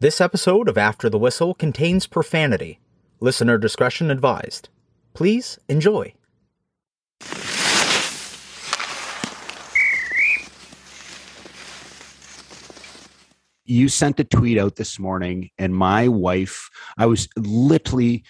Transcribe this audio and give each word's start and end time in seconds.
This 0.00 0.20
episode 0.20 0.68
of 0.68 0.78
After 0.78 1.10
the 1.10 1.18
Whistle 1.18 1.54
contains 1.54 2.06
profanity. 2.06 2.78
Listener 3.18 3.58
discretion 3.58 4.12
advised. 4.12 4.68
Please 5.12 5.58
enjoy. 5.68 6.14
you 13.64 13.88
sent 13.88 14.20
a 14.20 14.24
tweet 14.24 14.56
out 14.56 14.76
this 14.76 14.98
morning 14.98 15.50
and 15.58 15.74
my 15.74 16.08
wife 16.08 16.70
i 16.96 17.04
was 17.04 17.28
literally 17.36 18.24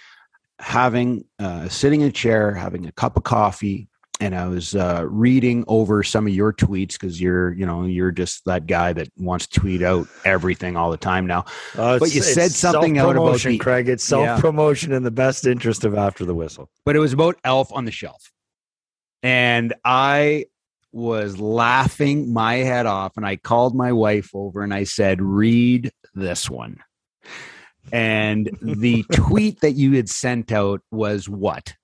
having 0.59 1.25
uh, 1.39 1.69
sitting 1.69 2.01
in 2.01 2.09
a 2.09 2.13
chair 2.13 2.53
having 2.55 2.87
a 2.87 2.93
cup 2.93 3.17
of 3.17 3.23
coffee 3.23 3.89
and 4.21 4.35
i 4.35 4.47
was 4.49 4.75
uh, 4.75 5.05
reading 5.09 5.65
over 5.69 6.03
some 6.03 6.27
of 6.27 6.35
your 6.35 6.53
tweets 6.53 6.93
because 6.93 7.21
you're 7.21 7.53
you 7.55 7.65
know 7.67 7.85
you're 7.85 8.11
just 8.11 8.45
that 8.47 8.67
guy 8.67 8.93
that 8.93 9.09
wants 9.17 9.47
to 9.47 9.61
tweet 9.61 9.83
out 9.83 10.07
everything 10.25 10.77
all 10.77 10.91
the 10.91 10.97
time 10.97 11.27
now. 11.27 11.45
Uh, 11.77 11.99
But 11.99 12.15
you 12.15 12.23
said 12.23 12.51
something 12.51 12.99
out 12.99 13.17
about 13.17 13.41
the- 13.41 13.59
Craig. 13.59 13.89
It's 13.89 14.05
self 14.05 14.41
promotion 14.41 14.93
in 14.93 15.03
the 15.03 15.11
best 15.11 15.47
interest 15.47 15.85
of 15.85 15.97
after 15.97 16.25
the 16.25 16.35
whistle. 16.35 16.69
but 16.85 16.97
it 16.97 16.99
was 16.99 17.13
about 17.13 17.37
elf 17.45 17.73
on 17.73 17.85
the 17.85 17.91
shelf. 17.93 18.31
And 19.23 19.75
i 19.85 20.47
was 20.91 21.39
laughing 21.39 22.33
my 22.33 22.55
head 22.55 22.87
off 22.87 23.13
and 23.19 23.27
i 23.27 23.37
called 23.37 23.75
my 23.77 23.93
wife 23.93 24.31
over 24.33 24.63
and 24.63 24.73
i 24.73 24.85
said 24.85 25.21
read 25.21 25.93
this 26.15 26.49
one. 26.51 26.79
And 27.93 28.51
the 28.63 29.05
tweet 29.13 29.61
that 29.61 29.73
you 29.73 29.93
had 29.97 30.09
sent 30.09 30.51
out 30.53 30.81
was 30.91 31.29
what 31.29 31.75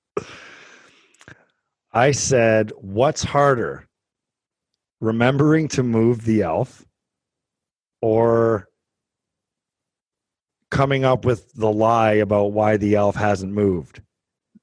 I 1.94 2.10
said, 2.10 2.72
"What's 2.76 3.22
harder, 3.22 3.86
remembering 5.00 5.68
to 5.68 5.82
move 5.82 6.24
the 6.24 6.42
elf, 6.42 6.84
or 8.02 8.68
coming 10.70 11.04
up 11.04 11.24
with 11.24 11.52
the 11.54 11.70
lie 11.70 12.14
about 12.14 12.52
why 12.52 12.76
the 12.76 12.96
elf 12.96 13.14
hasn't 13.16 13.52
moved?" 13.52 14.02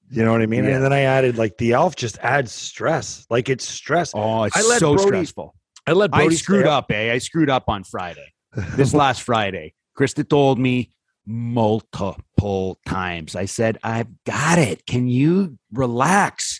You 0.09 0.25
know 0.25 0.33
what 0.33 0.41
I 0.41 0.45
mean? 0.45 0.65
Yeah. 0.65 0.71
And 0.75 0.83
then 0.83 0.91
I 0.91 1.01
added, 1.03 1.37
like, 1.37 1.57
the 1.57 1.71
elf 1.71 1.95
just 1.95 2.17
adds 2.17 2.51
stress. 2.51 3.25
Like 3.29 3.47
it's 3.47 3.65
stress. 3.65 4.11
oh 4.13 4.43
it's 4.43 4.57
I 4.57 4.61
let 4.67 4.79
so 4.79 4.95
Brody- 4.95 5.07
stressful 5.07 5.55
I 5.87 5.93
let 5.93 6.09
i 6.13 6.27
screwed 6.29 6.67
up 6.67 6.91
eh 6.91 7.11
i 7.13 7.17
screwed 7.17 7.49
up 7.49 7.63
on 7.67 7.83
friday 7.83 8.31
this 8.75 8.93
last 8.93 9.23
friday 9.23 9.73
krista 9.97 10.27
told 10.27 10.59
me 10.59 10.91
multiple 11.25 12.77
times 12.85 13.35
i 13.35 13.45
said 13.45 13.77
i've 13.83 14.07
got 14.25 14.59
it 14.59 14.85
can 14.85 15.07
you 15.07 15.57
relax 15.71 16.50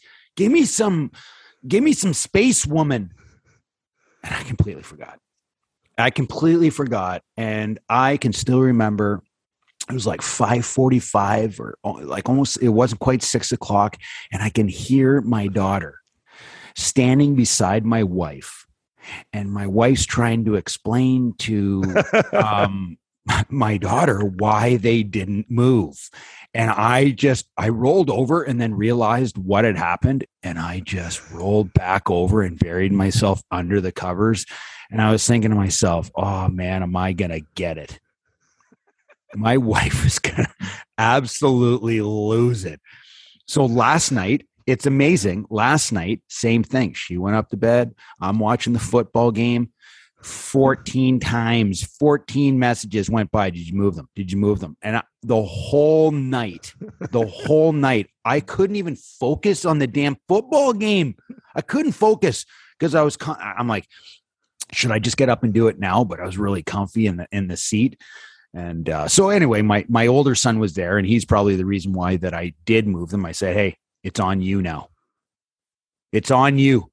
give 0.42 0.52
me 0.52 0.66
some 0.66 1.11
give 1.67 1.84
me 1.84 1.94
some 1.94 2.14
space 2.14 2.66
woman. 2.66 3.14
And 4.23 4.34
i 4.34 4.42
completely 4.44 4.81
forgot. 4.81 5.20
I 6.00 6.09
completely 6.09 6.72
forgot. 6.72 7.22
And 7.38 7.80
i 7.89 8.17
can 8.17 8.34
still 8.34 8.59
remember 8.59 9.22
it 9.89 9.94
was 9.94 10.08
like 10.08 10.22
545 10.22 11.59
or 11.59 11.78
oh, 11.84 11.92
like 11.92 12.30
almost 12.30 12.62
it 12.62 12.69
wasn't 12.69 13.02
quite 13.02 13.22
six 13.22 13.52
o'clock. 13.52 13.97
And 14.31 14.42
i 14.42 14.50
can 14.50 14.67
hear 14.67 15.22
my 15.22 15.45
daughter 15.47 16.00
standing 16.75 17.36
beside 17.36 17.86
my 17.86 18.03
wife. 18.03 18.66
And 19.34 19.52
my 19.52 19.67
wife's 19.67 20.06
trying 20.06 20.45
to 20.45 20.56
explain 20.56 21.34
to 21.39 21.84
um, 22.34 22.97
my 23.50 23.77
daughter 23.77 24.19
why 24.19 24.77
they 24.77 25.03
didn't 25.03 25.50
move. 25.50 26.09
And 26.53 26.69
I 26.69 27.11
just, 27.11 27.47
I 27.58 27.69
rolled 27.69 28.09
over 28.09 28.44
and 28.44 28.59
then 28.59 28.73
realized 28.73 29.38
what 29.38 29.63
had 29.63 29.78
happened. 29.78 30.25
And 30.44 30.59
I 30.59 30.80
just 30.80 31.31
rolled 31.31 31.73
back 31.73 32.09
over 32.09 32.41
and 32.41 32.59
buried 32.59 32.91
myself 32.91 33.41
under 33.52 33.80
the 33.80 33.91
covers. 33.91 34.45
And 34.89 35.02
I 35.02 35.11
was 35.11 35.25
thinking 35.25 35.52
to 35.52 35.55
myself, 35.55 36.11
oh 36.16 36.50
man, 36.50 36.83
am 36.83 36.95
I 36.95 37.13
going 37.13 37.31
to 37.31 37.41
get 37.55 37.78
it? 37.78 38.00
My 39.33 39.58
wife 39.58 40.06
is 40.06 40.19
going 40.19 40.44
to 40.44 40.67
absolutely 40.97 42.02
lose 42.02 42.66
it. 42.66 42.81
So 43.47 43.66
last 43.66 44.11
night, 44.11 44.45
it's 44.67 44.85
amazing. 44.85 45.45
Last 45.50 45.91
night, 45.91 46.22
same 46.30 46.63
thing. 46.63 46.94
She 46.94 47.17
went 47.17 47.35
up 47.35 47.50
to 47.50 47.57
bed. 47.57 47.96
I'm 48.19 48.40
watching 48.40 48.73
the 48.73 48.79
football 48.79 49.31
game. 49.31 49.72
14 50.24 51.20
times, 51.20 51.84
14 52.00 52.58
messages 52.58 53.09
went 53.09 53.32
by. 53.32 53.50
Did 53.50 53.68
you 53.68 53.76
move 53.76 53.96
them? 53.96 54.09
Did 54.16 54.32
you 54.32 54.38
move 54.38 54.59
them? 54.59 54.78
And 54.82 54.98
I, 54.98 55.04
the 55.24 55.42
whole 55.42 56.12
night, 56.12 56.74
the 57.12 57.26
whole 57.46 57.72
night, 57.72 58.09
I 58.24 58.40
couldn't 58.40 58.76
even 58.76 58.96
focus 58.96 59.66
on 59.66 59.80
the 59.80 59.88
damn 59.88 60.18
football 60.28 60.74
game. 60.74 61.16
I 61.56 61.62
couldn't 61.62 61.94
focus 61.94 62.46
because 62.78 62.96
I 62.96 63.02
was, 63.02 63.18
con- 63.18 63.38
I'm 63.40 63.68
like, 63.68 63.88
should 64.74 64.92
I 64.92 65.00
just 65.00 65.18
get 65.18 65.30
up 65.30 65.44
and 65.44 65.54
do 65.54 65.68
it 65.68 65.80
now? 65.80 66.04
But 66.04 66.20
I 66.20 66.26
was 66.26 66.38
really 66.38 66.64
comfy 66.64 67.08
in 67.08 67.18
the 67.18 67.28
in 67.32 67.48
the 67.48 67.58
seat. 67.58 68.00
And 68.53 68.90
uh, 68.90 69.08
so 69.08 69.30
anyway, 69.30 69.62
my 69.62 69.86
my 69.88 70.08
older 70.08 70.36
son 70.36 70.59
was 70.59 70.74
there, 70.74 70.98
and 70.98 71.08
he's 71.08 71.26
probably 71.26 71.56
the 71.56 71.66
reason 71.66 71.94
why 71.94 72.18
that 72.18 72.34
I 72.34 72.53
did 72.66 72.88
move 72.88 73.09
them. 73.09 73.26
I 73.26 73.32
said, 73.32 73.56
"Hey, 73.56 73.78
it's 74.03 74.20
on 74.20 74.42
you 74.42 74.62
now. 74.62 74.90
It's 76.12 76.32
on 76.32 76.58
you. 76.58 76.92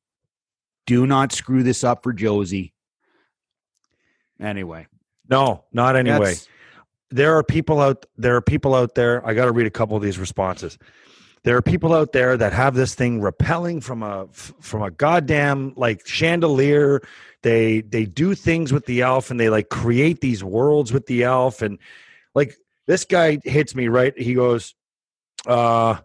Do 0.86 1.06
not 1.06 1.32
screw 1.32 1.62
this 1.62 1.84
up 1.84 2.02
for 2.02 2.12
Josie." 2.12 2.72
Anyway, 4.40 4.86
no, 5.28 5.64
not 5.72 5.96
anyway. 5.96 6.18
that's- 6.18 6.48
there 7.10 7.36
are 7.38 7.42
people 7.42 7.80
out 7.80 8.04
there 8.16 8.36
are 8.36 8.42
people 8.42 8.74
out 8.74 8.94
there 8.94 9.26
i 9.26 9.32
got 9.32 9.46
to 9.46 9.52
read 9.52 9.66
a 9.66 9.70
couple 9.70 9.96
of 9.96 10.02
these 10.02 10.18
responses. 10.18 10.78
There 11.44 11.56
are 11.56 11.62
people 11.62 11.94
out 11.94 12.12
there 12.12 12.36
that 12.36 12.52
have 12.52 12.74
this 12.74 12.94
thing 12.94 13.20
repelling 13.20 13.80
from 13.80 14.02
a 14.02 14.26
from 14.32 14.82
a 14.82 14.90
goddamn 14.90 15.72
like 15.76 16.06
chandelier. 16.06 17.00
They 17.42 17.80
they 17.80 18.04
do 18.04 18.34
things 18.34 18.72
with 18.72 18.86
the 18.86 19.02
elf 19.02 19.30
and 19.30 19.38
they 19.38 19.48
like 19.48 19.68
create 19.68 20.20
these 20.20 20.42
worlds 20.44 20.92
with 20.92 21.06
the 21.06 21.22
elf 21.22 21.62
and 21.62 21.78
like 22.34 22.54
this 22.86 23.04
guy 23.04 23.38
hits 23.44 23.74
me 23.74 23.88
right? 23.88 24.18
He 24.18 24.34
goes 24.34 24.74
uh 25.46 25.96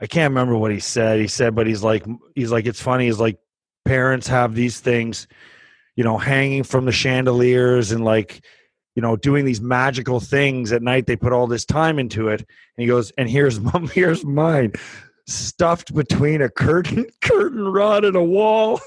i 0.00 0.06
can't 0.06 0.30
remember 0.32 0.56
what 0.56 0.72
he 0.72 0.80
said. 0.80 1.20
He 1.20 1.28
said 1.28 1.54
but 1.54 1.66
he's 1.66 1.84
like 1.84 2.04
he's 2.34 2.50
like 2.50 2.66
it's 2.66 2.80
funny 2.80 3.06
he's 3.06 3.20
like 3.20 3.38
parents 3.84 4.26
have 4.26 4.54
these 4.54 4.80
things 4.80 5.28
you 5.98 6.04
know 6.04 6.16
hanging 6.16 6.62
from 6.62 6.86
the 6.86 6.92
chandeliers 6.92 7.92
and 7.92 8.04
like 8.04 8.40
you 8.98 9.02
know, 9.02 9.14
doing 9.14 9.44
these 9.44 9.60
magical 9.60 10.18
things 10.18 10.72
at 10.72 10.82
night. 10.82 11.06
They 11.06 11.14
put 11.14 11.32
all 11.32 11.46
this 11.46 11.64
time 11.64 12.00
into 12.00 12.26
it. 12.26 12.40
And 12.40 12.82
he 12.82 12.86
goes, 12.86 13.12
and 13.12 13.30
here's 13.30 13.60
here's 13.92 14.24
mine, 14.24 14.72
stuffed 15.28 15.94
between 15.94 16.42
a 16.42 16.48
curtain, 16.48 17.06
curtain 17.20 17.62
rod 17.68 18.04
and 18.04 18.16
a 18.16 18.24
wall. 18.24 18.80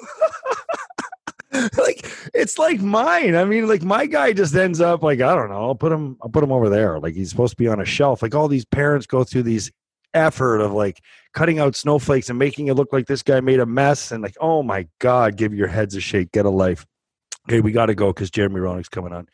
like 1.54 2.06
it's 2.34 2.58
like 2.58 2.82
mine. 2.82 3.36
I 3.36 3.46
mean, 3.46 3.70
like 3.70 3.84
my 3.84 4.06
guy 4.06 4.34
just 4.34 4.54
ends 4.54 4.82
up 4.82 5.02
like, 5.02 5.22
I 5.22 5.34
don't 5.34 5.50
know, 5.50 5.64
I'll 5.64 5.76
put 5.76 5.94
him, 5.94 6.18
I'll 6.22 6.30
put 6.30 6.44
him 6.44 6.52
over 6.52 6.68
there. 6.68 7.00
Like 7.00 7.14
he's 7.14 7.30
supposed 7.30 7.52
to 7.52 7.64
be 7.64 7.70
on 7.70 7.80
a 7.80 7.86
shelf. 7.86 8.22
Like 8.22 8.36
all 8.36 8.50
these 8.50 8.66
parents 8.66 9.08
go 9.08 9.24
through 9.24 9.44
these 9.44 9.72
effort 10.14 10.60
of 10.60 10.74
like 10.74 11.00
cutting 11.34 11.60
out 11.60 11.78
snowflakes 11.78 12.30
and 12.30 12.38
making 12.38 12.68
it 12.68 12.74
look 12.74 12.92
like 12.92 13.08
this 13.08 13.24
guy 13.24 13.40
made 13.40 13.62
a 13.62 13.66
mess. 13.66 14.12
And 14.12 14.22
like, 14.22 14.36
oh 14.42 14.62
my 14.62 14.90
God, 15.00 15.38
give 15.38 15.54
your 15.54 15.70
heads 15.70 15.96
a 15.96 16.02
shake, 16.02 16.34
get 16.34 16.46
a 16.46 16.50
life. 16.50 16.86
Okay, 17.48 17.62
we 17.62 17.72
got 17.72 17.88
to 17.88 17.96
go 17.96 18.14
because 18.14 18.30
Jeremy 18.30 18.60
Roenick's 18.60 18.90
coming 18.90 19.14
on 19.14 19.28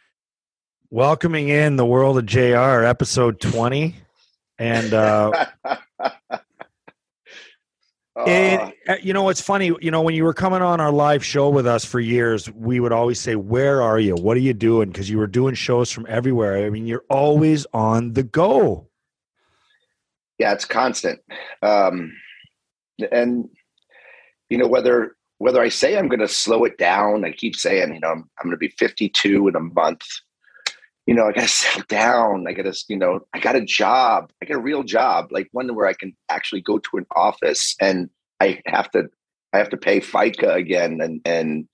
welcoming 0.90 1.50
in 1.50 1.76
the 1.76 1.86
world 1.86 2.18
of 2.18 2.26
JR, 2.26 2.84
episode 2.84 3.40
20. 3.42 3.96
And, 4.60 4.94
uh, 4.94 5.46
and 8.26 8.74
uh, 8.88 8.96
you 9.02 9.14
know, 9.14 9.30
it's 9.30 9.42
funny, 9.42 9.72
you 9.82 9.92
know, 9.92 10.02
when 10.02 10.16
you 10.16 10.24
were 10.24 10.34
coming 10.34 10.62
on 10.62 10.80
our 10.80 10.92
live 10.92 11.24
show 11.24 11.50
with 11.50 11.68
us 11.68 11.86
for 11.86 12.00
years, 12.00 12.50
we 12.52 12.80
would 12.80 12.92
always 12.92 13.20
say, 13.20 13.36
Where 13.36 13.82
are 13.82 14.00
you? 14.00 14.16
What 14.16 14.38
are 14.38 14.42
you 14.42 14.54
doing? 14.54 14.90
Because 14.90 15.10
you 15.10 15.18
were 15.18 15.28
doing 15.28 15.56
shows 15.56 15.92
from 15.92 16.06
everywhere. 16.10 16.66
I 16.66 16.70
mean, 16.70 16.88
you're 16.88 17.06
always 17.10 17.68
on 17.74 18.14
the 18.14 18.24
go. 18.24 18.88
yeah, 20.40 20.54
it's 20.54 20.66
constant. 20.66 21.20
Um, 21.62 22.14
and 23.12 23.50
you 24.50 24.58
know 24.58 24.68
whether 24.68 25.17
whether 25.40 25.62
I 25.62 25.70
say 25.70 25.98
I'm 25.98 26.08
going 26.08 26.20
to 26.20 26.28
slow 26.28 26.64
it 26.64 26.78
down, 26.78 27.26
I 27.26 27.32
keep 27.32 27.56
saying, 27.56 27.94
you 27.94 28.00
know, 28.00 28.10
I'm, 28.10 28.30
I'm 28.40 28.46
going 28.46 28.52
to 28.52 28.58
be 28.58 28.74
52 28.78 29.48
in 29.48 29.56
a 29.56 29.60
month. 29.60 30.02
You 31.06 31.14
know, 31.14 31.28
I 31.28 31.32
got 31.32 31.42
to 31.42 31.48
settle 31.48 31.84
down. 31.88 32.46
I 32.48 32.54
got 32.54 32.64
to, 32.64 32.86
you 32.90 32.98
know, 32.98 33.20
I 33.34 33.40
got 33.40 33.56
a 33.56 33.64
job. 33.64 34.32
I 34.42 34.46
got 34.46 34.58
a 34.58 34.62
real 34.62 34.84
job, 34.84 35.28
like 35.32 35.48
one 35.52 35.74
where 35.76 35.88
I 35.88 35.94
can 35.94 36.16
actually 36.30 36.62
go 36.62 36.80
to 36.80 36.98
an 36.98 37.06
office 37.16 37.76
and 37.80 38.10
I 38.40 38.62
have 38.66 38.90
to, 38.92 39.10
I 39.54 39.58
have 39.60 39.70
to 39.70 39.78
pay 39.78 40.00
FICA 40.00 40.56
again 40.56 41.00
and 41.02 41.22
and 41.26 41.68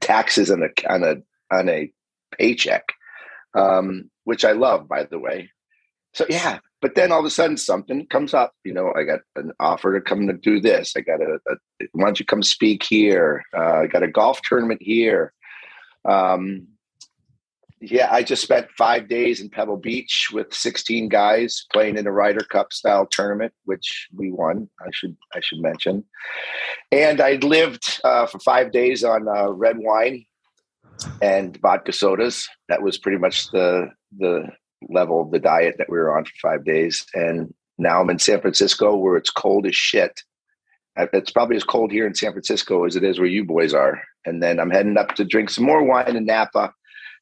taxes 0.00 0.50
on 0.50 0.62
a 0.62 0.90
on 0.90 1.04
a 1.04 1.16
on 1.54 1.68
a 1.68 1.92
paycheck, 2.36 2.84
um, 3.54 4.10
which 4.24 4.44
I 4.44 4.52
love, 4.52 4.88
by 4.88 5.04
the 5.04 5.18
way. 5.18 5.50
So 6.14 6.26
yeah, 6.28 6.58
but 6.80 6.94
then 6.94 7.12
all 7.12 7.20
of 7.20 7.24
a 7.24 7.30
sudden 7.30 7.56
something 7.56 8.06
comes 8.06 8.34
up. 8.34 8.54
You 8.64 8.72
know, 8.72 8.92
I 8.96 9.04
got 9.04 9.20
an 9.36 9.52
offer 9.60 9.94
to 9.94 10.00
come 10.00 10.26
to 10.26 10.32
do 10.32 10.60
this. 10.60 10.94
I 10.96 11.00
got 11.00 11.20
a, 11.20 11.38
a 11.48 11.86
why 11.92 12.06
don't 12.06 12.20
you 12.20 12.26
come 12.26 12.42
speak 12.42 12.82
here? 12.82 13.44
Uh, 13.56 13.80
I 13.80 13.86
got 13.86 14.02
a 14.02 14.08
golf 14.08 14.40
tournament 14.42 14.80
here. 14.82 15.32
Um, 16.04 16.68
yeah, 17.80 18.08
I 18.10 18.22
just 18.22 18.42
spent 18.42 18.68
five 18.76 19.08
days 19.08 19.40
in 19.40 19.50
Pebble 19.50 19.76
Beach 19.76 20.30
with 20.32 20.52
16 20.52 21.08
guys 21.08 21.64
playing 21.72 21.96
in 21.96 22.06
a 22.06 22.12
Ryder 22.12 22.44
Cup 22.50 22.72
style 22.72 23.06
tournament, 23.06 23.52
which 23.64 24.08
we 24.12 24.32
won. 24.32 24.68
I 24.80 24.88
should 24.92 25.16
I 25.34 25.40
should 25.40 25.60
mention. 25.60 26.04
And 26.90 27.20
I 27.20 27.34
lived 27.34 28.00
uh, 28.02 28.26
for 28.26 28.40
five 28.40 28.72
days 28.72 29.04
on 29.04 29.28
uh, 29.28 29.50
red 29.50 29.76
wine 29.78 30.24
and 31.22 31.56
vodka 31.60 31.92
sodas. 31.92 32.48
That 32.68 32.82
was 32.82 32.98
pretty 32.98 33.18
much 33.18 33.50
the 33.52 33.90
the 34.18 34.48
level 34.88 35.20
of 35.20 35.30
the 35.30 35.38
diet 35.38 35.76
that 35.78 35.90
we 35.90 35.98
were 35.98 36.16
on 36.16 36.24
for 36.24 36.32
five 36.40 36.64
days. 36.64 37.04
And 37.14 37.52
now 37.78 38.00
I'm 38.00 38.10
in 38.10 38.18
San 38.18 38.40
Francisco 38.40 38.96
where 38.96 39.16
it's 39.16 39.30
cold 39.30 39.66
as 39.66 39.74
shit. 39.74 40.20
It's 40.96 41.30
probably 41.30 41.56
as 41.56 41.64
cold 41.64 41.92
here 41.92 42.06
in 42.06 42.14
San 42.14 42.32
Francisco 42.32 42.84
as 42.84 42.96
it 42.96 43.04
is 43.04 43.18
where 43.18 43.28
you 43.28 43.44
boys 43.44 43.72
are. 43.72 44.02
And 44.26 44.42
then 44.42 44.58
I'm 44.58 44.70
heading 44.70 44.96
up 44.96 45.14
to 45.14 45.24
drink 45.24 45.50
some 45.50 45.64
more 45.64 45.84
wine 45.84 46.16
in 46.16 46.26
Napa 46.26 46.72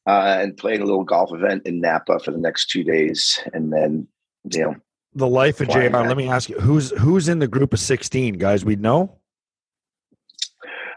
uh, 0.07 0.37
and 0.39 0.57
playing 0.57 0.81
a 0.81 0.85
little 0.85 1.03
golf 1.03 1.31
event 1.31 1.67
in 1.67 1.79
Napa 1.79 2.19
for 2.19 2.31
the 2.31 2.39
next 2.39 2.69
two 2.69 2.83
days. 2.83 3.39
And 3.53 3.71
then, 3.71 4.07
you 4.51 4.61
know, 4.61 4.75
The 5.13 5.27
life 5.27 5.61
of 5.61 5.69
JR. 5.69 5.89
Let 5.89 6.17
me 6.17 6.27
ask 6.27 6.49
you, 6.49 6.59
who's 6.59 6.89
who's 6.91 7.29
in 7.29 7.37
the 7.39 7.47
group 7.47 7.71
of 7.73 7.79
16 7.79 8.35
guys 8.35 8.65
we 8.65 8.75
know? 8.75 9.19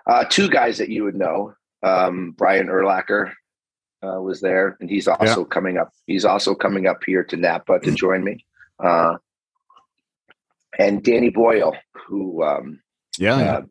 uh, 0.07 0.25
two 0.25 0.49
guys 0.49 0.79
that 0.79 0.89
you 0.89 1.05
would 1.05 1.15
know. 1.15 1.55
Um, 1.83 2.35
Brian 2.37 2.67
Urlacher 2.67 3.33
uh, 4.03 4.21
was 4.21 4.41
there, 4.41 4.77
and 4.81 4.89
he's 4.91 5.09
also 5.09 5.45
coming 5.45 5.79
up. 5.79 5.93
He's 6.07 6.25
also 6.25 6.55
coming 6.55 6.87
up 6.87 7.03
here 7.05 7.25
to 7.25 7.37
Napa 7.37 7.81
to 7.81 7.91
join 7.93 8.25
me. 8.25 8.45
Uh, 8.79 9.17
and 10.79 11.03
Danny 11.03 11.31
Boyle, 11.31 11.75
who 12.07 12.43
um, 12.43 12.81
Yeah. 13.19 13.63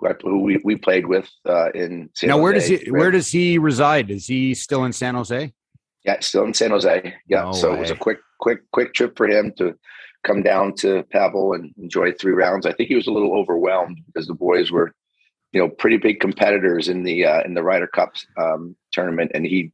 uh, 0.00 0.12
who, 0.22 0.42
we, 0.42 0.60
we 0.62 0.76
played 0.76 1.06
with 1.06 1.28
uh, 1.44 1.70
in 1.72 2.08
San 2.14 2.28
now, 2.28 2.38
where 2.38 2.52
does 2.52 2.68
Jose. 2.68 2.84
he 2.84 2.90
where 2.90 3.10
does 3.10 3.28
he 3.30 3.58
reside? 3.58 4.10
Is 4.10 4.26
he 4.26 4.54
still 4.54 4.84
in 4.84 4.92
San 4.92 5.14
Jose? 5.16 5.52
Yeah, 6.04 6.20
still 6.20 6.44
in 6.44 6.54
San 6.54 6.70
Jose. 6.70 7.14
Yeah, 7.26 7.42
No 7.42 7.52
so 7.52 7.74
it 7.74 7.80
was 7.80 7.90
a 7.90 7.96
quick, 7.96 8.18
quick, 8.38 8.60
quick 8.70 8.94
trip 8.94 9.16
for 9.16 9.26
him 9.26 9.52
to 9.58 9.74
come 10.22 10.42
down 10.42 10.74
to 10.76 11.02
Pebble 11.10 11.54
and 11.54 11.74
enjoy 11.78 12.12
three 12.12 12.32
rounds. 12.32 12.64
I 12.66 12.72
think 12.72 12.88
he 12.88 12.94
was 12.94 13.08
a 13.08 13.10
little 13.10 13.36
overwhelmed 13.36 14.00
because 14.06 14.28
the 14.28 14.34
boys 14.34 14.70
were, 14.70 14.94
you 15.52 15.60
know, 15.60 15.68
pretty 15.68 15.96
big 15.96 16.20
competitors 16.20 16.88
in 16.88 17.02
the 17.02 17.24
uh, 17.24 17.42
in 17.42 17.54
the 17.54 17.62
Ryder 17.62 17.86
Cup 17.86 18.14
um, 18.36 18.76
tournament, 18.92 19.32
and 19.34 19.46
he 19.46 19.72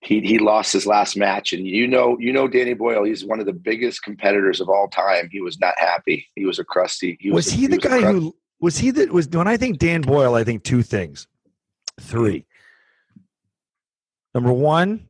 he 0.00 0.20
he 0.20 0.38
lost 0.38 0.72
his 0.72 0.86
last 0.86 1.16
match. 1.16 1.52
And 1.52 1.66
you 1.66 1.86
know, 1.86 2.16
you 2.18 2.32
know, 2.32 2.48
Danny 2.48 2.74
Boyle, 2.74 3.04
he's 3.04 3.24
one 3.24 3.40
of 3.40 3.46
the 3.46 3.52
biggest 3.52 4.02
competitors 4.02 4.60
of 4.60 4.68
all 4.68 4.88
time. 4.88 5.28
He 5.30 5.40
was 5.40 5.60
not 5.60 5.74
happy. 5.78 6.26
He 6.34 6.44
was 6.44 6.58
a 6.58 6.64
crusty. 6.64 7.16
He 7.20 7.30
Was, 7.30 7.46
was, 7.46 7.54
he 7.54 7.66
the 7.66 7.76
was 7.76 7.84
guy 7.84 8.00
who 8.00 8.36
was 8.60 8.78
he 8.78 8.90
that 8.92 9.12
was 9.12 9.28
when 9.28 9.48
I 9.48 9.56
think 9.56 9.78
Dan 9.78 10.02
Boyle, 10.02 10.34
I 10.34 10.44
think 10.44 10.64
two 10.64 10.82
things. 10.82 11.26
Three. 12.00 12.46
Number 14.34 14.52
one, 14.52 15.08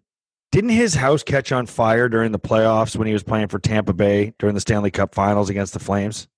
didn't 0.52 0.70
his 0.70 0.94
house 0.94 1.22
catch 1.22 1.52
on 1.52 1.66
fire 1.66 2.08
during 2.08 2.32
the 2.32 2.38
playoffs 2.38 2.96
when 2.96 3.06
he 3.06 3.12
was 3.12 3.22
playing 3.22 3.48
for 3.48 3.58
Tampa 3.58 3.92
Bay 3.92 4.32
during 4.38 4.54
the 4.54 4.60
Stanley 4.60 4.90
Cup 4.90 5.14
finals 5.14 5.50
against 5.50 5.74
the 5.74 5.80
Flames? 5.80 6.28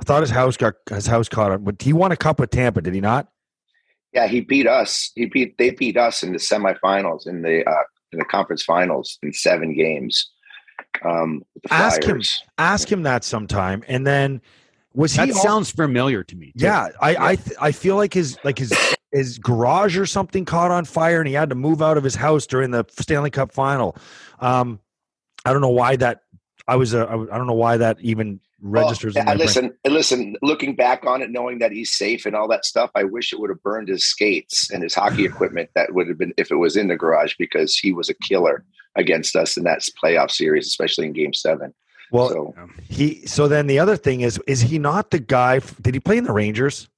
I 0.00 0.04
thought 0.04 0.20
his 0.22 0.30
house 0.30 0.56
got 0.56 0.74
his 0.90 1.06
house 1.06 1.28
caught 1.28 1.50
on. 1.52 1.64
But 1.64 1.80
he 1.82 1.92
won 1.92 2.12
a 2.12 2.16
cup 2.16 2.38
with 2.40 2.50
Tampa, 2.50 2.80
did 2.80 2.94
he 2.94 3.00
not? 3.00 3.28
Yeah, 4.12 4.26
he 4.26 4.40
beat 4.40 4.66
us. 4.66 5.10
He 5.14 5.26
beat 5.26 5.58
they 5.58 5.70
beat 5.70 5.96
us 5.96 6.22
in 6.22 6.32
the 6.32 6.38
semifinals 6.38 7.26
in 7.26 7.42
the 7.42 7.68
uh, 7.68 7.82
in 8.12 8.18
the 8.18 8.24
conference 8.24 8.62
finals 8.62 9.18
in 9.22 9.32
seven 9.32 9.74
games. 9.76 10.30
Um, 11.04 11.42
Ask 11.70 12.02
him. 12.04 12.22
Ask 12.56 12.90
him 12.90 13.02
that 13.02 13.24
sometime. 13.24 13.82
And 13.88 14.06
then 14.06 14.40
was 14.94 15.12
he 15.12 15.18
That 15.18 15.30
al- 15.36 15.42
sounds 15.42 15.70
familiar 15.70 16.22
to 16.24 16.36
me. 16.36 16.46
too. 16.56 16.64
Yeah, 16.64 16.88
I 17.00 17.16
I 17.32 17.36
th- 17.36 17.56
I 17.60 17.72
feel 17.72 17.96
like 17.96 18.14
his 18.14 18.38
like 18.44 18.58
his 18.58 18.72
his 19.12 19.38
garage 19.38 19.98
or 19.98 20.06
something 20.06 20.44
caught 20.44 20.70
on 20.70 20.84
fire 20.84 21.18
and 21.20 21.26
he 21.28 21.34
had 21.34 21.48
to 21.50 21.54
move 21.54 21.82
out 21.82 21.96
of 21.98 22.04
his 22.04 22.14
house 22.14 22.46
during 22.46 22.70
the 22.70 22.84
Stanley 22.90 23.30
Cup 23.30 23.52
final. 23.52 23.96
Um, 24.40 24.80
I 25.44 25.52
don't 25.52 25.62
know 25.62 25.68
why 25.70 25.96
that. 25.96 26.22
I 26.66 26.76
was 26.76 26.94
uh, 26.94 27.04
I 27.06 27.10
w- 27.12 27.28
I 27.32 27.36
don't 27.38 27.46
know 27.46 27.54
why 27.54 27.76
that 27.78 27.98
even 28.00 28.40
registers. 28.60 29.14
Well, 29.14 29.22
in 29.22 29.26
my 29.26 29.32
I 29.32 29.36
brain. 29.36 29.46
listen, 29.46 29.72
listen. 29.86 30.36
Looking 30.42 30.74
back 30.74 31.04
on 31.06 31.22
it, 31.22 31.30
knowing 31.30 31.58
that 31.58 31.72
he's 31.72 31.92
safe 31.92 32.26
and 32.26 32.34
all 32.34 32.48
that 32.48 32.64
stuff, 32.64 32.90
I 32.94 33.04
wish 33.04 33.32
it 33.32 33.40
would 33.40 33.50
have 33.50 33.62
burned 33.62 33.88
his 33.88 34.04
skates 34.04 34.70
and 34.70 34.82
his 34.82 34.94
hockey 34.94 35.24
equipment. 35.26 35.70
That 35.74 35.94
would 35.94 36.08
have 36.08 36.18
been 36.18 36.34
if 36.36 36.50
it 36.50 36.56
was 36.56 36.76
in 36.76 36.88
the 36.88 36.96
garage 36.96 37.34
because 37.38 37.76
he 37.76 37.92
was 37.92 38.08
a 38.08 38.14
killer 38.14 38.64
against 38.96 39.36
us 39.36 39.56
in 39.56 39.64
that 39.64 39.86
playoff 40.02 40.30
series, 40.30 40.66
especially 40.66 41.06
in 41.06 41.12
Game 41.12 41.32
Seven. 41.32 41.74
Well, 42.10 42.28
so 42.30 42.54
he. 42.88 43.26
So 43.26 43.48
then 43.48 43.66
the 43.66 43.78
other 43.78 43.96
thing 43.96 44.22
is, 44.22 44.40
is 44.46 44.60
he 44.60 44.78
not 44.78 45.10
the 45.10 45.18
guy? 45.18 45.60
Did 45.80 45.94
he 45.94 46.00
play 46.00 46.18
in 46.18 46.24
the 46.24 46.32
Rangers? 46.32 46.88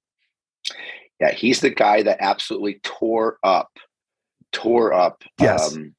yeah, 1.20 1.32
he's 1.32 1.60
the 1.60 1.70
guy 1.70 2.02
that 2.02 2.18
absolutely 2.20 2.80
tore 2.82 3.38
up, 3.42 3.70
tore 4.52 4.92
up. 4.92 5.22
Yes. 5.38 5.76
Um, 5.76 5.94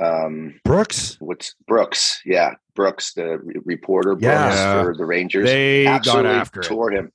um, 0.00 0.60
Brooks. 0.64 1.16
what's 1.20 1.54
Brooks? 1.66 2.20
Yeah, 2.24 2.54
Brooks, 2.74 3.12
the 3.14 3.38
re- 3.38 3.54
reporter, 3.64 4.14
Brooks 4.14 4.56
for 4.56 4.94
the 4.96 5.04
Rangers. 5.04 5.48
They 5.48 5.84
got 5.84 5.96
absolutely 5.96 6.30
after 6.32 6.60
it. 6.60 6.64
tore 6.66 6.90
him 6.92 7.12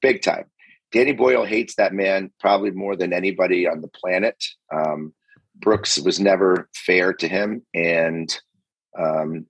big 0.00 0.22
time. 0.22 0.44
Danny 0.90 1.12
Boyle 1.12 1.44
hates 1.44 1.76
that 1.76 1.94
man 1.94 2.30
probably 2.40 2.70
more 2.70 2.96
than 2.96 3.12
anybody 3.12 3.66
on 3.66 3.80
the 3.80 3.88
planet. 3.88 4.42
Um, 4.74 5.14
Brooks 5.56 5.98
was 5.98 6.18
never 6.20 6.68
fair 6.74 7.12
to 7.14 7.28
him, 7.28 7.64
and 7.74 8.36
um, 8.98 9.46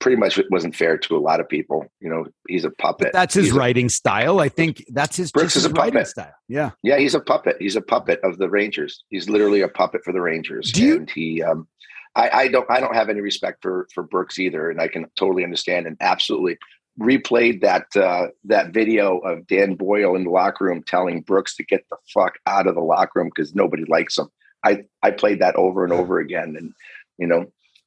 pretty 0.00 0.16
much 0.16 0.38
wasn't 0.50 0.74
fair 0.74 0.98
to 0.98 1.16
a 1.16 1.18
lot 1.20 1.38
of 1.40 1.48
people. 1.48 1.86
You 2.00 2.08
know, 2.10 2.26
he's 2.48 2.64
a 2.64 2.70
puppet. 2.70 3.08
But 3.08 3.12
that's 3.12 3.34
his 3.34 3.46
He's 3.46 3.54
a- 3.54 3.58
writing 3.58 3.88
style. 3.88 4.40
I 4.40 4.48
think 4.48 4.84
that's 4.88 5.16
his, 5.16 5.30
Brooks 5.32 5.54
is 5.56 5.64
a 5.64 5.70
puppet. 5.70 6.06
style. 6.08 6.32
Yeah. 6.48 6.70
yeah, 6.82 6.98
he's 6.98 7.14
a 7.14 7.20
puppet. 7.20 7.56
He's 7.60 7.76
a 7.76 7.80
puppet 7.82 8.20
of 8.24 8.38
the 8.38 8.48
Rangers. 8.48 9.04
He's 9.10 9.28
literally 9.28 9.60
a 9.60 9.68
puppet 9.68 10.02
for 10.04 10.12
the 10.12 10.20
Rangers. 10.20 10.72
Do 10.72 10.82
you- 10.82 11.06
he, 11.14 11.42
um, 11.42 11.68
I, 12.16 12.30
I 12.32 12.48
don't, 12.48 12.70
I 12.70 12.80
don't 12.80 12.94
have 12.94 13.08
any 13.08 13.20
respect 13.20 13.62
for 13.62 13.88
for 13.92 14.04
Brooks 14.04 14.38
either, 14.38 14.70
and 14.70 14.80
I 14.80 14.88
can 14.88 15.06
totally 15.16 15.44
understand 15.44 15.86
and 15.86 15.96
absolutely 16.00 16.58
replayed 17.00 17.60
that 17.62 17.86
uh, 17.96 18.28
that 18.44 18.72
video 18.72 19.18
of 19.18 19.46
Dan 19.46 19.74
Boyle 19.74 20.14
in 20.14 20.24
the 20.24 20.30
locker 20.30 20.64
room 20.64 20.82
telling 20.82 21.22
Brooks 21.22 21.56
to 21.56 21.64
get 21.64 21.84
the 21.90 21.96
fuck 22.12 22.38
out 22.46 22.66
of 22.66 22.74
the 22.74 22.80
locker 22.80 23.20
room 23.20 23.30
because 23.34 23.54
nobody 23.54 23.84
likes 23.86 24.18
him. 24.18 24.28
I 24.64 24.84
I 25.02 25.10
played 25.10 25.40
that 25.40 25.56
over 25.56 25.84
and 25.84 25.92
over 25.92 26.18
again, 26.18 26.56
and 26.58 26.72
you 27.18 27.26
know. 27.26 27.46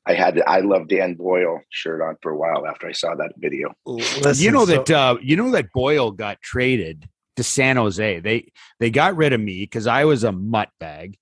I 0.09 0.13
had 0.13 0.35
the 0.35 0.49
I 0.49 0.61
love 0.61 0.87
Dan 0.87 1.15
Boyle 1.15 1.59
shirt 1.67 2.01
on 2.01 2.15
for 2.21 2.31
a 2.31 2.37
while 2.37 2.65
after 2.65 2.87
I 2.87 2.93
saw 2.93 3.13
that 3.15 3.33
video. 3.35 3.73
Listen, 3.85 4.41
you 4.41 4.51
know 4.51 4.65
so- 4.65 4.83
that 4.83 4.89
uh, 4.89 5.17
you 5.21 5.35
know 5.35 5.51
that 5.51 5.73
Boyle 5.73 6.11
got 6.11 6.41
traded 6.41 7.09
to 7.35 7.43
San 7.43 7.75
Jose. 7.75 8.21
They 8.21 8.51
they 8.79 8.89
got 8.89 9.17
rid 9.17 9.33
of 9.33 9.41
me 9.41 9.63
because 9.63 9.85
I 9.85 10.05
was 10.05 10.23
a 10.23 10.31
mutt 10.31 10.69
bag. 10.79 11.17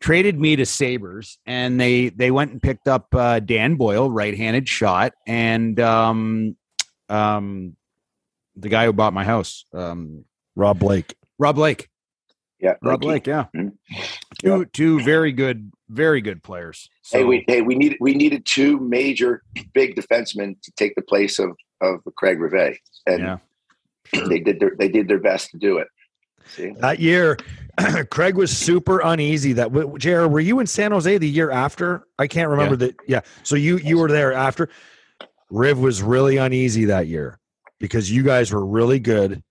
Traded 0.00 0.38
me 0.38 0.56
to 0.56 0.66
Sabres, 0.66 1.38
and 1.46 1.80
they 1.80 2.10
they 2.10 2.30
went 2.30 2.52
and 2.52 2.62
picked 2.62 2.86
up 2.86 3.14
uh, 3.14 3.40
Dan 3.40 3.76
Boyle, 3.76 4.10
right-handed 4.10 4.68
shot, 4.68 5.14
and 5.26 5.80
um, 5.80 6.56
um, 7.08 7.76
the 8.56 8.68
guy 8.68 8.84
who 8.84 8.92
bought 8.92 9.14
my 9.14 9.24
house, 9.24 9.64
um, 9.72 10.24
Rob 10.54 10.78
Blake. 10.78 11.14
Rob 11.38 11.56
Blake. 11.56 11.88
Yeah, 12.60 12.74
Rob 12.82 13.00
Blakey. 13.00 13.30
Blake, 13.30 13.48
yeah. 13.54 13.60
Mhm. 13.60 13.72
Two 14.40 14.64
two 14.66 15.00
very 15.02 15.32
good, 15.32 15.70
very 15.88 16.20
good 16.20 16.42
players. 16.42 16.88
So, 17.02 17.18
Hey, 17.18 17.24
we 17.24 17.44
hey 17.46 17.62
we 17.62 17.74
needed 17.74 17.98
we 18.00 18.14
needed 18.14 18.46
two 18.46 18.78
major 18.80 19.42
big 19.74 19.94
defensemen 19.94 20.60
to 20.62 20.72
take 20.76 20.94
the 20.94 21.02
place 21.02 21.38
of 21.38 21.50
of 21.80 22.00
Craig 22.16 22.40
Rivet, 22.40 22.78
and 23.06 23.20
yeah. 23.20 23.38
they 24.26 24.40
did 24.40 24.58
their 24.60 24.72
they 24.78 24.88
did 24.88 25.08
their 25.08 25.18
best 25.18 25.50
to 25.50 25.58
do 25.58 25.78
it. 25.78 25.88
See, 26.48 26.70
That 26.78 27.00
year, 27.00 27.36
Craig 28.10 28.36
was 28.36 28.56
super 28.56 29.00
uneasy. 29.00 29.52
That 29.54 29.72
w- 29.72 29.98
Jared, 29.98 30.30
were 30.30 30.40
you 30.40 30.60
in 30.60 30.66
San 30.66 30.92
Jose 30.92 31.18
the 31.18 31.28
year 31.28 31.50
after? 31.50 32.06
I 32.18 32.26
can't 32.26 32.48
remember 32.48 32.76
that. 32.76 32.96
Yeah, 33.06 33.20
so 33.42 33.56
you 33.56 33.78
you 33.78 33.98
were 33.98 34.08
there 34.08 34.32
after. 34.32 34.68
Riv 35.50 35.78
was 35.78 36.02
really 36.02 36.38
uneasy 36.38 36.86
that 36.86 37.06
year 37.06 37.38
because 37.78 38.10
you 38.10 38.22
guys 38.22 38.52
were 38.52 38.64
really 38.64 38.98
good, 38.98 39.42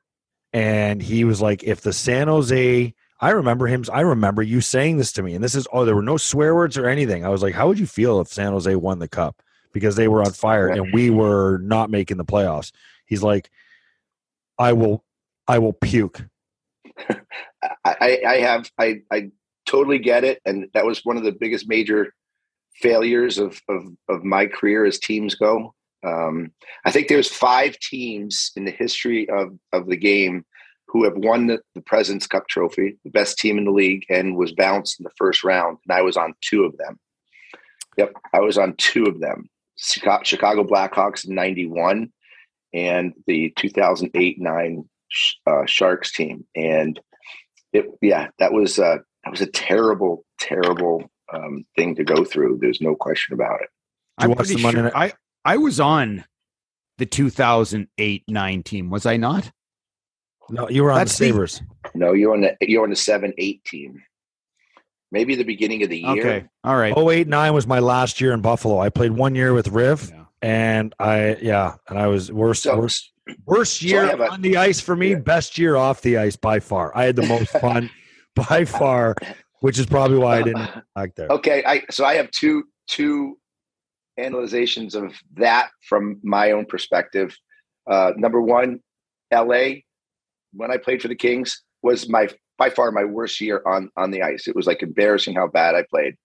and 0.54 1.02
he 1.02 1.24
was 1.24 1.42
like, 1.42 1.64
if 1.64 1.82
the 1.82 1.94
San 1.94 2.28
Jose. 2.28 2.94
I 3.22 3.30
remember 3.30 3.66
him. 3.66 3.86
I 3.94 4.02
remember 4.02 4.44
you 4.44 4.60
saying 4.60 4.98
this 4.98 5.14
to 5.14 5.24
me, 5.24 5.36
and 5.36 5.44
this 5.44 5.56
is 5.56 5.66
oh, 5.72 5.86
there 5.86 5.96
were 5.96 6.02
no 6.02 6.18
swear 6.18 6.54
words 6.54 6.78
or 6.78 6.88
anything. 6.88 7.25
I 7.25 7.30
was 7.30 7.42
like, 7.42 7.54
how 7.54 7.70
would 7.70 7.80
you 7.80 7.88
feel 7.88 8.20
if 8.20 8.28
San 8.28 8.52
Jose 8.52 8.75
won 8.75 9.00
the 9.00 9.08
cup 9.08 9.42
because 9.72 9.96
they 9.96 10.10
were 10.10 10.22
on 10.22 10.34
fire 10.34 10.68
and 10.68 10.94
we 10.94 11.10
were 11.10 11.58
not 11.60 11.90
making 11.90 12.18
the 12.18 12.25
playoffs? 12.25 12.74
He's 13.06 13.24
like, 13.24 13.50
I 14.60 14.74
will, 14.74 15.04
I 15.48 15.60
will 15.60 15.72
puke. 15.72 16.25
I, 17.86 18.20
I 18.28 18.38
have 18.38 18.70
I 18.80 19.02
I 19.12 19.32
totally 19.66 20.00
get 20.00 20.24
it, 20.24 20.42
and 20.46 20.68
that 20.74 20.86
was 20.86 21.04
one 21.04 21.18
of 21.18 21.24
the 21.24 21.32
biggest 21.32 21.68
major 21.68 22.14
failures 22.75 23.38
of 23.38 23.62
of 23.70 23.86
of 24.10 24.24
my 24.24 24.46
career 24.46 24.86
as 24.86 25.00
teams 25.00 25.36
go. 25.36 25.74
Um, 26.06 26.52
I 26.86 26.92
think 26.92 27.08
there's 27.08 27.30
five 27.30 27.78
teams 27.80 28.52
in 28.56 28.66
the 28.66 28.72
history 28.72 29.30
of 29.30 29.58
of 29.74 29.88
the 29.88 29.98
game 29.98 30.46
who 30.88 31.04
have 31.04 31.18
won 31.18 31.48
the, 31.48 31.60
the 31.74 31.82
President's 31.82 32.28
Cup 32.28 32.48
trophy, 32.48 32.98
the 33.04 33.10
best 33.10 33.38
team 33.38 33.58
in 33.58 33.66
the 33.66 33.72
league, 33.72 34.06
and 34.10 34.38
was 34.38 34.54
bounced 34.54 35.00
in 35.00 35.04
the 35.04 35.12
first 35.18 35.44
round. 35.44 35.78
And 35.88 35.98
I 35.98 36.02
was 36.02 36.16
on 36.16 36.34
two 36.42 36.64
of 36.64 36.78
them. 36.78 37.00
Yep, 37.98 38.14
I 38.34 38.40
was 38.40 38.58
on 38.58 38.75
two 38.78 39.06
of 39.06 39.20
them: 39.20 39.50
Chicago 39.78 40.64
Blackhawks 40.64 41.28
in 41.28 41.36
'91 41.36 42.12
and 42.74 43.14
the 43.25 43.54
2008-9 43.58 44.86
uh, 45.47 45.65
Sharks 45.65 46.12
team. 46.12 46.45
And 46.55 47.00
it, 47.74 47.85
yeah, 48.01 48.27
that 48.39 48.53
was 48.53 48.79
uh, 48.79 48.97
that 49.24 49.31
was 49.31 49.41
a 49.41 49.47
terrible, 49.47 50.25
terrible 50.39 51.03
um, 51.33 51.65
thing 51.75 51.95
to 51.95 52.03
go 52.03 52.24
through. 52.24 52.59
There's 52.62 52.81
no 52.81 52.95
question 52.95 53.33
about 53.33 53.62
it. 53.62 53.69
I'm 54.17 54.33
pretty 54.33 54.55
the 54.55 54.62
Monday 54.62 54.77
sure 54.77 54.83
night- 54.91 55.13
I 55.45 55.53
I 55.53 55.57
was 55.57 55.79
on 55.79 56.24
the 56.97 57.05
2008 57.05 58.24
9 58.27 58.63
team, 58.63 58.89
was 58.89 59.05
I 59.05 59.17
not? 59.17 59.51
No, 60.50 60.69
you 60.69 60.83
were 60.83 60.91
on 60.91 61.00
That's 61.00 61.17
the 61.17 61.25
the- 61.25 61.31
Sabres. 61.31 61.62
No, 61.95 62.13
you're 62.13 62.33
on 62.33 62.41
the 62.41 62.55
you're 62.62 62.83
on 62.83 62.89
the 62.91 62.95
seven 62.95 63.33
eight 63.38 63.63
team. 63.65 64.01
maybe 65.12 65.35
the 65.35 65.43
beginning 65.43 65.83
of 65.83 65.89
the 65.89 66.00
year. 66.00 66.12
Okay. 66.12 66.45
All 66.63 66.75
right. 66.75 66.95
08 66.97 67.27
9 67.27 67.53
was 67.53 67.67
my 67.67 67.79
last 67.79 68.21
year 68.21 68.31
in 68.33 68.41
Buffalo. 68.41 68.79
I 68.79 68.89
played 68.89 69.12
one 69.12 69.35
year 69.35 69.53
with 69.53 69.67
Riv, 69.69 70.09
Yeah. 70.13 70.25
and 70.41 70.93
I 71.00 71.35
yeah, 71.41 71.75
and 71.89 71.97
I 72.00 72.07
was 72.07 72.31
worst 72.31 72.63
So, 72.63 72.77
worst 72.77 73.12
worst 73.46 73.82
year 73.82 74.05
have 74.05 74.20
a- 74.20 74.32
on 74.32 74.41
the 74.41 74.58
ice 74.58 74.79
for 74.79 74.96
me. 74.96 75.12
Yeah. 75.12 75.20
Best 75.20 75.58
year 75.58 75.75
off 75.75 76.01
the 76.01 76.17
ice 76.17 76.36
by 76.36 76.60
far. 76.60 76.91
I 76.96 77.05
had 77.05 77.15
the 77.15 77.25
most 77.27 77.51
fun 77.60 77.89
by 78.36 78.65
far, 78.65 79.15
which 79.62 79.79
is 79.79 79.86
probably 79.86 80.17
why 80.17 80.39
I 80.39 80.41
didn't 80.44 80.70
like 80.96 81.15
there. 81.15 81.27
Okay, 81.29 81.63
I 81.65 81.84
so 81.89 82.05
I 82.05 82.15
have 82.15 82.32
two 82.32 82.65
two 82.88 83.38
analyzations 84.17 84.96
of 84.96 85.13
that 85.36 85.70
from 85.88 86.20
my 86.24 86.51
own 86.51 86.65
perspective. 86.65 87.36
Uh, 87.89 88.13
number 88.15 88.41
one, 88.41 88.79
L.A. 89.32 89.86
when 90.53 90.72
I 90.72 90.77
played 90.77 91.01
for 91.01 91.08
the 91.08 91.15
Kings 91.15 91.63
was 91.84 92.10
my 92.10 92.27
by 92.58 92.70
far 92.70 92.91
my 92.91 93.03
worst 93.03 93.41
year 93.41 93.62
on 93.65 93.89
on 93.98 94.12
the 94.12 94.22
ice. 94.24 94.48
It 94.48 94.55
was 94.55 94.67
like 94.67 94.82
embarrassing 94.84 95.36
how 95.36 95.48
bad 95.48 95.75
I 95.75 95.84
played. 95.89 96.15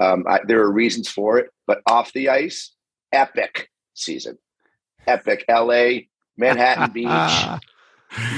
Um, 0.00 0.24
I, 0.28 0.40
there 0.46 0.60
are 0.60 0.72
reasons 0.72 1.08
for 1.08 1.38
it, 1.38 1.50
but 1.68 1.80
off 1.86 2.12
the 2.14 2.28
ice, 2.28 2.74
epic 3.12 3.68
season, 3.94 4.38
epic. 5.06 5.44
L.A. 5.48 6.08
Manhattan 6.36 6.90
Beach, 6.94 7.60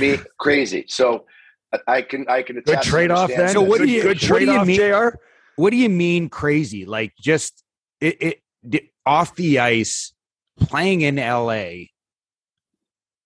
me 0.01 0.17
crazy. 0.39 0.85
So 0.89 1.25
I- 1.73 1.81
I 1.89 2.03
can 2.03 2.27
I 2.29 2.43
can 2.43 2.61
Good 2.61 2.83
trade 2.83 3.11
off 3.11 3.31
understand 3.31 3.49
then. 3.49 3.55
So 3.55 3.63
what 3.63 3.79
good, 3.79 3.87
do 3.87 3.93
you- 3.93 4.03
good 4.03 4.09
what 4.17 4.21
do 4.21 4.27
trade 4.27 4.49
you 4.49 4.53
off, 4.59 4.67
mean- 4.67 4.77
Jr. 4.77 5.17
What 5.57 5.71
do 5.71 5.77
you 5.77 5.89
mean 5.89 6.29
crazy? 6.29 6.85
Like 6.85 7.13
just 7.19 7.65
it, 8.01 8.17
it, 8.23 8.43
di- 8.69 8.91
off 9.07 9.35
the 9.37 9.59
ice, 9.59 10.13
playing 10.61 11.01
in 11.01 11.17
LA. 11.17 11.87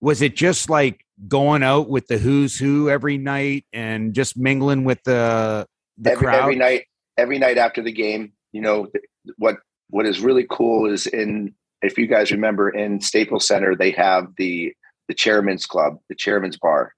Was 0.01 0.23
it 0.23 0.37
just 0.37 0.71
like 0.71 1.05
going 1.29 1.63
out 1.63 1.89
with 1.89 2.07
the 2.07 2.19
who's 2.19 2.57
who 2.59 2.89
every 2.89 3.19
night 3.19 3.65
and 3.73 4.15
just 4.15 4.37
mingling 4.39 4.85
with 4.85 5.03
the 5.05 5.67
the 5.99 6.13
every, 6.13 6.25
crowd? 6.27 6.41
every 6.43 6.57
night 6.57 6.85
every 7.19 7.39
night 7.39 7.59
after 7.59 7.83
the 7.83 7.93
game 7.93 8.33
you 8.53 8.63
know 8.63 8.89
what 9.37 9.57
what 9.91 10.07
is 10.07 10.21
really 10.21 10.47
cool 10.49 10.91
is 10.91 11.07
in 11.07 11.55
if 11.83 11.97
you 11.99 12.07
guys 12.07 12.31
remember 12.31 12.71
in 12.71 13.01
staples 13.01 13.47
center 13.47 13.75
they 13.75 13.91
have 13.91 14.27
the 14.37 14.73
the 15.09 15.15
chairman's 15.15 15.67
club 15.67 15.97
the 16.09 16.15
chairman's 16.15 16.57
bar 16.59 16.93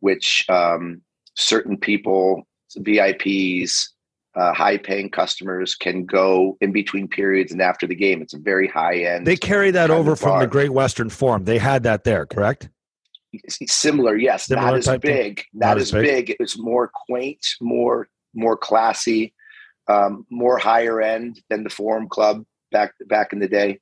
which 0.00 0.44
um, 0.48 1.00
certain 1.36 1.76
people 1.76 2.46
vips 2.78 3.88
uh, 4.36 4.52
high 4.52 4.76
paying 4.76 5.10
customers 5.10 5.74
can 5.74 6.04
go 6.04 6.56
in 6.60 6.70
between 6.70 7.08
periods 7.08 7.50
and 7.50 7.60
after 7.60 7.86
the 7.86 7.94
game 7.94 8.22
it's 8.22 8.34
a 8.34 8.38
very 8.38 8.68
high 8.68 8.98
end 8.98 9.26
They 9.26 9.36
carry 9.36 9.70
that 9.72 9.90
over 9.90 10.14
from 10.14 10.38
the. 10.40 10.46
Great 10.46 10.70
Western 10.70 11.08
Forum. 11.10 11.44
They 11.44 11.58
had 11.58 11.82
that 11.84 12.04
there, 12.04 12.26
correct? 12.26 12.68
similar 13.66 14.16
yes 14.16 14.46
Similar 14.46 14.66
not 14.66 14.74
as 14.76 14.98
big 15.00 15.44
Not 15.52 15.68
not, 15.68 15.76
as 15.78 15.82
as 15.82 15.92
big? 15.92 16.04
big. 16.04 16.30
it 16.30 16.36
was 16.40 16.58
more 16.58 16.90
quaint 17.06 17.44
more 17.60 18.08
more 18.34 18.56
classy 18.56 19.34
um, 19.88 20.24
more 20.30 20.58
higher 20.58 21.00
end 21.02 21.40
than 21.50 21.64
the 21.64 21.70
forum 21.70 22.08
club 22.08 22.44
back 22.72 22.92
back 23.06 23.32
in 23.32 23.38
the 23.38 23.48
day 23.48 23.80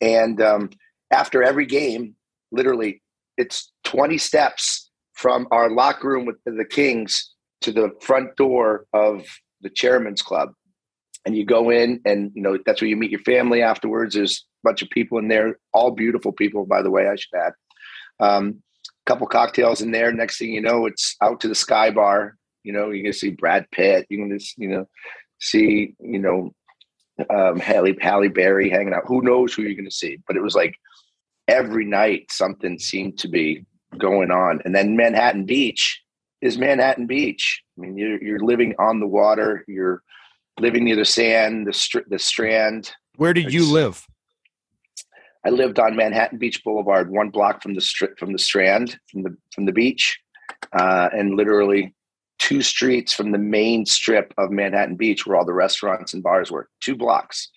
and 0.00 0.40
um, 0.40 0.70
after 1.10 1.42
every 1.42 1.66
game 1.66 2.14
literally 2.52 3.02
it's 3.36 3.72
20 3.84 4.18
steps 4.18 4.90
from 5.14 5.46
our 5.50 5.70
locker 5.70 6.08
room 6.08 6.26
with 6.26 6.36
the 6.44 6.64
kings 6.64 7.34
to 7.60 7.72
the 7.72 7.90
front 8.00 8.34
door 8.36 8.86
of 8.92 9.24
the 9.60 9.70
chairman's 9.70 10.22
club 10.22 10.50
and 11.26 11.36
you 11.36 11.44
go 11.44 11.70
in 11.70 12.00
and 12.04 12.30
you 12.34 12.42
know 12.42 12.58
that's 12.64 12.80
where 12.80 12.88
you 12.88 12.96
meet 12.96 13.10
your 13.10 13.20
family 13.20 13.62
afterwards 13.62 14.14
there's 14.14 14.44
a 14.64 14.68
bunch 14.68 14.82
of 14.82 14.90
people 14.90 15.18
in 15.18 15.28
there 15.28 15.58
all 15.72 15.90
beautiful 15.90 16.32
people 16.32 16.64
by 16.66 16.82
the 16.82 16.90
way 16.90 17.08
i 17.08 17.16
should 17.16 17.34
add 17.36 17.52
um, 18.20 18.62
couple 19.08 19.26
cocktails 19.26 19.80
in 19.80 19.90
there. 19.90 20.12
Next 20.12 20.38
thing 20.38 20.52
you 20.52 20.60
know, 20.60 20.84
it's 20.84 21.16
out 21.22 21.40
to 21.40 21.48
the 21.48 21.54
Sky 21.54 21.90
Bar. 21.90 22.36
You 22.62 22.74
know, 22.74 22.90
you're 22.90 23.04
gonna 23.04 23.14
see 23.14 23.30
Brad 23.30 23.66
Pitt. 23.72 24.06
You're 24.10 24.28
gonna, 24.28 24.40
you 24.58 24.68
know, 24.68 24.86
see, 25.40 25.94
you 25.98 26.18
know, 26.18 26.52
um, 27.30 27.58
Halle 27.58 27.94
Halle 28.00 28.28
Berry 28.28 28.70
hanging 28.70 28.94
out. 28.94 29.04
Who 29.06 29.22
knows 29.22 29.54
who 29.54 29.62
you're 29.62 29.74
gonna 29.74 29.90
see? 29.90 30.18
But 30.26 30.36
it 30.36 30.42
was 30.42 30.54
like 30.54 30.76
every 31.46 31.84
night 31.84 32.30
something 32.30 32.78
seemed 32.78 33.18
to 33.18 33.28
be 33.28 33.64
going 33.96 34.30
on. 34.30 34.60
And 34.64 34.74
then 34.74 34.96
Manhattan 34.96 35.44
Beach 35.44 36.02
is 36.40 36.58
Manhattan 36.58 37.06
Beach. 37.06 37.62
I 37.76 37.80
mean, 37.80 37.96
you're 37.96 38.22
you're 38.22 38.44
living 38.44 38.74
on 38.78 39.00
the 39.00 39.06
water. 39.06 39.64
You're 39.66 40.02
living 40.60 40.84
near 40.84 40.96
the 40.96 41.04
sand, 41.04 41.66
the 41.66 41.72
str- 41.72 42.08
the 42.08 42.18
strand. 42.18 42.92
Where 43.16 43.34
did 43.34 43.52
you 43.52 43.64
live? 43.64 44.06
I 45.44 45.50
lived 45.50 45.78
on 45.78 45.96
Manhattan 45.96 46.38
Beach 46.38 46.62
Boulevard, 46.64 47.10
one 47.10 47.30
block 47.30 47.62
from 47.62 47.74
the 47.74 47.80
from 48.18 48.32
the 48.32 48.38
Strand, 48.38 48.98
from 49.10 49.22
the 49.22 49.36
from 49.54 49.64
the 49.66 49.72
beach, 49.72 50.18
uh, 50.72 51.08
and 51.12 51.36
literally 51.36 51.94
two 52.38 52.62
streets 52.62 53.12
from 53.12 53.32
the 53.32 53.38
main 53.38 53.84
strip 53.84 54.32
of 54.38 54.50
Manhattan 54.50 54.96
Beach, 54.96 55.26
where 55.26 55.36
all 55.36 55.44
the 55.44 55.52
restaurants 55.52 56.14
and 56.14 56.22
bars 56.22 56.50
were. 56.50 56.68
Two 56.80 56.96
blocks. 56.96 57.50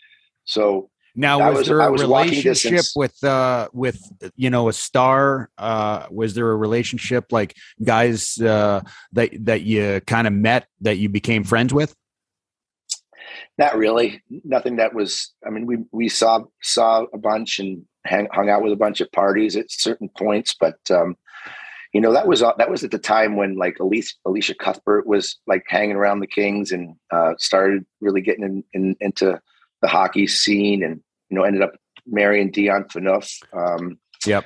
So 0.45 0.89
Now, 1.15 1.49
was, 1.49 1.59
was- 1.59 1.67
there 1.67 1.79
a 1.79 1.91
relationship 1.91 2.85
with 2.95 3.23
uh 3.23 3.69
with 3.73 4.01
you 4.35 4.49
know 4.49 4.69
a 4.69 4.73
star? 4.73 5.49
Uh, 5.57 6.07
was 6.09 6.33
there 6.33 6.49
a 6.51 6.55
relationship 6.55 7.31
like 7.31 7.55
guys 7.83 8.37
uh, 8.39 8.81
that 9.13 9.29
that 9.45 9.61
you 9.61 10.01
kind 10.07 10.27
of 10.27 10.33
met 10.33 10.67
that 10.81 10.97
you 10.97 11.09
became 11.09 11.43
friends 11.43 11.73
with? 11.73 11.95
not 13.57 13.77
really 13.77 14.23
nothing 14.43 14.77
that 14.77 14.93
was. 14.93 15.33
I 15.45 15.49
mean, 15.51 15.65
we 15.65 15.77
we 15.91 16.09
saw 16.09 16.43
saw 16.61 17.05
a 17.13 17.17
bunch 17.17 17.59
and 17.59 17.83
hang, 18.05 18.27
hung 18.31 18.49
out 18.49 18.63
with 18.63 18.73
a 18.73 18.77
bunch 18.77 19.01
of 19.01 19.11
parties 19.11 19.55
at 19.55 19.71
certain 19.71 20.09
points, 20.17 20.55
but. 20.59 20.77
um 20.89 21.15
you 21.93 22.01
know 22.01 22.13
that 22.13 22.27
was 22.27 22.41
uh, 22.41 22.53
that 22.57 22.69
was 22.69 22.83
at 22.83 22.91
the 22.91 22.99
time 22.99 23.35
when 23.35 23.55
like 23.55 23.77
Elisha, 23.79 24.13
Elisha 24.25 24.55
Cuthbert 24.55 25.07
was 25.07 25.37
like 25.47 25.63
hanging 25.67 25.95
around 25.95 26.19
the 26.19 26.27
Kings 26.27 26.71
and 26.71 26.95
uh, 27.11 27.33
started 27.37 27.85
really 27.99 28.21
getting 28.21 28.43
in, 28.43 28.63
in, 28.73 28.95
into 29.01 29.39
the 29.81 29.87
hockey 29.87 30.27
scene 30.27 30.83
and 30.83 31.01
you 31.29 31.37
know 31.37 31.43
ended 31.43 31.61
up 31.61 31.73
marrying 32.05 32.51
Dion 32.51 32.85
Phaneuf. 32.85 33.31
Um, 33.53 33.97
Yep. 34.25 34.45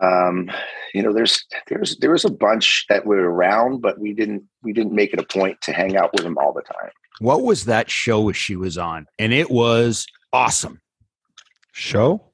Um, 0.00 0.50
you 0.94 1.02
know, 1.02 1.12
there's 1.12 1.44
there's 1.66 1.96
there 1.98 2.12
was 2.12 2.24
a 2.24 2.30
bunch 2.30 2.86
that 2.88 3.04
were 3.04 3.30
around, 3.30 3.80
but 3.80 3.98
we 3.98 4.12
didn't 4.12 4.44
we 4.62 4.72
didn't 4.72 4.92
make 4.92 5.12
it 5.12 5.18
a 5.18 5.24
point 5.24 5.60
to 5.62 5.72
hang 5.72 5.96
out 5.96 6.12
with 6.12 6.22
them 6.22 6.38
all 6.38 6.52
the 6.52 6.62
time. 6.62 6.90
What 7.20 7.42
was 7.42 7.64
that 7.64 7.90
show 7.90 8.30
she 8.30 8.54
was 8.54 8.78
on? 8.78 9.06
And 9.18 9.32
it 9.32 9.50
was 9.50 10.06
awesome. 10.32 10.80
Show. 11.72 12.24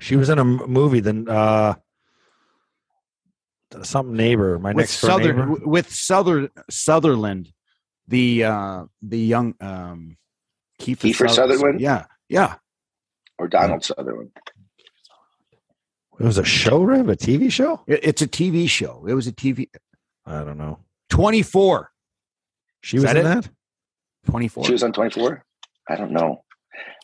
She 0.00 0.16
was 0.16 0.28
in 0.28 0.38
a 0.38 0.44
movie. 0.44 1.00
Then 1.00 1.28
uh, 1.28 1.74
some 3.82 4.14
neighbor, 4.16 4.58
my 4.58 4.70
with 4.70 4.76
next 4.84 5.00
door 5.00 5.10
Southern 5.10 5.36
neighbor. 5.36 5.66
with 5.66 5.90
Southern 5.92 6.48
Sutherland, 6.70 7.52
the 8.06 8.44
uh 8.44 8.84
the 9.02 9.18
young 9.18 9.54
um 9.60 10.16
Kiefer, 10.80 11.10
Kiefer 11.10 11.30
Sutherland? 11.30 11.80
Yeah, 11.80 12.04
yeah. 12.28 12.56
Or 13.38 13.48
Donald 13.48 13.84
Sutherland. 13.84 14.30
It 16.20 16.24
was 16.24 16.38
a 16.38 16.44
show, 16.44 16.82
Riv, 16.82 17.08
a 17.08 17.16
TV 17.16 17.50
show. 17.50 17.80
It- 17.86 18.00
it's 18.02 18.22
a 18.22 18.26
TV 18.26 18.68
show. 18.68 19.04
It 19.06 19.14
was 19.14 19.26
a 19.26 19.32
TV 19.32 19.68
I 20.26 20.44
don't 20.44 20.58
know. 20.58 20.80
24. 21.10 21.90
She 22.82 22.96
Is 22.98 23.02
was 23.04 23.12
that 23.12 23.16
in 23.20 23.26
it? 23.26 23.42
that. 23.42 23.50
24. 24.26 24.64
She 24.66 24.72
was 24.72 24.82
on 24.82 24.92
24. 24.92 25.42
I 25.88 25.96
don't 25.96 26.10
know. 26.12 26.44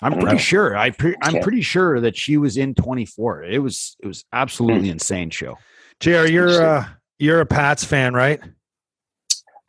I'm 0.03 0.13
pretty 0.13 0.27
know. 0.33 0.37
sure. 0.39 0.77
I 0.77 0.91
pre- 0.91 1.17
I'm 1.23 1.43
pretty 1.43 1.63
sure 1.63 2.01
that 2.01 2.17
she 2.17 2.37
was 2.37 2.57
in 2.57 2.75
24. 2.75 3.45
It 3.45 3.59
was 3.61 3.97
it 4.01 4.07
was 4.07 4.25
absolutely 4.33 4.91
insane 4.91 5.31
show. 5.31 5.57
Jr, 6.05 6.11
you're 6.11 6.43
Interesting. 6.49 6.65
uh, 6.67 6.85
you're 7.19 7.41
a 7.41 7.47
Pats 7.47 7.83
fan, 7.83 8.13
right? 8.13 8.39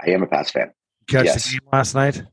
I 0.05 0.09
am 0.09 0.21
a 0.21 0.27
Pats 0.27 0.51
fan. 0.51 0.73
Catch 1.07 1.25
Yes. 1.25 1.45
the 1.45 1.51
game 1.51 1.69
last 1.71 1.95
night. 1.95 2.23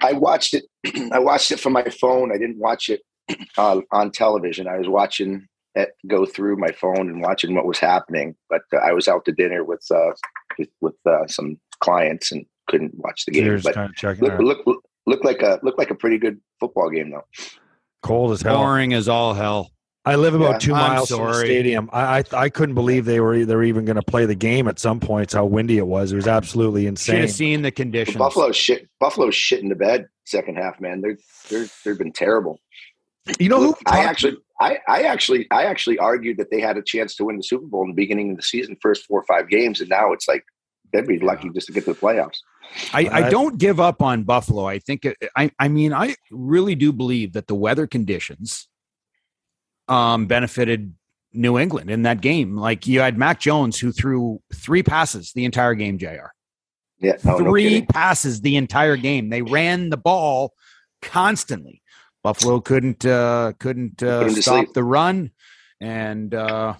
I 0.00 0.12
watched 0.14 0.54
it. 0.54 0.64
I 1.12 1.18
watched 1.18 1.50
it 1.50 1.60
from 1.60 1.74
my 1.74 1.84
phone. 1.84 2.32
I 2.32 2.38
didn't 2.38 2.58
watch 2.58 2.88
it 2.88 3.02
uh, 3.58 3.80
on 3.92 4.12
television. 4.12 4.66
I 4.66 4.78
was 4.78 4.88
watching 4.88 5.46
it 5.74 5.90
go 6.06 6.24
through 6.24 6.56
my 6.56 6.70
phone 6.72 7.10
and 7.10 7.20
watching 7.20 7.54
what 7.54 7.66
was 7.66 7.78
happening. 7.78 8.34
But 8.48 8.62
uh, 8.72 8.78
I 8.78 8.92
was 8.92 9.08
out 9.08 9.26
to 9.26 9.32
dinner 9.32 9.62
with 9.62 9.84
uh, 9.90 10.12
with, 10.58 10.68
with 10.80 10.94
uh, 11.06 11.26
some 11.26 11.58
clients 11.80 12.32
and 12.32 12.46
couldn't 12.68 12.92
watch 12.94 13.26
the 13.26 13.32
game. 13.32 13.44
You're 13.44 13.60
But 13.60 13.74
kind 13.74 13.90
of 13.90 13.96
checking. 13.96 14.24
look, 14.24 14.64
look, 14.66 14.82
look 15.06 15.22
like 15.22 15.42
a 15.42 15.60
look 15.62 15.76
like 15.76 15.90
a 15.90 15.94
pretty 15.94 16.16
good 16.16 16.40
football 16.60 16.88
game 16.88 17.10
though. 17.10 17.24
Cold 18.02 18.32
as 18.32 18.40
hell. 18.40 18.56
Boring 18.56 18.94
as 18.94 19.06
all 19.06 19.34
hell. 19.34 19.70
I 20.06 20.14
live 20.16 20.34
about 20.34 20.52
Yeah. 20.52 20.58
two 20.58 20.72
miles 20.72 21.08
from 21.10 21.26
the 21.26 21.34
stadium. 21.34 21.90
I 21.92 22.18
I, 22.18 22.24
I 22.32 22.48
couldn't 22.48 22.74
believe 22.76 23.04
they 23.04 23.20
were 23.20 23.44
they 23.44 23.54
were 23.54 23.64
even 23.64 23.84
going 23.84 23.96
to 23.96 24.02
play 24.02 24.24
the 24.24 24.34
game 24.36 24.68
at 24.68 24.78
some 24.78 25.00
points. 25.00 25.34
How 25.34 25.44
windy 25.44 25.78
it 25.78 25.86
was. 25.86 26.12
It 26.12 26.16
was 26.16 26.28
absolutely 26.28 26.82
Should 26.82 26.88
insane. 26.90 27.20
have 27.22 27.30
seen 27.32 27.62
the 27.62 27.70
conditions. 27.72 28.16
Buffalo 28.16 28.52
shit. 28.52 28.88
Buffalo 29.00 29.30
shit 29.30 29.60
in 29.60 29.68
the 29.68 29.74
bed 29.74 30.06
second 30.24 30.56
half. 30.56 30.80
Man, 30.80 31.00
they're 31.00 31.18
they're 31.50 31.66
they've 31.84 31.98
been 31.98 32.12
terrible. 32.12 32.60
You 33.40 33.48
know 33.48 33.60
who? 33.60 33.76
I 33.86 34.04
actually, 34.04 34.36
I, 34.60 34.78
I 34.88 35.02
actually, 35.02 35.48
I 35.50 35.64
actually 35.64 35.98
argued 35.98 36.36
that 36.38 36.52
they 36.52 36.60
had 36.60 36.76
a 36.76 36.82
chance 36.82 37.16
to 37.16 37.24
win 37.24 37.36
the 37.38 37.42
Super 37.42 37.66
Bowl 37.66 37.82
in 37.82 37.88
the 37.88 37.94
beginning 37.94 38.30
of 38.30 38.36
the 38.36 38.42
season, 38.44 38.76
first 38.80 39.04
four 39.04 39.18
or 39.18 39.24
five 39.26 39.48
games, 39.48 39.80
and 39.80 39.90
now 39.90 40.12
it's 40.12 40.28
like 40.28 40.44
they'd 40.92 41.08
be 41.08 41.18
lucky 41.18 41.50
just 41.50 41.66
to 41.66 41.72
get 41.72 41.84
to 41.86 41.92
the 41.94 41.98
playoffs. 41.98 42.38
I, 42.94 43.06
I 43.06 43.26
I- 43.26 43.30
don't 43.30 43.58
give 43.58 43.80
up 43.80 44.00
on 44.00 44.22
Buffalo. 44.22 44.66
I 44.68 44.78
think 44.78 45.08
I 45.36 45.50
I 45.58 45.66
mean 45.66 45.92
I 45.92 46.14
really 46.30 46.76
do 46.76 46.92
believe 46.92 47.32
that 47.32 47.48
the 47.48 47.56
weather 47.56 47.88
conditions 47.88 48.68
um 49.88 50.26
benefited 50.26 50.94
New 51.32 51.58
England 51.58 51.90
in 51.90 52.02
that 52.02 52.20
game. 52.20 52.56
Like 52.56 52.86
you 52.86 53.00
had 53.00 53.18
Mac 53.18 53.40
Jones 53.40 53.78
who 53.78 53.92
threw 53.92 54.40
three 54.54 54.82
passes 54.82 55.32
the 55.32 55.44
entire 55.44 55.74
game, 55.74 55.98
JR. 55.98 56.32
Yeah, 56.98 57.16
no, 57.24 57.36
no 57.38 57.50
Three 57.50 57.64
kidding. 57.64 57.86
passes 57.86 58.40
the 58.40 58.56
entire 58.56 58.96
game. 58.96 59.28
They 59.28 59.42
ran 59.42 59.90
the 59.90 59.98
ball 59.98 60.54
constantly. 61.02 61.82
Buffalo 62.22 62.60
couldn't 62.60 63.04
uh, 63.04 63.52
couldn't 63.58 64.02
uh, 64.02 64.20
Put 64.20 64.28
'em 64.28 64.34
to 64.34 64.42
stop 64.42 64.72
the 64.74 64.82
run, 64.82 65.30
and 65.80 66.34
uh, 66.34 66.74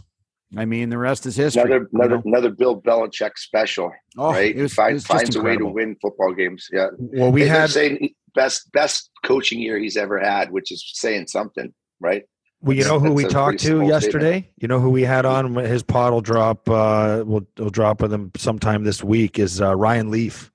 I 0.57 0.65
mean 0.65 0.89
the 0.89 0.99
rest 0.99 1.27
is 1.27 1.37
history. 1.37 1.63
another 1.63 1.81
you 1.93 1.99
another 2.01 2.17
know? 2.17 2.23
another 2.25 2.51
Bill 2.51 2.81
Belichick 2.81 3.33
special, 3.37 3.93
Oh, 4.17 4.33
right? 4.33 4.57
it 4.57 4.63
was- 4.63 4.75
Find, 4.75 5.03
finds 5.05 5.37
a 5.37 5.43
way 5.43 5.57
to 5.57 5.67
win 5.67 5.97
football 6.03 6.33
games. 6.33 6.67
Yeah, 6.73 6.89
Well, 6.99 7.31
we 7.31 7.47
had 7.47 7.71
saying 7.71 8.11
best 8.35 8.73
best 8.73 9.11
coaching 9.25 9.61
year 9.61 9.79
he's 9.79 9.97
ever 9.97 10.19
had, 10.19 10.51
which 10.51 10.73
is 10.73 10.83
saying 10.95 11.27
something, 11.29 11.73
right? 12.01 12.25
Well, 12.67 12.77
you 12.77 12.85
know 12.85 12.99
who 12.99 13.13
we 13.13 13.25
talked 13.25 13.61
to 13.61 13.87
yesterday? 13.87 14.51
You 14.59 14.67
know 14.67 14.81
who 14.81 14.91
we 14.91 15.03
had 15.03 15.25
on? 15.25 15.55
His 15.55 15.85
pod 15.85 16.13
will 16.13 16.21
drop. 16.21 16.69
Uh, 16.69 17.23
we'll, 17.25 17.47
we'll 17.57 17.71
drop 17.71 18.03
with 18.03 18.13
him 18.13 18.33
sometime 18.37 18.83
this 18.83 19.05
week. 19.05 19.39
Is 19.39 19.61
uh, 19.61 19.77
Ryan 19.77 20.11
Leaf? 20.11 20.51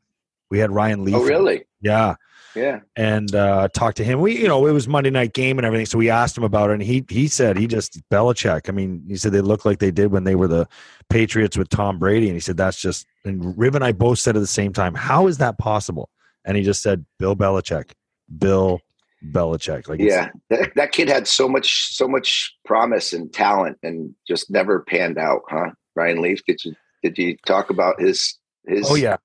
We 0.49 0.59
had 0.59 0.71
Ryan 0.71 1.05
Leaf. 1.05 1.15
Oh, 1.15 1.21
on. 1.21 1.27
really? 1.27 1.63
Yeah, 1.79 2.15
Yeah. 2.53 2.81
and 2.97 3.33
uh, 3.33 3.69
talked 3.73 3.95
to 3.97 4.03
him. 4.03 4.19
We, 4.19 4.37
you 4.37 4.49
know, 4.49 4.67
it 4.67 4.73
was 4.73 4.89
Monday 4.89 5.09
night 5.09 5.31
game 5.33 5.57
and 5.57 5.65
everything, 5.65 5.85
so 5.85 5.97
we 5.97 6.09
asked 6.09 6.37
him 6.37 6.43
about 6.43 6.69
it, 6.69 6.73
and 6.73 6.83
he 6.83 7.05
he 7.09 7.29
said 7.29 7.57
he 7.57 7.65
just 7.65 7.97
Belichick. 8.09 8.67
I 8.67 8.73
mean, 8.73 9.03
he 9.07 9.15
said 9.15 9.31
they 9.31 9.39
look 9.39 9.63
like 9.63 9.79
they 9.79 9.89
did 9.91 10.11
when 10.11 10.25
they 10.25 10.35
were 10.35 10.49
the 10.49 10.67
Patriots 11.09 11.57
with 11.57 11.69
Tom 11.69 11.97
Brady, 11.97 12.27
and 12.27 12.35
he 12.35 12.41
said 12.41 12.57
that's 12.57 12.79
just. 12.81 13.07
And 13.23 13.57
Riv 13.57 13.75
and 13.75 13.83
I 13.85 13.93
both 13.93 14.19
said 14.19 14.35
at 14.35 14.39
the 14.41 14.47
same 14.47 14.73
time, 14.73 14.95
how 14.95 15.27
is 15.27 15.37
that 15.37 15.57
possible? 15.57 16.09
And 16.43 16.57
he 16.57 16.63
just 16.63 16.81
said 16.83 17.05
Bill 17.19 17.35
Belichick, 17.37 17.91
Bill 18.37 18.81
Belichick. 19.29 19.87
Like, 19.87 19.99
Yeah, 19.99 20.29
that, 20.49 20.71
that 20.75 20.91
kid 20.91 21.09
had 21.09 21.27
so 21.27 21.47
much, 21.47 21.93
so 21.95 22.07
much 22.07 22.55
promise 22.65 23.13
and 23.13 23.31
talent, 23.31 23.77
and 23.83 24.13
just 24.27 24.49
never 24.49 24.81
panned 24.81 25.17
out, 25.17 25.41
huh? 25.49 25.71
Ryan 25.95 26.21
Leaf, 26.21 26.43
did 26.45 26.63
you 26.63 26.73
did 27.03 27.17
you 27.17 27.35
talk 27.45 27.69
about 27.69 27.99
his 27.99 28.37
his? 28.65 28.89
oh 28.89 28.95
yeah, 28.95 29.17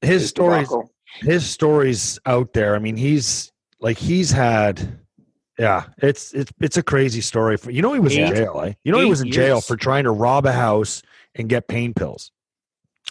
his, 0.00 0.22
his 0.22 0.28
stories. 0.30 0.68
debacle? 0.68 0.92
his 1.20 1.48
stories 1.48 2.18
out 2.26 2.52
there. 2.52 2.74
I 2.74 2.78
mean, 2.78 2.96
he's 2.96 3.50
like 3.80 3.98
he's 3.98 4.30
had 4.30 4.98
yeah, 5.58 5.84
it's 5.98 6.32
it's 6.32 6.52
it's 6.60 6.76
a 6.76 6.82
crazy 6.82 7.20
story. 7.20 7.56
For 7.56 7.70
you 7.70 7.82
know, 7.82 7.92
he 7.92 7.98
was 7.98 8.16
in 8.16 8.34
jail. 8.34 8.60
Eh? 8.64 8.74
You 8.84 8.92
know, 8.92 8.98
he 8.98 9.06
eight 9.06 9.10
was 9.10 9.20
in 9.22 9.32
jail 9.32 9.56
years. 9.56 9.66
for 9.66 9.76
trying 9.76 10.04
to 10.04 10.12
rob 10.12 10.46
a 10.46 10.52
house 10.52 11.02
and 11.34 11.48
get 11.48 11.66
pain 11.68 11.92
pills. 11.94 12.30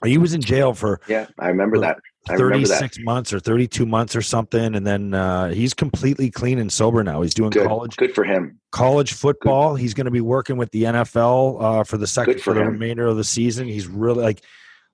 He 0.06 0.18
was 0.18 0.34
in 0.34 0.42
jail 0.42 0.74
for 0.74 1.02
Yeah, 1.08 1.28
I 1.40 1.50
remember 1.50 1.80
that. 1.80 1.86
I 1.88 1.90
remember 1.90 1.90
that. 1.90 1.98
36 2.28 3.00
months 3.00 3.34
or 3.34 3.40
32 3.40 3.86
months 3.86 4.16
or 4.16 4.22
something 4.22 4.76
and 4.76 4.86
then 4.86 5.14
uh, 5.14 5.50
he's 5.50 5.74
completely 5.74 6.30
clean 6.30 6.60
and 6.60 6.72
sober 6.72 7.04
now 7.04 7.22
he's 7.22 7.34
doing 7.34 7.50
Good, 7.50 7.68
college 7.68 7.96
good 7.96 8.14
for 8.14 8.24
him. 8.24 8.60
college 8.72 9.14
football 9.14 9.76
he's 9.76 9.94
going 9.94 10.06
to 10.06 10.12
be 10.12 10.22
working 10.22 10.58
with 10.58 10.72
the 10.72 10.84
nfl 10.84 11.62
uh, 11.62 11.84
for 11.84 11.98
the 11.98 12.08
second 12.08 12.36
for, 12.36 12.42
for 12.42 12.54
the 12.54 12.66
remainder 12.66 13.08
of 13.08 13.18
the 13.18 13.24
season 13.24 13.68
he's 13.68 13.88
really 13.88 14.24
like 14.24 14.42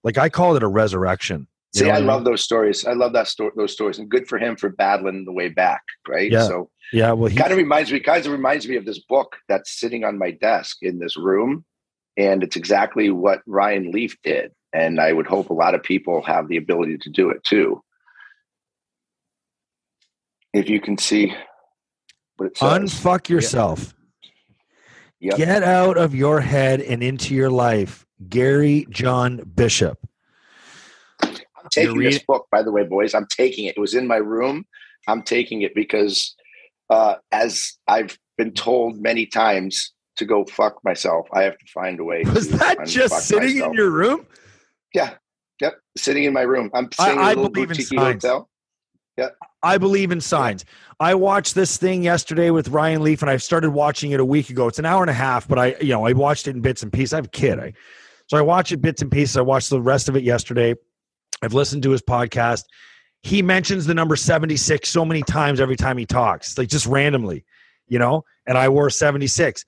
like 0.03 0.17
i 0.17 0.29
call 0.29 0.55
it 0.55 0.63
a 0.63 0.67
resurrection 0.67 1.47
See, 1.75 1.85
know 1.85 1.91
I 1.91 1.97
mean? 1.97 2.05
love 2.05 2.23
those 2.23 2.43
stories. 2.43 2.85
I 2.85 2.93
love 2.93 3.13
that 3.13 3.27
sto- 3.27 3.49
those 3.55 3.73
stories, 3.73 3.97
and 3.97 4.07
good 4.07 4.27
for 4.27 4.37
him 4.37 4.55
for 4.55 4.69
battling 4.69 5.25
the 5.25 5.31
way 5.31 5.49
back, 5.49 5.81
right? 6.07 6.31
Yeah. 6.31 6.47
So 6.47 6.69
yeah 6.91 7.11
well 7.13 7.29
he 7.29 7.35
kind 7.35 7.51
of 7.51 7.57
reminds 7.57 7.91
me, 7.91 7.99
kind 7.99 8.23
of 8.23 8.31
reminds 8.31 8.67
me 8.67 8.75
of 8.75 8.85
this 8.85 8.99
book 8.99 9.37
that's 9.49 9.79
sitting 9.79 10.03
on 10.03 10.19
my 10.19 10.29
desk 10.29 10.77
in 10.83 10.99
this 10.99 11.17
room, 11.17 11.65
and 12.15 12.43
it's 12.43 12.55
exactly 12.55 13.09
what 13.09 13.41
Ryan 13.47 13.89
Leaf 13.91 14.15
did. 14.23 14.51
And 14.73 14.99
I 14.99 15.13
would 15.13 15.27
hope 15.27 15.49
a 15.49 15.53
lot 15.53 15.75
of 15.75 15.83
people 15.83 16.21
have 16.23 16.47
the 16.47 16.57
ability 16.57 16.97
to 16.99 17.09
do 17.09 17.29
it 17.29 17.43
too. 17.43 17.81
If 20.53 20.69
you 20.69 20.79
can 20.79 20.97
see 20.97 21.33
what 22.37 22.47
it 22.47 22.57
says. 22.57 22.69
unfuck 22.69 23.29
yourself 23.29 23.93
Yep. 25.19 25.37
get 25.37 25.63
out 25.63 25.97
of 25.97 26.13
your 26.13 26.41
head 26.41 26.81
and 26.81 27.01
into 27.01 27.33
your 27.33 27.49
life 27.49 28.05
gary 28.27 28.85
john 28.89 29.37
bishop 29.55 29.97
I'm 31.63 31.69
taking 31.69 32.01
this 32.01 32.19
book, 32.19 32.47
by 32.51 32.61
the 32.61 32.71
way, 32.71 32.83
boys. 32.83 33.13
I'm 33.13 33.27
taking 33.27 33.65
it. 33.65 33.77
It 33.77 33.79
was 33.79 33.95
in 33.95 34.07
my 34.07 34.17
room. 34.17 34.65
I'm 35.07 35.23
taking 35.23 35.61
it 35.61 35.73
because, 35.73 36.35
uh, 36.89 37.15
as 37.31 37.77
I've 37.87 38.17
been 38.37 38.51
told 38.51 39.01
many 39.01 39.25
times 39.25 39.93
to 40.17 40.25
go 40.25 40.45
fuck 40.45 40.83
myself, 40.83 41.27
I 41.33 41.43
have 41.43 41.57
to 41.57 41.65
find 41.73 41.99
a 41.99 42.03
way. 42.03 42.23
was 42.23 42.49
that 42.49 42.85
just 42.85 43.27
sitting 43.27 43.55
myself. 43.55 43.71
in 43.71 43.73
your 43.73 43.91
room 43.91 44.25
Yeah. 44.93 45.15
Yep. 45.61 45.73
Sitting 45.97 46.23
in 46.25 46.33
my 46.33 46.41
room. 46.41 46.69
I'm 46.73 46.89
I- 46.99 47.03
staying 47.03 47.11
in 47.13 47.17
a 47.19 47.21
I 47.21 47.27
little 47.29 47.49
believe 47.49 47.71
in 47.71 47.77
boutique 47.77 47.99
signs. 47.99 48.23
hotel. 48.23 48.49
I 49.61 49.77
believe 49.77 50.11
in 50.11 50.19
signs. 50.19 50.65
I 50.99 51.15
watched 51.15 51.55
this 51.55 51.77
thing 51.77 52.03
yesterday 52.03 52.49
with 52.49 52.67
Ryan 52.69 53.01
Leaf, 53.03 53.21
and 53.21 53.29
I 53.29 53.37
started 53.37 53.69
watching 53.69 54.11
it 54.11 54.19
a 54.19 54.25
week 54.25 54.49
ago. 54.49 54.67
It's 54.67 54.79
an 54.79 54.85
hour 54.85 55.01
and 55.03 55.09
a 55.09 55.13
half, 55.13 55.47
but 55.47 55.57
I, 55.59 55.75
you 55.79 55.89
know, 55.89 56.05
I 56.05 56.11
watched 56.13 56.47
it 56.47 56.55
in 56.55 56.61
bits 56.61 56.83
and 56.83 56.91
pieces. 56.91 57.13
I 57.13 57.17
have 57.17 57.25
a 57.25 57.29
kid, 57.29 57.59
I, 57.59 57.73
so 58.27 58.37
I 58.37 58.41
watch 58.41 58.71
it 58.73 58.81
bits 58.81 59.01
and 59.01 59.09
pieces. 59.11 59.37
I 59.37 59.41
watched 59.41 59.69
the 59.69 59.79
rest 59.81 60.09
of 60.09 60.15
it 60.17 60.23
yesterday. 60.23 60.75
I've 61.41 61.53
listened 61.53 61.83
to 61.83 61.91
his 61.91 62.01
podcast. 62.01 62.63
He 63.21 63.41
mentions 63.41 63.85
the 63.85 63.93
number 63.93 64.15
seventy 64.17 64.57
six 64.57 64.89
so 64.89 65.05
many 65.05 65.21
times 65.21 65.61
every 65.61 65.77
time 65.77 65.97
he 65.97 66.05
talks, 66.05 66.57
like 66.57 66.67
just 66.67 66.85
randomly, 66.87 67.45
you 67.87 67.99
know. 67.99 68.25
And 68.45 68.57
I 68.57 68.67
wore 68.67 68.89
seventy 68.89 69.27
six. 69.27 69.63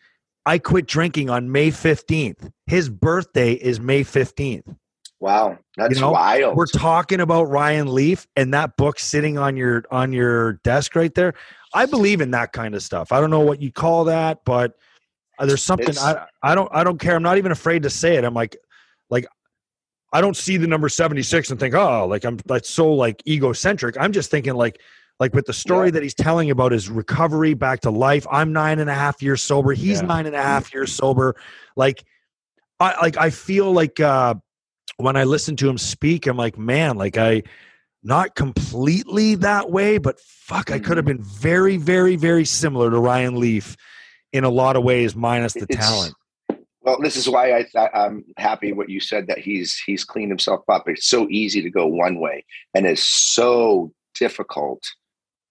I 0.45 0.57
quit 0.57 0.87
drinking 0.87 1.29
on 1.29 1.51
May 1.51 1.71
fifteenth. 1.71 2.49
His 2.67 2.89
birthday 2.89 3.53
is 3.53 3.79
May 3.79 4.03
fifteenth. 4.03 4.67
Wow. 5.25 5.57
That's 5.75 5.95
You 5.95 6.01
know, 6.01 6.11
wild. 6.11 6.55
We're 6.55 6.67
talking 6.67 7.19
about 7.19 7.45
Ryan 7.49 7.91
Leaf 7.91 8.27
and 8.35 8.53
that 8.53 8.77
book 8.77 8.99
sitting 8.99 9.39
on 9.39 9.57
your 9.57 9.83
on 9.89 10.13
your 10.13 10.53
desk 10.63 10.95
right 10.95 11.11
there. 11.15 11.33
I 11.73 11.87
believe 11.87 12.21
in 12.21 12.29
that 12.31 12.53
kind 12.53 12.75
of 12.75 12.83
stuff. 12.83 13.11
I 13.11 13.19
don't 13.19 13.31
know 13.31 13.39
what 13.39 13.59
you 13.59 13.71
call 13.71 14.03
that, 14.03 14.41
but 14.45 14.73
uh, 15.39 15.47
there's 15.47 15.63
something 15.63 15.89
It's- 15.89 16.03
I 16.05 16.27
I 16.43 16.53
don't 16.53 16.69
I 16.71 16.83
don't 16.83 16.99
care. 16.99 17.15
I'm 17.15 17.23
not 17.23 17.39
even 17.39 17.51
afraid 17.51 17.81
to 17.83 17.89
say 17.89 18.17
it. 18.17 18.23
I'm 18.23 18.35
like 18.35 18.55
like 19.09 19.25
I 20.13 20.21
don't 20.21 20.37
see 20.37 20.57
the 20.57 20.67
number 20.67 20.87
76 20.89 21.49
and 21.49 21.59
think, 21.59 21.73
oh, 21.73 22.05
like 22.05 22.23
I'm 22.23 22.37
that's 22.45 22.69
so 22.69 22.93
like 22.93 23.23
egocentric. 23.27 23.97
I'm 23.99 24.11
just 24.11 24.29
thinking 24.29 24.53
like 24.53 24.79
like 25.19 25.33
with 25.33 25.47
the 25.47 25.53
story 25.53 25.87
Yeah. 25.87 25.91
that 25.93 26.03
he's 26.03 26.13
telling 26.13 26.51
about 26.51 26.71
his 26.71 26.87
recovery 26.87 27.55
back 27.55 27.79
to 27.81 27.89
life. 27.89 28.27
I'm 28.31 28.53
nine 28.53 28.77
and 28.77 28.91
a 28.91 28.93
half 28.93 29.23
years 29.23 29.41
sober. 29.41 29.71
He's 29.73 30.01
Yeah. 30.01 30.07
nine 30.07 30.27
and 30.27 30.35
a 30.35 30.41
half 30.43 30.71
years 30.71 30.93
sober. 30.93 31.35
Like 31.75 32.03
I 32.79 32.95
like 33.01 33.17
I 33.17 33.31
feel 33.31 33.71
like 33.71 33.99
uh 33.99 34.35
when 34.97 35.15
I 35.15 35.23
listen 35.23 35.55
to 35.57 35.69
him 35.69 35.77
speak, 35.77 36.27
I'm 36.27 36.37
like, 36.37 36.57
man, 36.57 36.97
like 36.97 37.17
I 37.17 37.43
not 38.03 38.35
completely 38.35 39.35
that 39.35 39.71
way, 39.71 39.97
but 39.97 40.19
fuck, 40.19 40.71
I 40.71 40.79
could 40.79 40.97
have 40.97 41.05
been 41.05 41.23
very, 41.23 41.77
very, 41.77 42.15
very 42.15 42.45
similar 42.45 42.89
to 42.91 42.99
Ryan 42.99 43.35
Leaf 43.39 43.75
in 44.31 44.43
a 44.43 44.49
lot 44.49 44.75
of 44.75 44.83
ways, 44.83 45.15
minus 45.15 45.53
the 45.53 45.63
It's- 45.69 45.77
talent. 45.87 46.13
Well, 46.81 46.99
this 47.01 47.15
is 47.15 47.27
why 47.27 47.51
I 47.57 47.63
th- 47.63 47.89
I'm 47.95 48.23
happy 48.37 48.71
what 48.71 48.89
you 48.91 48.99
said 48.99 49.25
that 49.25 49.39
he's 49.39 49.75
he's 49.87 50.03
cleaned 50.03 50.29
himself 50.29 50.61
up. 50.69 50.87
It's 50.87 51.07
so 51.07 51.27
easy 51.31 51.63
to 51.63 51.69
go 51.71 51.87
one 51.87 52.19
way, 52.19 52.45
and 52.75 52.85
it's 52.85 53.01
so 53.01 53.91
difficult 54.13 54.83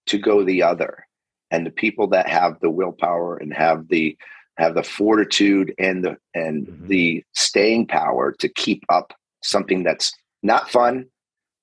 to 0.05 0.17
go 0.17 0.45
the 0.45 0.63
other. 0.63 1.05
And 1.51 1.65
the 1.65 1.71
people 1.71 2.07
that 2.07 2.29
have 2.29 2.57
the 2.61 2.69
willpower 2.69 3.35
and 3.35 3.53
have 3.53 3.89
the 3.89 4.17
have 4.57 4.75
the 4.75 4.83
fortitude 4.83 5.73
and 5.77 6.05
the 6.05 6.17
and 6.33 6.67
Mhm. 6.67 6.87
the 6.87 7.23
staying 7.33 7.87
power 7.87 8.31
to 8.39 8.47
keep 8.47 8.85
up 8.87 9.13
something 9.49 9.83
that's 9.83 10.11
not 10.43 10.69
fun, 10.69 11.05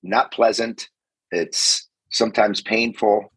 not 0.01 0.31
pleasant. 0.31 0.89
It's 1.31 1.87
sometimes 2.11 2.61
painful. 2.61 3.31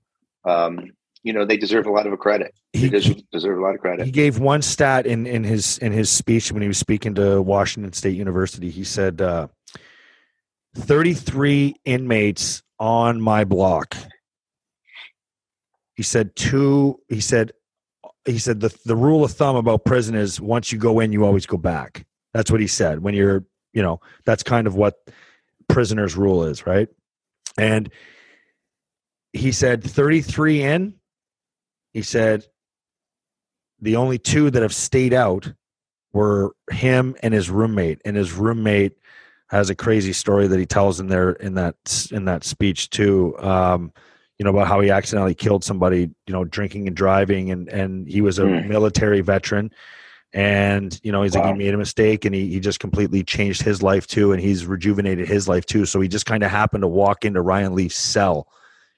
Um, 0.46 0.92
you 1.22 1.32
know, 1.32 1.44
they 1.44 1.56
deserve 1.56 1.86
a 1.86 1.90
lot 1.90 2.06
of 2.06 2.16
credit. 2.18 2.52
They 2.72 2.88
He, 2.88 3.24
deserve 3.32 3.58
a 3.58 3.60
lot 3.62 3.74
of 3.74 3.80
credit. 3.80 4.04
he 4.06 4.12
gave 4.12 4.38
one 4.38 4.62
stat 4.62 5.06
in, 5.06 5.26
in 5.26 5.42
his 5.44 5.78
in 5.78 5.92
his 5.92 6.10
speech 6.10 6.52
when 6.52 6.62
he 6.62 6.68
was 6.68 6.78
speaking 6.78 7.14
to 7.16 7.42
Washington 7.42 7.92
State 7.92 8.16
University. 8.16 8.70
He 8.70 8.84
said, 8.84 9.20
uh, 9.20 9.48
33 10.76 11.74
inmates 11.84 12.62
on 12.78 13.20
my 13.20 13.44
block. 13.44 13.96
He 15.94 16.02
said 16.02 16.36
two. 16.36 17.00
He 17.08 17.20
said 17.20 17.52
he 18.26 18.38
said 18.38 18.60
the 18.60 18.76
the 18.84 18.94
rule 18.96 19.24
of 19.24 19.32
thumb 19.32 19.56
about 19.56 19.84
prison 19.84 20.14
is 20.14 20.40
once 20.40 20.70
you 20.70 20.78
go 20.78 21.00
in, 21.00 21.12
you 21.12 21.24
always 21.24 21.46
go 21.46 21.56
back. 21.56 22.04
That's 22.34 22.50
what 22.50 22.60
he 22.60 22.66
said. 22.66 23.00
When 23.00 23.14
you're, 23.14 23.44
you 23.76 23.82
know, 23.82 24.00
that's 24.24 24.42
kind 24.42 24.66
of 24.66 24.74
what 24.74 24.94
prisoners' 25.68 26.16
rule 26.16 26.44
is, 26.44 26.66
right? 26.66 26.88
And 27.58 27.90
he 29.34 29.52
said 29.52 29.84
33 29.84 30.62
in. 30.62 30.94
He 31.92 32.00
said 32.00 32.46
the 33.78 33.96
only 33.96 34.18
two 34.18 34.48
that 34.50 34.62
have 34.62 34.74
stayed 34.74 35.12
out 35.12 35.52
were 36.14 36.52
him 36.70 37.16
and 37.22 37.34
his 37.34 37.50
roommate, 37.50 38.00
and 38.06 38.16
his 38.16 38.32
roommate 38.32 38.96
has 39.48 39.68
a 39.68 39.74
crazy 39.74 40.14
story 40.14 40.46
that 40.46 40.58
he 40.58 40.64
tells 40.64 40.98
in 40.98 41.08
there 41.08 41.32
in 41.32 41.54
that 41.54 42.08
in 42.10 42.24
that 42.24 42.44
speech 42.44 42.88
too. 42.88 43.38
Um, 43.38 43.92
you 44.38 44.44
know 44.44 44.50
about 44.50 44.68
how 44.68 44.80
he 44.80 44.90
accidentally 44.90 45.34
killed 45.34 45.64
somebody, 45.64 46.00
you 46.26 46.32
know, 46.32 46.44
drinking 46.44 46.86
and 46.86 46.96
driving, 46.96 47.50
and 47.50 47.68
and 47.68 48.08
he 48.08 48.22
was 48.22 48.38
a 48.38 48.44
Mm. 48.44 48.68
military 48.68 49.20
veteran, 49.20 49.70
and 50.36 51.00
you 51.02 51.10
know 51.10 51.22
he's 51.22 51.34
like 51.34 51.46
he 51.46 51.52
made 51.54 51.72
a 51.72 51.78
mistake, 51.78 52.26
and 52.26 52.34
he 52.34 52.46
he 52.50 52.60
just 52.60 52.78
completely 52.78 53.24
changed 53.24 53.62
his 53.62 53.82
life 53.82 54.06
too, 54.06 54.32
and 54.32 54.40
he's 54.40 54.66
rejuvenated 54.66 55.26
his 55.26 55.48
life 55.48 55.64
too. 55.64 55.86
So 55.86 55.98
he 56.00 56.08
just 56.08 56.26
kind 56.26 56.42
of 56.42 56.50
happened 56.50 56.82
to 56.82 56.88
walk 56.88 57.24
into 57.24 57.40
Ryan 57.40 57.74
Leaf's 57.74 57.96
cell 57.96 58.46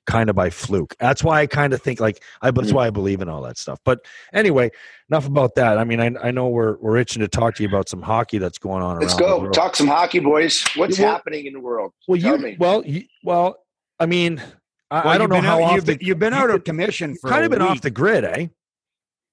kind 0.04 0.28
of 0.30 0.34
by 0.34 0.50
fluke. 0.50 0.96
That's 0.98 1.22
why 1.22 1.40
I 1.42 1.46
kind 1.46 1.72
of 1.72 1.80
think 1.80 2.00
like 2.00 2.24
I. 2.42 2.50
That's 2.50 2.70
Mhm. 2.70 2.74
why 2.74 2.86
I 2.88 2.90
believe 2.90 3.20
in 3.22 3.28
all 3.28 3.42
that 3.42 3.56
stuff. 3.56 3.78
But 3.84 4.00
anyway, 4.34 4.70
enough 5.10 5.28
about 5.28 5.54
that. 5.54 5.78
I 5.78 5.84
mean, 5.84 6.00
I, 6.00 6.10
I 6.20 6.30
know 6.32 6.48
we're 6.48 6.76
we're 6.78 6.96
itching 6.96 7.20
to 7.20 7.28
talk 7.28 7.54
to 7.54 7.62
you 7.62 7.68
about 7.68 7.88
some 7.88 8.02
hockey 8.02 8.38
that's 8.38 8.58
going 8.58 8.82
on. 8.82 8.98
Let's 8.98 9.12
around 9.12 9.20
the 9.20 9.26
go 9.36 9.40
world. 9.42 9.54
talk 9.54 9.76
some 9.76 9.86
hockey, 9.86 10.18
boys. 10.18 10.64
What's 10.74 10.98
Well- 10.98 11.12
happening 11.12 11.46
in 11.46 11.52
the 11.52 11.60
world? 11.60 11.92
Well, 12.08 12.20
Tell 12.20 12.36
you 12.36 12.42
me. 12.42 12.56
well 12.58 12.84
you, 12.84 13.04
well. 13.22 13.58
I 14.00 14.06
mean, 14.06 14.42
I, 14.90 15.00
Well, 15.02 15.08
I 15.08 15.18
don't 15.18 15.28
know 15.28 15.40
how 15.40 15.56
out, 15.58 15.62
often 15.62 15.74
you've 15.76 15.86
been, 15.86 15.98
you've 16.00 16.18
been 16.18 16.34
out 16.34 16.50
of 16.50 16.64
commission 16.64 17.14
for 17.20 17.28
kind 17.30 17.44
of 17.44 17.50
been 17.50 17.60
off 17.62 17.80
the 17.80 17.90
grid, 17.90 18.24
eh? 18.24 18.46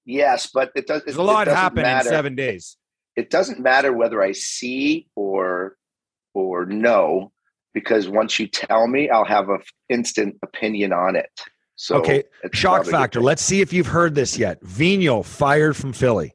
Yes, 0.06 0.48
but 0.54 0.70
it 0.76 0.86
does. 0.86 1.02
There's 1.04 1.16
it, 1.16 1.20
a 1.20 1.24
lot 1.24 1.48
happened 1.48 1.82
matter. 1.82 2.08
in 2.08 2.14
seven 2.14 2.34
days. 2.34 2.76
It 3.16 3.28
doesn't 3.30 3.60
matter 3.60 3.92
whether 3.92 4.22
I 4.22 4.32
see 4.32 5.08
or 5.16 5.76
or 6.34 6.64
know 6.66 7.32
because 7.74 8.08
once 8.08 8.38
you 8.38 8.46
tell 8.46 8.86
me, 8.86 9.10
I'll 9.10 9.24
have 9.24 9.48
an 9.48 9.60
instant 9.88 10.36
opinion 10.42 10.92
on 10.92 11.16
it. 11.16 11.30
So 11.74 11.96
Okay, 11.96 12.24
Shock 12.52 12.76
probably 12.76 12.80
a 12.88 12.92
good 12.92 12.98
factor. 12.98 13.20
Let's 13.20 13.42
see 13.42 13.60
if 13.60 13.72
you've 13.72 13.86
heard 13.88 14.14
this 14.14 14.38
yet. 14.38 14.58
Vino 14.62 15.22
fired 15.22 15.76
from 15.76 15.92
Philly. 15.92 16.34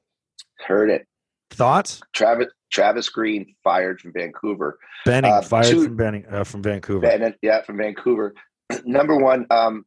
Heard 0.68 0.90
it. 0.92 1.08
Thoughts? 1.50 2.02
Travis 2.14 2.48
Travis 2.72 3.10
Green 3.10 3.56
fired 3.64 4.00
from 4.02 4.14
Vancouver. 4.14 4.78
Benning 5.06 5.32
Uh, 5.32 5.42
fired 5.42 5.66
two- 5.66 5.86
from 5.86 5.96
Benning 5.96 6.26
uh, 6.30 6.44
from 6.44 6.62
Vancouver. 6.62 7.02
Bennett, 7.02 7.38
yeah, 7.42 7.62
from 7.64 7.78
Vancouver. 7.78 8.34
Number 8.86 9.16
one, 9.18 9.46
um, 9.50 9.86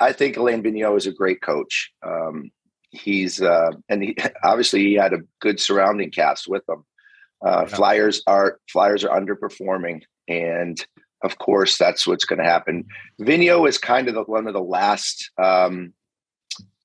I 0.00 0.12
think 0.12 0.36
Alain 0.36 0.62
Vigneault 0.62 0.96
is 0.96 1.06
a 1.06 1.12
great 1.12 1.40
coach. 1.42 1.92
Um, 2.04 2.50
he's 2.94 3.42
uh, 3.42 3.70
and 3.88 4.02
he 4.02 4.16
obviously 4.44 4.84
he 4.84 4.94
had 4.94 5.12
a 5.12 5.22
good 5.40 5.60
surrounding 5.60 6.10
cast 6.10 6.48
with 6.48 6.62
him. 6.68 6.84
Uh, 7.44 7.66
Yeah. 7.68 7.76
Flyers 7.76 8.22
are 8.26 8.58
Flyers 8.70 9.04
are 9.04 9.18
underperforming, 9.18 10.02
and 10.28 10.84
of 11.22 11.38
course 11.38 11.76
that's 11.76 12.06
what's 12.06 12.24
going 12.24 12.38
to 12.38 12.44
happen. 12.44 12.84
Vigneault 13.20 13.68
is 13.68 13.78
kind 13.78 14.08
of 14.08 14.14
the, 14.14 14.22
one 14.22 14.46
of 14.46 14.54
the 14.54 14.62
last. 14.62 15.30
Um, 15.42 15.92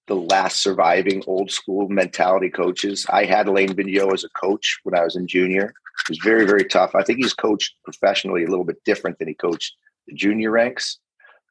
the 0.07 0.15
last 0.15 0.63
surviving 0.63 1.23
old 1.27 1.51
school 1.51 1.87
mentality 1.87 2.49
coaches. 2.49 3.05
I 3.11 3.25
had 3.25 3.47
Alain 3.47 3.69
Vigneault 3.69 4.11
as 4.11 4.23
a 4.23 4.29
coach 4.29 4.79
when 4.81 4.99
I 4.99 5.03
was 5.03 5.15
in 5.15 5.27
junior. 5.27 5.65
It 5.65 6.09
was 6.09 6.17
very, 6.23 6.47
very 6.47 6.65
tough. 6.65 6.95
I 6.95 7.03
think 7.03 7.19
he's 7.19 7.35
coached 7.35 7.75
professionally 7.83 8.43
a 8.43 8.47
little 8.47 8.65
bit 8.65 8.83
different 8.85 9.19
than 9.19 9.27
he 9.27 9.35
coached 9.35 9.75
the 10.07 10.15
junior 10.15 10.49
ranks. 10.49 10.97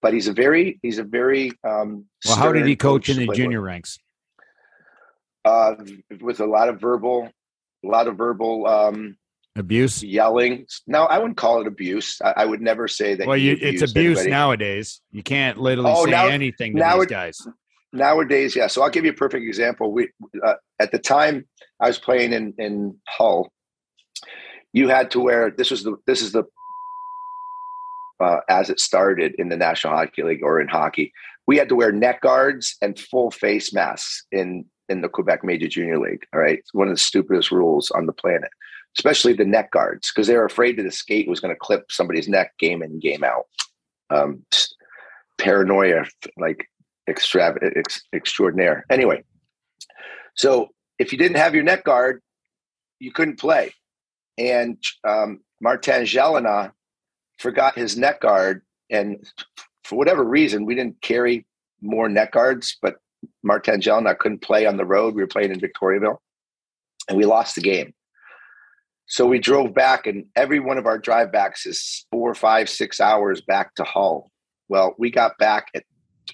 But 0.02 0.12
he's 0.12 0.26
a 0.26 0.32
very, 0.32 0.78
he's 0.82 0.98
a 0.98 1.04
very. 1.04 1.52
Um, 1.62 2.06
Well, 2.26 2.36
how 2.36 2.52
did 2.52 2.66
he 2.66 2.74
coach 2.74 3.08
in 3.08 3.24
the 3.24 3.32
junior 3.32 3.60
ranks? 3.60 3.96
Uh, 5.44 5.74
with 6.20 6.40
a 6.40 6.46
lot 6.46 6.68
of 6.68 6.80
verbal, 6.80 7.30
a 7.84 7.88
lot 7.88 8.06
of 8.08 8.16
verbal 8.16 8.66
um, 8.66 9.16
Abuse. 9.56 10.02
yelling. 10.02 10.66
No, 10.86 11.04
I 11.04 11.18
wouldn't 11.18 11.36
call 11.38 11.60
it 11.60 11.66
abuse. 11.66 12.20
I, 12.22 12.34
I 12.38 12.44
would 12.44 12.60
never 12.60 12.86
say 12.88 13.14
that. 13.14 13.26
Well, 13.26 13.36
you, 13.36 13.56
it's 13.60 13.82
abuse 13.82 14.18
anybody. 14.18 14.30
nowadays. 14.30 15.00
You 15.10 15.22
can't 15.22 15.56
literally 15.58 15.92
Oh, 15.94 16.04
say 16.04 16.10
now- 16.10 16.26
anything 16.26 16.74
to 16.74 16.78
now 16.80 16.96
these 16.98 17.06
guys. 17.06 17.46
nowadays 17.94 18.54
yeah 18.54 18.66
so 18.66 18.82
i'll 18.82 18.90
give 18.90 19.06
you 19.06 19.12
a 19.12 19.14
perfect 19.14 19.42
example 19.46 19.90
we 19.90 20.10
uh, 20.46 20.52
at 20.78 20.92
the 20.92 20.98
time 20.98 21.46
i 21.80 21.86
was 21.86 21.98
playing 21.98 22.34
in 22.34 22.52
in 22.58 22.94
hull 23.08 23.50
you 24.74 24.88
had 24.88 25.10
to 25.10 25.18
wear 25.20 25.50
this 25.50 25.70
was 25.70 25.84
the 25.84 25.96
this 26.06 26.20
is 26.20 26.32
the 26.32 26.44
uh, 28.20 28.40
as 28.50 28.68
it 28.68 28.78
started 28.78 29.34
in 29.38 29.48
the 29.48 29.56
national 29.56 29.94
hockey 29.94 30.22
league 30.22 30.42
or 30.42 30.60
in 30.60 30.68
hockey 30.68 31.10
we 31.46 31.56
had 31.56 31.68
to 31.70 31.76
wear 31.76 31.90
neck 31.90 32.20
guards 32.20 32.76
and 32.82 32.98
full 32.98 33.30
face 33.30 33.72
masks 33.72 34.26
in 34.32 34.66
in 34.88 35.00
the 35.00 35.08
quebec 35.08 35.44
major 35.44 35.68
junior 35.68 35.98
league 35.98 36.24
all 36.32 36.40
right 36.40 36.58
it's 36.58 36.74
one 36.74 36.88
of 36.88 36.94
the 36.94 37.00
stupidest 37.00 37.50
rules 37.50 37.90
on 37.92 38.06
the 38.06 38.12
planet 38.12 38.50
especially 38.96 39.32
the 39.32 39.44
neck 39.44 39.70
guards 39.70 40.10
because 40.12 40.26
they 40.26 40.36
were 40.36 40.44
afraid 40.44 40.76
that 40.76 40.82
the 40.82 40.90
skate 40.90 41.28
was 41.28 41.40
going 41.40 41.54
to 41.54 41.58
clip 41.58 41.90
somebody's 41.90 42.28
neck 42.28 42.52
game 42.58 42.82
in 42.82 42.98
game 42.98 43.22
out 43.22 43.44
um, 44.10 44.42
paranoia 45.38 46.04
like 46.36 46.66
extravagant 47.08 47.76
ex, 47.76 48.02
extraordinaire. 48.14 48.84
Anyway, 48.90 49.24
so 50.34 50.68
if 50.98 51.12
you 51.12 51.18
didn't 51.18 51.38
have 51.38 51.54
your 51.54 51.64
neck 51.64 51.84
guard, 51.84 52.20
you 53.00 53.12
couldn't 53.12 53.40
play. 53.40 53.72
And 54.36 54.76
um, 55.06 55.40
Martin 55.60 56.02
Jelena 56.02 56.72
forgot 57.38 57.76
his 57.76 57.96
neck 57.96 58.20
guard, 58.20 58.62
and 58.90 59.24
for 59.84 59.96
whatever 59.96 60.24
reason, 60.24 60.64
we 60.64 60.74
didn't 60.74 61.00
carry 61.00 61.46
more 61.80 62.08
neck 62.08 62.32
guards. 62.32 62.76
But 62.80 62.96
Martin 63.42 63.80
Jelena 63.80 64.18
couldn't 64.18 64.42
play 64.42 64.66
on 64.66 64.76
the 64.76 64.84
road. 64.84 65.14
We 65.14 65.22
were 65.22 65.28
playing 65.28 65.52
in 65.52 65.60
Victoriaville, 65.60 66.18
and 67.08 67.16
we 67.16 67.24
lost 67.24 67.54
the 67.54 67.60
game. 67.60 67.94
So 69.06 69.26
we 69.26 69.38
drove 69.38 69.72
back, 69.72 70.06
and 70.06 70.26
every 70.36 70.60
one 70.60 70.76
of 70.76 70.86
our 70.86 70.98
drive 70.98 71.32
backs 71.32 71.64
is 71.64 72.06
four, 72.10 72.34
five, 72.34 72.68
six 72.68 73.00
hours 73.00 73.40
back 73.40 73.74
to 73.76 73.84
Hull. 73.84 74.30
Well, 74.68 74.94
we 74.98 75.10
got 75.10 75.38
back 75.38 75.68
at 75.74 75.84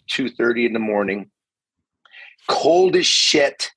two 0.08 0.28
thirty 0.28 0.66
in 0.66 0.72
the 0.72 0.80
morning, 0.80 1.30
cold 2.48 2.96
as 2.96 3.06
shit. 3.06 3.70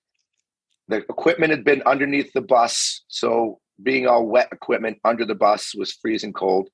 The 0.88 0.98
equipment 0.98 1.52
had 1.52 1.64
been 1.64 1.84
underneath 1.86 2.32
the 2.34 2.42
bus, 2.42 3.04
so 3.08 3.60
being 3.84 4.08
all 4.08 4.26
wet 4.26 4.50
equipment 4.52 4.98
under 5.04 5.26
the 5.26 5.36
bus 5.36 5.76
was 5.76 5.92
freezing 5.92 6.34
cold. 6.34 6.70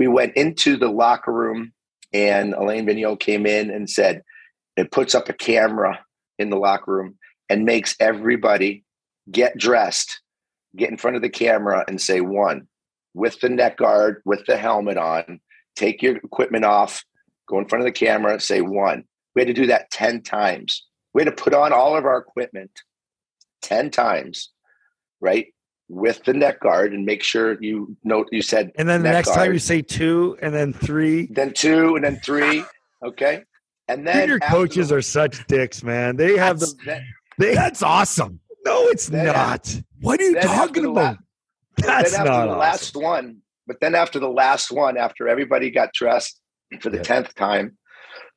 We 0.00 0.08
went 0.08 0.34
into 0.36 0.76
the 0.76 0.88
locker 0.88 1.32
room, 1.32 1.72
and 2.12 2.54
Alain 2.54 2.86
Vigneault 2.86 3.20
came 3.20 3.46
in 3.46 3.70
and 3.70 3.88
said, 3.88 4.22
"It 4.76 4.90
puts 4.90 5.14
up 5.14 5.28
a 5.28 5.34
camera 5.34 6.04
in 6.38 6.50
the 6.50 6.56
locker 6.56 6.92
room 6.92 7.18
and 7.48 7.64
makes 7.64 7.96
everybody 8.00 8.84
get 9.30 9.56
dressed, 9.56 10.20
get 10.76 10.90
in 10.90 10.96
front 10.96 11.16
of 11.16 11.22
the 11.22 11.28
camera, 11.30 11.84
and 11.86 12.00
say 12.00 12.20
one 12.20 12.68
with 13.14 13.40
the 13.40 13.48
neck 13.48 13.78
guard, 13.78 14.22
with 14.24 14.44
the 14.46 14.56
helmet 14.56 14.96
on, 14.96 15.40
take 15.76 16.02
your 16.02 16.16
equipment 16.16 16.64
off, 16.64 17.04
go 17.48 17.58
in 17.58 17.68
front 17.68 17.82
of 17.82 17.86
the 17.86 17.92
camera, 17.92 18.40
say 18.40 18.60
one. 18.60 19.04
We 19.34 19.42
had 19.42 19.48
to 19.48 19.54
do 19.54 19.66
that 19.66 19.90
10 19.90 20.22
times. 20.22 20.86
We 21.14 21.22
had 21.22 21.36
to 21.36 21.42
put 21.42 21.54
on 21.54 21.72
all 21.72 21.96
of 21.96 22.04
our 22.04 22.18
equipment 22.18 22.70
10 23.62 23.90
times, 23.90 24.50
right? 25.20 25.46
With 25.88 26.24
the 26.24 26.32
neck 26.32 26.60
guard 26.60 26.94
and 26.94 27.04
make 27.04 27.22
sure 27.22 27.62
you 27.62 27.96
note 28.02 28.28
you 28.32 28.40
said 28.40 28.72
And 28.76 28.88
then 28.88 29.02
the 29.02 29.10
next 29.10 29.34
time 29.34 29.52
you 29.52 29.58
say 29.58 29.82
two, 29.82 30.38
and 30.40 30.54
then 30.54 30.72
three. 30.72 31.26
then 31.26 31.52
two 31.52 31.96
and 31.96 32.04
then 32.04 32.18
three. 32.20 32.64
Okay. 33.04 33.42
And 33.92 34.06
then 34.06 34.38
coaches 34.40 34.88
the- 34.88 34.96
are 34.96 35.02
such 35.02 35.46
dicks, 35.46 35.82
man. 35.82 36.16
They 36.16 36.36
have 36.36 36.60
the 36.60 36.72
then, 36.84 37.04
they. 37.38 37.54
That's 37.54 37.82
awesome. 37.82 38.40
No, 38.64 38.88
it's 38.88 39.08
Then- 39.08 39.26
not. 39.26 39.74
What 40.00 40.20
are 40.20 40.24
you 40.24 40.40
talking 40.40 40.84
about? 40.86 41.16
la- 41.80 41.86
That's 41.86 42.16
not 42.16 42.24
the 42.24 42.30
awesome. 42.32 42.58
last 42.58 42.96
one, 42.96 43.36
but 43.66 43.80
then 43.80 43.94
after 43.94 44.18
the 44.18 44.28
last 44.28 44.70
one, 44.70 44.96
after 44.96 45.28
everybody 45.28 45.70
got 45.70 45.92
dressed 45.92 46.40
for 46.80 46.90
the 46.90 46.98
Yeah. 46.98 47.02
tenth 47.02 47.34
time, 47.34 47.76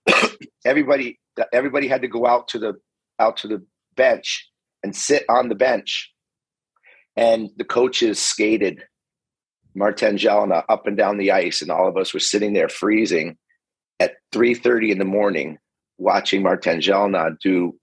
everybody 0.66 1.20
everybody 1.52 1.88
had 1.88 2.02
to 2.02 2.08
go 2.08 2.26
out 2.26 2.48
to 2.50 2.60
the 2.60 2.74
out 3.20 3.38
to 3.38 3.48
the 3.48 3.66
bench 3.96 4.50
and 4.84 4.96
sit 4.96 5.26
on 5.30 5.50
the 5.50 5.56
bench, 5.56 6.14
and 7.16 7.50
the 7.58 7.64
coaches 7.66 8.20
skated 8.20 8.84
Martin 9.76 10.16
Jelena 10.18 10.64
up 10.70 10.88
and 10.88 10.96
down 10.98 11.18
the 11.18 11.32
ice, 11.32 11.62
and 11.62 11.70
all 11.72 11.88
of 11.88 11.98
us 11.98 12.14
were 12.14 12.20
sitting 12.20 12.54
there 12.54 12.70
freezing 12.70 13.38
at 14.00 14.14
three 14.32 14.54
thirty 14.54 14.92
in 14.92 14.98
the 14.98 15.06
morning, 15.06 15.58
watching 15.98 16.44
Martin 16.44 16.80
Jelena 16.80 17.38
do 17.40 17.78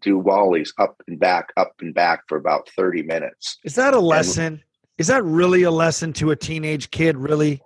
do 0.00 0.20
wallies 0.22 0.70
up 0.78 1.02
and 1.08 1.18
back, 1.18 1.48
up 1.56 1.72
and 1.80 1.94
back 1.94 2.22
for 2.28 2.36
about 2.38 2.68
thirty 2.76 3.02
minutes. 3.02 3.58
Is 3.64 3.74
that 3.76 3.94
a 3.94 4.00
lesson? 4.00 4.62
Is 4.98 5.06
that 5.06 5.24
really 5.24 5.62
a 5.62 5.70
lesson 5.70 6.12
to 6.14 6.32
a 6.32 6.36
teenage 6.36 6.90
kid? 6.90 7.16
Really? 7.16 7.62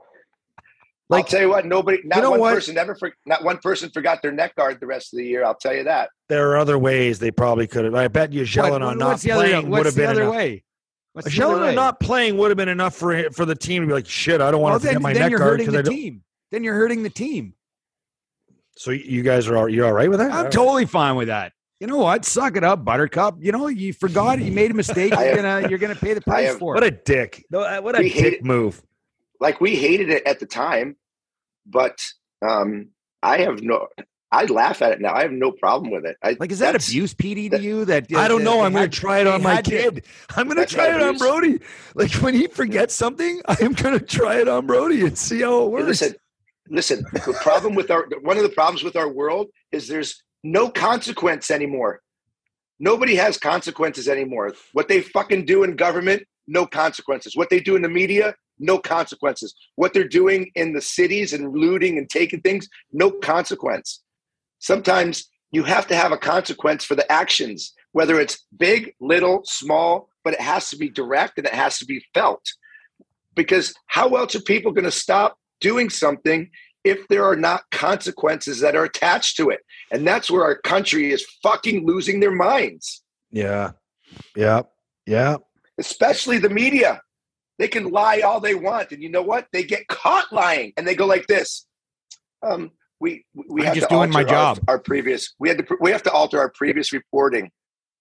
I'll 1.10 1.22
tell 1.24 1.42
you 1.42 1.50
what, 1.50 1.66
nobody, 1.66 1.98
not 2.04 2.22
know 2.22 2.30
one 2.30 2.40
what? 2.40 2.54
person 2.54 2.78
ever, 2.78 2.94
for, 2.94 3.12
not 3.26 3.44
one 3.44 3.58
person 3.58 3.90
forgot 3.90 4.22
their 4.22 4.32
neck 4.32 4.56
guard 4.56 4.80
the 4.80 4.86
rest 4.86 5.12
of 5.12 5.18
the 5.18 5.26
year. 5.26 5.44
I'll 5.44 5.54
tell 5.54 5.74
you 5.74 5.84
that. 5.84 6.08
there 6.30 6.50
are 6.50 6.56
other 6.56 6.78
ways 6.78 7.18
they 7.18 7.30
probably 7.30 7.66
could 7.66 7.84
have. 7.84 7.94
I 7.94 8.08
bet 8.08 8.32
you 8.32 8.40
What- 8.40 8.48
Jelena 8.48 8.86
what- 8.86 8.96
not 8.96 9.08
what's 9.08 9.28
other, 9.28 9.34
playing 9.34 9.62
would 9.64 9.70
what's 9.70 9.84
have 9.88 9.94
the 9.94 10.00
been 10.00 10.10
other 10.10 10.22
enough. 10.22 10.34
way? 10.34 10.64
What's 11.12 11.34
the 11.36 11.44
other 11.44 11.54
Jelena 11.56 11.66
way? 11.66 11.74
not 11.74 12.00
playing 12.00 12.38
would 12.38 12.50
have 12.50 12.56
been 12.56 12.70
enough 12.70 12.94
for 12.94 13.30
for 13.32 13.44
the 13.44 13.54
team 13.54 13.82
to 13.82 13.88
be 13.88 13.92
like, 13.92 14.06
shit, 14.08 14.40
I 14.40 14.50
don't 14.50 14.62
want 14.62 14.72
well, 14.72 14.78
to 14.80 14.86
forget 14.86 14.94
then, 14.94 15.02
my 15.02 15.12
then 15.12 15.22
neck 15.22 15.30
you're 15.32 15.38
guard 15.38 15.60
hurting 15.60 15.72
the 15.74 15.82
team. 15.82 16.22
Then 16.50 16.64
you're 16.64 16.76
hurting 16.76 17.02
the 17.02 17.10
team. 17.10 17.54
So 18.76 18.90
you 18.90 19.22
guys 19.22 19.48
are 19.48 19.56
all, 19.56 19.68
you 19.68 19.85
all 19.85 19.92
right 19.92 20.08
with 20.08 20.18
that? 20.18 20.32
I'm 20.32 20.50
totally 20.50 20.87
fine 20.87 21.16
with 21.16 21.28
that. 21.28 21.52
You 21.80 21.87
know 21.88 21.98
what? 21.98 22.24
Suck 22.24 22.56
it 22.56 22.62
up, 22.64 22.85
Buttercup. 22.85 23.37
You 23.40 23.52
know 23.52 23.66
you 23.68 23.92
forgot 23.92 24.40
you 24.40 24.52
made 24.52 24.70
a 24.70 24.74
mistake. 24.74 25.12
You're 25.18 25.37
gonna 25.37 25.68
you're 25.68 25.78
gonna 25.78 25.94
pay 25.96 26.14
the 26.14 26.20
price 26.26 26.48
have- 26.48 26.58
for 26.58 26.74
it. 26.74 26.80
What 26.80 26.85
a 26.85 26.90
dick! 26.92 27.44
No, 27.50 27.61
uh, 27.61 27.80
What 27.80 27.96
a 27.96 27.98
We 27.98 28.08
hate 28.08 28.22
dick 28.22 28.32
it. 28.35 28.44
move. 28.44 28.80
Like 29.40 29.61
we 29.61 29.74
hated 29.76 30.08
it 30.11 30.24
at 30.26 30.38
the 30.38 30.46
time, 30.46 30.96
but 31.66 32.00
um, 32.40 32.88
I 33.22 33.38
have 33.38 33.62
no, 33.62 33.88
I 34.30 34.44
laugh 34.44 34.80
at 34.80 34.92
it 34.92 35.00
now. 35.00 35.12
I 35.12 35.22
have 35.22 35.32
no 35.32 35.50
problem 35.50 35.90
with 35.90 36.04
it. 36.06 36.16
I, 36.22 36.37
Like, 36.38 36.52
is 36.52 36.61
that 36.61 36.66
that's- 36.72 36.88
abuse, 36.88 37.12
PD, 37.14 37.50
to 37.50 37.56
that- 37.56 37.62
you? 37.62 37.85
That 37.85 38.06
I 38.14 38.28
don't 38.28 38.44
know. 38.44 38.62
I'm 38.62 38.72
going 38.72 38.88
to 38.88 38.96
try 39.00 39.18
it 39.18 39.26
on 39.26 39.42
my 39.42 39.54
had 39.56 39.64
to- 39.64 39.70
kid. 39.72 40.04
I'm 40.37 40.46
going 40.46 40.56
to 40.56 40.62
That's 40.62 40.72
try 40.72 40.88
not 40.88 41.00
it 41.00 41.02
on 41.02 41.08
abuse. 41.16 41.20
Brody. 41.22 41.58
Like 41.96 42.12
when 42.22 42.35
he 42.35 42.46
forgets 42.46 42.94
something, 42.94 43.42
I 43.46 43.56
am 43.61 43.72
going 43.72 43.98
to 43.98 44.04
try 44.04 44.40
it 44.40 44.46
on 44.48 44.66
Brody 44.66 45.04
and 45.04 45.18
see 45.18 45.40
how 45.42 45.64
it 45.64 45.70
works. 45.70 45.87
Listen, 45.88 46.14
listen. 46.68 47.05
The 47.12 47.38
problem 47.42 47.75
with 47.75 47.90
our 47.90 48.07
one 48.22 48.37
of 48.37 48.42
the 48.42 48.48
problems 48.48 48.83
with 48.83 48.96
our 48.96 49.09
world 49.09 49.48
is 49.70 49.88
there's 49.88 50.22
no 50.42 50.68
consequence 50.68 51.51
anymore. 51.51 52.01
Nobody 52.81 53.14
has 53.14 53.38
consequences 53.38 54.09
anymore. 54.09 54.55
What 54.72 54.88
they 54.88 55.03
fucking 55.03 55.44
do 55.44 55.62
in 55.62 55.77
government, 55.77 56.25
no 56.48 56.66
consequences. 56.66 57.37
What 57.37 57.48
they 57.48 57.61
do 57.61 57.77
in 57.77 57.83
the 57.83 57.88
media, 57.88 58.35
no 58.59 58.79
consequences. 58.79 59.55
What 59.77 59.92
they're 59.92 60.09
doing 60.09 60.51
in 60.55 60.72
the 60.72 60.81
cities 60.81 61.33
and 61.33 61.53
looting 61.53 61.98
and 61.98 62.11
taking 62.11 62.40
things, 62.40 62.68
no 62.92 63.11
consequence. 63.11 64.03
Sometimes 64.59 65.29
you 65.53 65.62
have 65.64 65.87
to 65.88 65.94
have 65.94 66.12
a 66.12 66.18
consequence 66.18 66.85
for 66.85 66.94
the 66.94 67.11
actions, 67.11 67.72
whether 67.92 68.18
it's 68.18 68.46
big, 68.57 68.94
little, 69.01 69.42
small, 69.44 70.09
but 70.25 70.35
it 70.35 70.40
has 70.40 70.70
to 70.70 70.77
be 70.77 70.88
direct 70.88 71.38
and 71.38 71.46
it 71.46 71.55
has 71.55 71.79
to 71.79 71.85
be 71.85 72.05
felt. 72.14 72.42
Because 73.35 73.75
how 73.87 74.09
else 74.16 74.35
are 74.35 74.42
people 74.42 74.72
going 74.72 74.85
to 74.85 74.90
stop 74.90 75.37
doing 75.62 75.88
something 75.88 76.51
if 76.85 77.09
there 77.09 77.25
are 77.25 77.37
not 77.37 77.62
consequences 77.70 78.61
that 78.61 78.77
are 78.77 78.85
attached 78.85 79.37
to 79.38 79.48
it? 79.48 79.61
And 79.90 80.07
that's 80.07 80.31
where 80.31 80.44
our 80.44 80.57
country 80.57 81.11
is 81.12 81.25
fucking 81.42 81.87
losing 81.87 82.20
their 82.20 82.33
minds. 82.33 83.03
Yeah. 83.31 83.72
Yeah. 84.37 84.62
Yeah. 85.07 85.37
Especially 85.79 86.38
the 86.38 86.51
media. 86.51 87.01
They 87.59 87.68
can 87.68 87.90
lie 87.90 88.20
all 88.20 88.40
they 88.40 88.55
want. 88.55 88.92
And 88.92 89.03
you 89.03 89.09
know 89.09 89.22
what? 89.22 89.46
They 89.53 89.62
get 89.62 89.87
caught 89.88 90.33
lying 90.33 90.72
and 90.77 90.87
they 90.87 90.94
go 90.94 91.07
like 91.07 91.27
this. 91.27 91.66
Um, 92.42 92.72
we 93.01 93.25
we 93.35 93.62
I'm 93.62 93.66
have 93.66 93.75
just 93.75 93.88
to 93.88 93.94
doing 93.94 94.11
my 94.11 94.20
alter 94.20 94.31
job. 94.31 94.59
Our, 94.68 94.75
our 94.75 94.79
previous 94.81 95.35
we 95.38 95.48
had 95.48 95.59
to 95.59 95.77
we 95.81 95.90
have 95.90 96.03
to 96.05 96.11
alter 96.11 96.38
our 96.38 96.51
previous 96.51 96.92
reporting. 96.92 97.51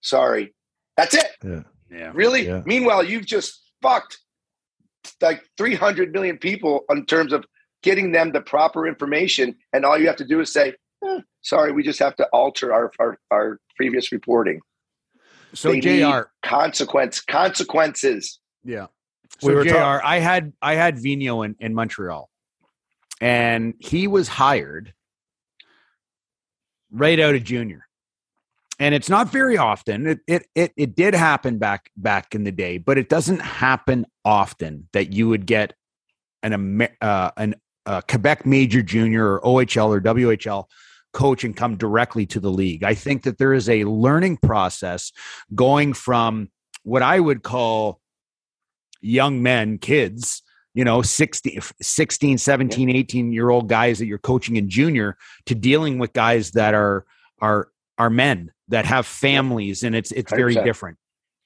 Sorry. 0.01 0.53
That's 0.97 1.15
it. 1.15 1.27
Yeah. 1.43 1.63
Yeah. 1.91 2.11
Really? 2.13 2.47
Yeah. 2.47 2.61
Meanwhile, 2.65 3.03
you've 3.03 3.25
just 3.25 3.61
fucked 3.81 4.19
like 5.21 5.43
300 5.57 6.11
million 6.11 6.37
people 6.37 6.83
in 6.89 7.05
terms 7.05 7.33
of 7.33 7.45
getting 7.83 8.11
them 8.11 8.31
the 8.31 8.41
proper 8.41 8.87
information. 8.87 9.55
And 9.73 9.85
all 9.85 9.97
you 9.99 10.07
have 10.07 10.15
to 10.17 10.25
do 10.25 10.39
is 10.41 10.51
say, 10.53 10.73
"Eh, 11.03 11.19
sorry, 11.41 11.71
we 11.71 11.83
just 11.83 11.99
have 11.99 12.15
to 12.17 12.25
alter 12.33 12.73
our, 12.73 12.91
our, 12.99 13.17
our 13.31 13.59
previous 13.75 14.11
reporting. 14.11 14.59
So 15.53 15.71
They 15.71 15.79
Jr. 15.81 16.21
consequence, 16.43 17.19
consequences. 17.21 18.39
Yeah. 18.63 18.87
We 19.43 19.49
So 19.49 19.55
were 19.55 19.63
Jr. 19.63 19.69
talk- 19.73 20.01
I 20.05 20.19
had 20.19 20.53
I 20.61 20.75
had 20.75 20.99
Vino 20.99 21.41
in, 21.41 21.55
in 21.59 21.73
Montreal, 21.73 22.29
and 23.19 23.73
he 23.79 24.07
was 24.07 24.27
hired 24.27 24.93
right 26.91 27.19
out 27.19 27.35
of 27.35 27.43
junior. 27.43 27.87
And 28.81 28.95
it's 28.95 29.09
not 29.09 29.31
very 29.31 29.59
often. 29.59 30.07
It, 30.07 30.19
it 30.25 30.47
it 30.55 30.73
it 30.75 30.95
did 30.95 31.13
happen 31.13 31.59
back 31.59 31.91
back 31.95 32.33
in 32.33 32.45
the 32.45 32.51
day, 32.51 32.79
but 32.79 32.97
it 32.97 33.09
doesn't 33.09 33.39
happen 33.39 34.07
often 34.25 34.89
that 34.93 35.13
you 35.13 35.29
would 35.29 35.45
get 35.45 35.75
an 36.41 36.81
uh, 36.99 37.29
an 37.37 37.55
uh, 37.85 38.01
Quebec 38.01 38.43
major 38.43 38.81
junior 38.81 39.39
or 39.39 39.41
OHL 39.41 39.89
or 39.89 40.01
WHL 40.01 40.65
coach 41.13 41.43
and 41.43 41.55
come 41.55 41.77
directly 41.77 42.25
to 42.25 42.39
the 42.39 42.49
league. 42.49 42.83
I 42.83 42.95
think 42.95 43.21
that 43.23 43.37
there 43.37 43.53
is 43.53 43.69
a 43.69 43.83
learning 43.83 44.37
process 44.37 45.11
going 45.53 45.93
from 45.93 46.49
what 46.81 47.03
I 47.03 47.19
would 47.19 47.43
call 47.43 47.99
young 48.99 49.43
men, 49.43 49.77
kids, 49.77 50.41
you 50.73 50.83
know, 50.83 51.03
16, 51.03 51.59
16 51.79 52.37
17, 52.39 52.89
18 52.89 53.31
year 53.31 53.51
old 53.51 53.69
guys 53.69 53.99
that 53.99 54.07
you're 54.07 54.17
coaching 54.17 54.55
in 54.55 54.69
junior 54.69 55.17
to 55.45 55.53
dealing 55.53 55.99
with 55.99 56.13
guys 56.13 56.51
that 56.51 56.73
are, 56.73 57.05
are, 57.39 57.69
are 57.99 58.09
men 58.09 58.51
that 58.71 58.85
have 58.85 59.05
families 59.05 59.83
and 59.83 59.95
it's, 59.95 60.11
it's 60.11 60.31
very 60.33 60.55
100%. 60.55 60.63
different. 60.65 60.97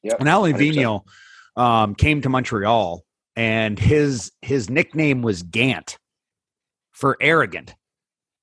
Yep, 0.04 0.20
And 0.20 0.30
100%. 0.30 0.56
Vigneault 0.58 1.62
um, 1.62 1.96
came 1.96 2.22
to 2.22 2.30
Montreal 2.30 3.04
and 3.36 3.78
his, 3.78 4.32
his 4.42 4.70
nickname 4.70 5.22
was 5.22 5.44
Gant 5.44 5.98
for 6.94 7.18
arrogant 7.20 7.76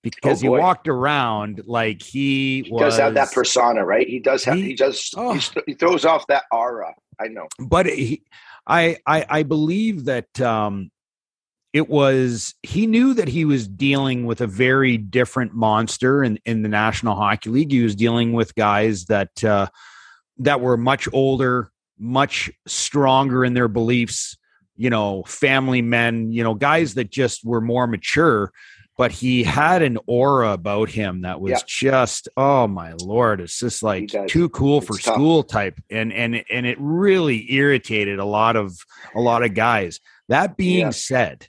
because 0.03 0.41
he 0.41 0.49
Oh, 0.49 0.53
boy. 0.53 0.59
walked 0.61 0.89
around 0.89 1.63
like 1.67 2.03
he, 2.03 2.63
He 2.65 2.71
was, 2.73 2.81
does 2.81 2.99
have 2.99 3.15
that 3.15 3.33
persona, 3.33 3.85
right? 3.85 4.07
He 4.07 4.19
does 4.19 4.45
have, 4.45 4.57
He- 4.57 4.63
he, 4.63 4.75
does, 4.75 5.11
oh. 5.17 5.33
he, 5.35 5.41
st- 5.41 5.65
he 5.67 5.75
throws 5.75 6.05
off 6.05 6.27
that 6.27 6.45
aura. 6.53 6.93
I 7.21 7.29
know. 7.29 7.47
but 7.59 7.87
he, 7.87 8.23
I, 8.67 8.97
I 9.07 9.27
I 9.29 9.43
believe 9.43 10.05
that 10.05 10.41
um, 10.41 10.92
it 11.73 11.89
was 11.89 12.55
he 12.63 12.87
knew 12.87 13.15
that 13.15 13.29
he 13.29 13.45
was 13.45 13.67
dealing 13.67 14.27
with 14.27 14.41
a 14.41 14.47
very 14.47 14.97
different 14.99 15.55
monster 15.55 16.23
in 16.23 16.39
in 16.45 16.63
the 16.63 16.69
National 16.69 17.17
Hockey 17.17 17.51
League. 17.51 17.73
He 17.73 17.83
was 17.83 17.95
dealing 17.97 18.33
with 18.33 18.55
guys 18.55 19.07
that 19.07 19.43
uh, 19.45 19.69
that 20.39 20.61
were 20.61 20.77
much 20.77 21.09
older, 21.13 21.71
much 21.99 22.51
stronger 22.67 23.45
in 23.45 23.55
their 23.55 23.69
beliefs. 23.69 24.37
You 24.77 24.91
know, 24.91 25.23
family 25.25 25.83
men. 25.83 26.33
You 26.33 26.43
know, 26.45 26.55
guys 26.55 26.95
that 26.95 27.11
just 27.11 27.45
were 27.45 27.61
more 27.61 27.87
mature. 27.87 28.53
But 28.99 29.11
he 29.11 29.43
had 29.43 29.81
an 29.81 29.97
aura 30.07 30.53
about 30.53 30.91
him 30.91 31.23
that 31.23 31.41
was 31.41 31.53
Yeah. 31.53 31.59
just, 31.67 32.29
oh 32.37 32.67
my 32.69 32.93
lord! 32.93 33.41
It's 33.41 33.59
just 33.59 33.83
like 33.83 34.13
too 34.29 34.51
cool 34.51 34.83
for 34.83 34.99
tough. 34.99 35.15
school 35.15 35.43
type, 35.43 35.81
and 35.91 36.13
and 36.13 36.45
and 36.51 36.67
it 36.67 36.77
really 36.79 37.51
irritated 37.53 38.19
a 38.19 38.25
lot 38.27 38.55
of 38.55 38.77
a 39.15 39.21
lot 39.21 39.43
of 39.45 39.55
guys. 39.55 39.99
That 40.29 40.59
being 40.59 40.81
Yeah. 40.81 40.91
said, 40.91 41.49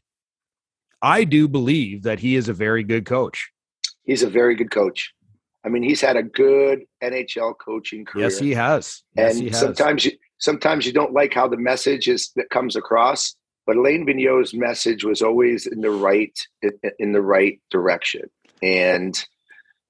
I 1.03 1.25
do 1.25 1.47
believe 1.47 2.03
that 2.03 2.19
he 2.19 2.35
is 2.35 2.49
a 2.49 2.53
very 2.53 2.83
good 2.83 3.05
coach. 3.05 3.51
He's 4.03 4.23
a 4.23 4.29
very 4.29 4.55
good 4.55 4.71
coach. 4.71 5.13
I 5.65 5.69
mean, 5.69 5.83
he's 5.83 6.01
had 6.01 6.17
a 6.17 6.23
good 6.23 6.83
NHL 7.03 7.53
coaching 7.63 8.05
career. 8.05 8.25
Yes, 8.25 8.39
he 8.39 8.51
has. 8.51 9.03
Yes, 9.15 9.33
and 9.33 9.43
he 9.43 9.49
has. 9.49 9.59
sometimes 9.59 10.05
you 10.05 10.11
sometimes 10.43 10.85
you 10.85 10.91
don't 10.91 11.13
like 11.13 11.33
how 11.33 11.47
the 11.47 11.57
message 11.57 12.07
is 12.07 12.31
that 12.35 12.49
comes 12.49 12.75
across 12.75 13.35
but 13.65 13.77
alain 13.77 14.05
vigneault's 14.05 14.53
message 14.53 15.03
was 15.03 15.21
always 15.21 15.65
in 15.65 15.81
the 15.81 15.89
right 15.89 16.37
in, 16.61 16.71
in 16.99 17.11
the 17.13 17.21
right 17.21 17.59
direction 17.71 18.23
and 18.61 19.25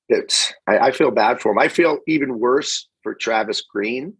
it's 0.10 0.54
I, 0.68 0.78
I 0.78 0.92
feel 0.92 1.12
bad 1.12 1.42
for 1.42 1.52
him 1.52 1.60
i 1.60 1.68
feel 1.68 1.98
even 2.08 2.40
worse 2.40 2.88
for 3.02 3.16
travis 3.16 3.62
green 3.62 4.14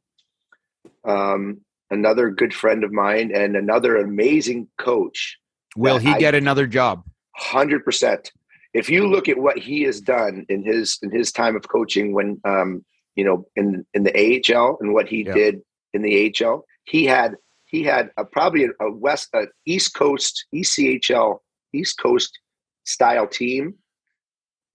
um, 1.06 1.62
another 1.92 2.30
good 2.30 2.54
friend 2.54 2.84
of 2.84 2.92
mine 2.92 3.32
and 3.34 3.56
another 3.56 3.98
amazing 3.98 4.68
coach 4.78 5.38
Will 5.76 5.98
he 5.98 6.10
I- 6.12 6.20
get 6.20 6.36
another 6.36 6.68
job? 6.68 7.04
100% 7.40 8.30
if 8.74 8.90
you 8.90 9.08
look 9.08 9.28
at 9.30 9.38
what 9.38 9.58
he 9.58 9.84
has 9.84 10.02
done 10.02 10.46
in 10.50 10.64
his 10.64 10.98
in 11.02 11.12
his 11.12 11.32
time 11.32 11.56
of 11.56 11.68
coaching 11.68 12.14
when 12.14 12.40
um 12.46 12.84
you 13.16 13.24
know 13.24 13.46
in 13.56 13.86
in 13.96 14.04
the 14.04 14.14
AHL 14.16 14.78
and 14.82 14.94
what 14.94 15.08
he 15.08 15.24
Yeah. 15.26 15.34
did 15.34 15.62
in 15.94 16.02
the 16.04 16.32
AHL 16.42 16.66
he 16.86 17.06
had 17.06 17.36
he 17.66 17.82
had 17.84 18.12
a, 18.18 18.24
probably 18.26 18.66
a, 18.80 18.92
west 18.92 19.30
a 19.34 19.46
east 19.66 19.96
coast 19.96 20.46
ECHL 20.54 21.40
east 21.74 21.98
coast 22.00 22.40
style 22.84 23.28
team 23.28 23.74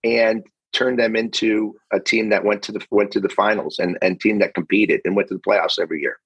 and 0.04 0.44
turned 0.72 0.98
them 0.98 1.14
into 1.16 1.74
a 1.92 2.00
team 2.00 2.28
that 2.30 2.44
went 2.44 2.62
to 2.62 2.72
the 2.72 2.84
went 2.90 3.10
to 3.12 3.20
the 3.20 3.28
finals 3.28 3.78
and 3.78 3.96
and 4.02 4.20
team 4.20 4.38
that 4.40 4.54
competed 4.54 5.00
and 5.04 5.14
went 5.14 5.28
to 5.28 5.34
the 5.34 5.40
playoffs 5.40 5.78
every 5.78 6.00
year 6.00 6.18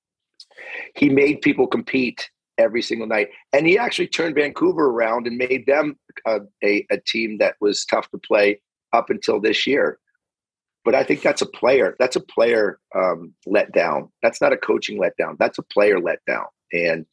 he 0.97 1.09
made 1.11 1.41
people 1.43 1.67
compete 1.67 2.31
every 2.59 2.83
single 2.83 3.07
night 3.07 3.29
and 3.53 3.67
he 3.67 3.79
actually 3.79 4.07
turned 4.07 4.35
Vancouver 4.35 4.87
around 4.87 5.27
and 5.27 5.37
made 5.37 5.65
them 5.67 5.97
a, 6.27 6.41
a, 6.63 6.87
a 6.91 6.99
team 7.07 7.39
that 7.39 7.55
was 7.61 7.85
tough 7.85 8.11
to 8.11 8.19
play 8.19 8.61
up 8.93 9.11
until 9.11 9.41
this 9.41 9.67
year. 9.67 9.99
But 10.85 10.95
I 10.95 11.05
think 11.05 11.23
that's 11.23 11.43
a 11.43 11.47
player. 11.47 11.97
That's 11.99 12.17
a 12.17 12.21
player 12.21 12.81
um, 12.95 13.33
let 13.47 13.73
down. 13.73 14.11
That's 14.23 14.41
not 14.41 14.53
a 14.53 14.57
coaching 14.57 15.01
letdown. 15.01 15.37
That's 15.39 15.59
a 15.59 15.63
player 15.63 15.99
letdown. 15.99 16.47
And 16.73 17.07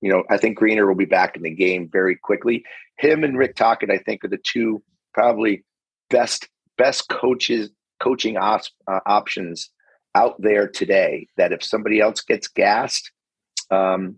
you 0.00 0.12
know, 0.12 0.22
I 0.30 0.36
think 0.36 0.56
Greener 0.56 0.86
will 0.86 0.94
be 0.94 1.04
back 1.04 1.36
in 1.36 1.42
the 1.42 1.50
game 1.50 1.88
very 1.92 2.16
quickly. 2.16 2.64
Him 2.98 3.24
and 3.24 3.36
Rick 3.36 3.56
Tocchet, 3.56 3.90
I 3.90 3.98
think, 3.98 4.24
are 4.24 4.28
the 4.28 4.38
two 4.38 4.82
probably 5.12 5.64
best 6.10 6.48
best 6.76 7.08
coaches 7.08 7.70
coaching 8.00 8.36
os- 8.36 8.70
uh, 8.86 9.00
options 9.06 9.70
out 10.14 10.40
there 10.40 10.68
today. 10.68 11.26
That 11.36 11.52
if 11.52 11.64
somebody 11.64 12.00
else 12.00 12.20
gets 12.20 12.46
gassed, 12.46 13.10
um, 13.70 14.16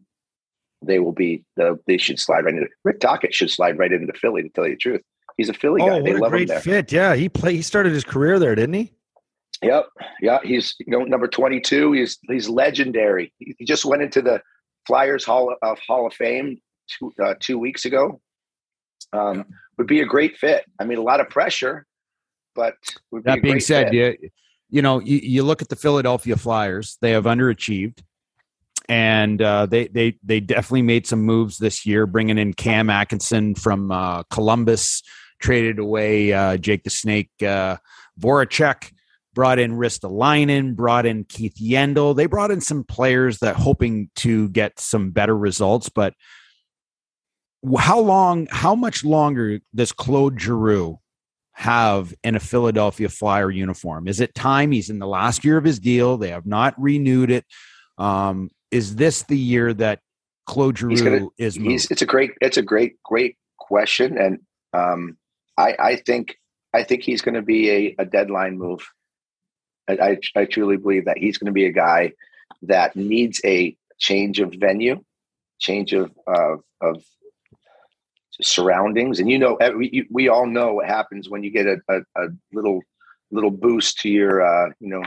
they 0.82 0.98
will 0.98 1.12
be 1.12 1.44
the 1.56 1.78
they 1.86 1.98
should 1.98 2.18
slide 2.18 2.44
right 2.44 2.54
into 2.54 2.68
Rick 2.84 3.00
Tocchet 3.00 3.34
should 3.34 3.50
slide 3.50 3.78
right 3.78 3.92
into 3.92 4.12
Philly 4.14 4.42
to 4.42 4.48
tell 4.48 4.66
you 4.66 4.74
the 4.74 4.78
truth. 4.78 5.02
He's 5.36 5.48
a 5.48 5.54
Philly 5.54 5.80
guy. 5.80 5.88
Oh, 5.88 6.02
they 6.02 6.12
a 6.12 6.14
love 6.14 6.24
him 6.24 6.30
great 6.30 6.48
there. 6.48 6.60
fit! 6.60 6.92
Yeah, 6.92 7.14
he 7.14 7.28
play. 7.28 7.54
He 7.54 7.62
started 7.62 7.92
his 7.92 8.04
career 8.04 8.38
there, 8.38 8.54
didn't 8.54 8.74
he? 8.74 8.92
Yep. 9.62 9.86
Yeah. 10.22 10.38
He's 10.42 10.74
you 10.78 10.86
know 10.96 11.04
number 11.04 11.28
twenty 11.28 11.60
two. 11.60 11.92
He's 11.92 12.18
he's 12.28 12.48
legendary. 12.48 13.32
He, 13.38 13.54
he 13.58 13.64
just 13.64 13.84
went 13.84 14.02
into 14.02 14.22
the 14.22 14.40
Flyers 14.86 15.24
Hall 15.24 15.54
of 15.62 15.78
Hall 15.86 16.06
of 16.06 16.14
Fame 16.14 16.60
two 16.98 17.12
uh, 17.22 17.34
two 17.40 17.58
weeks 17.58 17.84
ago. 17.84 18.20
Um, 19.12 19.44
Would 19.78 19.86
be 19.86 20.00
a 20.00 20.06
great 20.06 20.36
fit. 20.36 20.64
I 20.78 20.84
mean, 20.84 20.98
a 20.98 21.02
lot 21.02 21.20
of 21.20 21.28
pressure, 21.30 21.86
but 22.54 22.74
would 23.10 23.24
be 23.24 23.30
a 23.30 23.34
That 23.34 23.42
being 23.42 23.54
great 23.54 23.64
said, 23.64 23.90
fit. 23.90 24.18
you, 24.20 24.30
you 24.68 24.82
know, 24.82 24.98
you, 25.00 25.16
you 25.18 25.42
look 25.42 25.62
at 25.62 25.68
the 25.68 25.76
Philadelphia 25.76 26.36
Flyers; 26.36 26.98
they 27.00 27.10
have 27.12 27.24
underachieved, 27.24 28.02
and 28.88 29.40
uh, 29.40 29.66
they 29.66 29.88
they 29.88 30.18
they 30.22 30.40
definitely 30.40 30.82
made 30.82 31.06
some 31.06 31.22
moves 31.22 31.58
this 31.58 31.86
year, 31.86 32.06
bringing 32.06 32.38
in 32.38 32.54
Cam 32.54 32.90
Atkinson 32.90 33.54
from 33.54 33.90
uh, 33.90 34.22
Columbus, 34.24 35.02
traded 35.40 35.78
away 35.78 36.32
uh, 36.32 36.56
Jake 36.56 36.84
the 36.84 36.90
Snake 36.90 37.30
uh, 37.42 37.76
Voracek, 38.18 38.92
brought 39.34 39.58
in 39.58 39.72
Ristolainen, 39.72 40.74
brought 40.74 41.06
in 41.06 41.24
Keith 41.24 41.56
Yandle. 41.60 42.16
They 42.16 42.26
brought 42.26 42.50
in 42.50 42.60
some 42.60 42.84
players 42.84 43.38
that 43.38 43.56
hoping 43.56 44.10
to 44.16 44.48
get 44.50 44.78
some 44.80 45.10
better 45.10 45.36
results, 45.36 45.88
but. 45.88 46.14
How 47.78 48.00
long? 48.00 48.48
How 48.50 48.74
much 48.74 49.04
longer 49.04 49.60
does 49.74 49.92
Claude 49.92 50.40
Giroux 50.40 50.98
have 51.52 52.14
in 52.24 52.34
a 52.34 52.40
Philadelphia 52.40 53.10
Flyer 53.10 53.50
uniform? 53.50 54.08
Is 54.08 54.18
it 54.18 54.34
time? 54.34 54.72
He's 54.72 54.88
in 54.88 54.98
the 54.98 55.06
last 55.06 55.44
year 55.44 55.58
of 55.58 55.64
his 55.64 55.78
deal. 55.78 56.16
They 56.16 56.30
have 56.30 56.46
not 56.46 56.72
renewed 56.80 57.30
it. 57.30 57.44
Um, 57.98 58.48
is 58.70 58.96
this 58.96 59.22
the 59.24 59.38
year 59.38 59.72
that 59.74 60.00
Claude 60.46 60.78
Giroux 60.78 60.96
gonna- 60.96 61.28
is 61.38 61.58
moved? 61.58 61.90
it's 61.90 62.02
a 62.02 62.06
great, 62.06 62.32
it's 62.40 62.56
a 62.56 62.62
great, 62.62 63.02
great 63.02 63.36
question, 63.58 64.18
and 64.18 64.38
um, 64.72 65.16
I, 65.56 65.76
I 65.78 65.96
think, 65.96 66.36
I 66.72 66.84
think 66.84 67.02
he's 67.02 67.22
going 67.22 67.34
to 67.34 67.42
be 67.42 67.70
a, 67.70 67.94
a 67.98 68.04
deadline 68.04 68.58
move. 68.58 68.86
I, 69.88 69.92
I, 70.34 70.40
I 70.40 70.44
truly 70.44 70.76
believe 70.76 71.06
that 71.06 71.18
he's 71.18 71.38
going 71.38 71.46
to 71.46 71.52
be 71.52 71.66
a 71.66 71.72
guy 71.72 72.12
that 72.62 72.94
needs 72.94 73.40
a 73.44 73.76
change 73.98 74.40
of 74.40 74.54
venue, 74.54 75.02
change 75.58 75.92
of 75.92 76.12
of, 76.26 76.60
of 76.80 77.02
surroundings, 78.40 79.20
and 79.20 79.30
you 79.30 79.38
know, 79.38 79.56
eh, 79.56 79.70
we, 79.70 80.06
we 80.10 80.28
all 80.28 80.46
know 80.46 80.74
what 80.74 80.86
happens 80.86 81.28
when 81.28 81.42
you 81.42 81.50
get 81.50 81.66
a, 81.66 81.80
a, 81.88 82.00
a 82.16 82.28
little 82.52 82.80
little 83.30 83.50
boost 83.50 83.98
to 84.00 84.08
your, 84.08 84.42
uh, 84.42 84.70
you 84.80 84.88
know, 84.88 85.02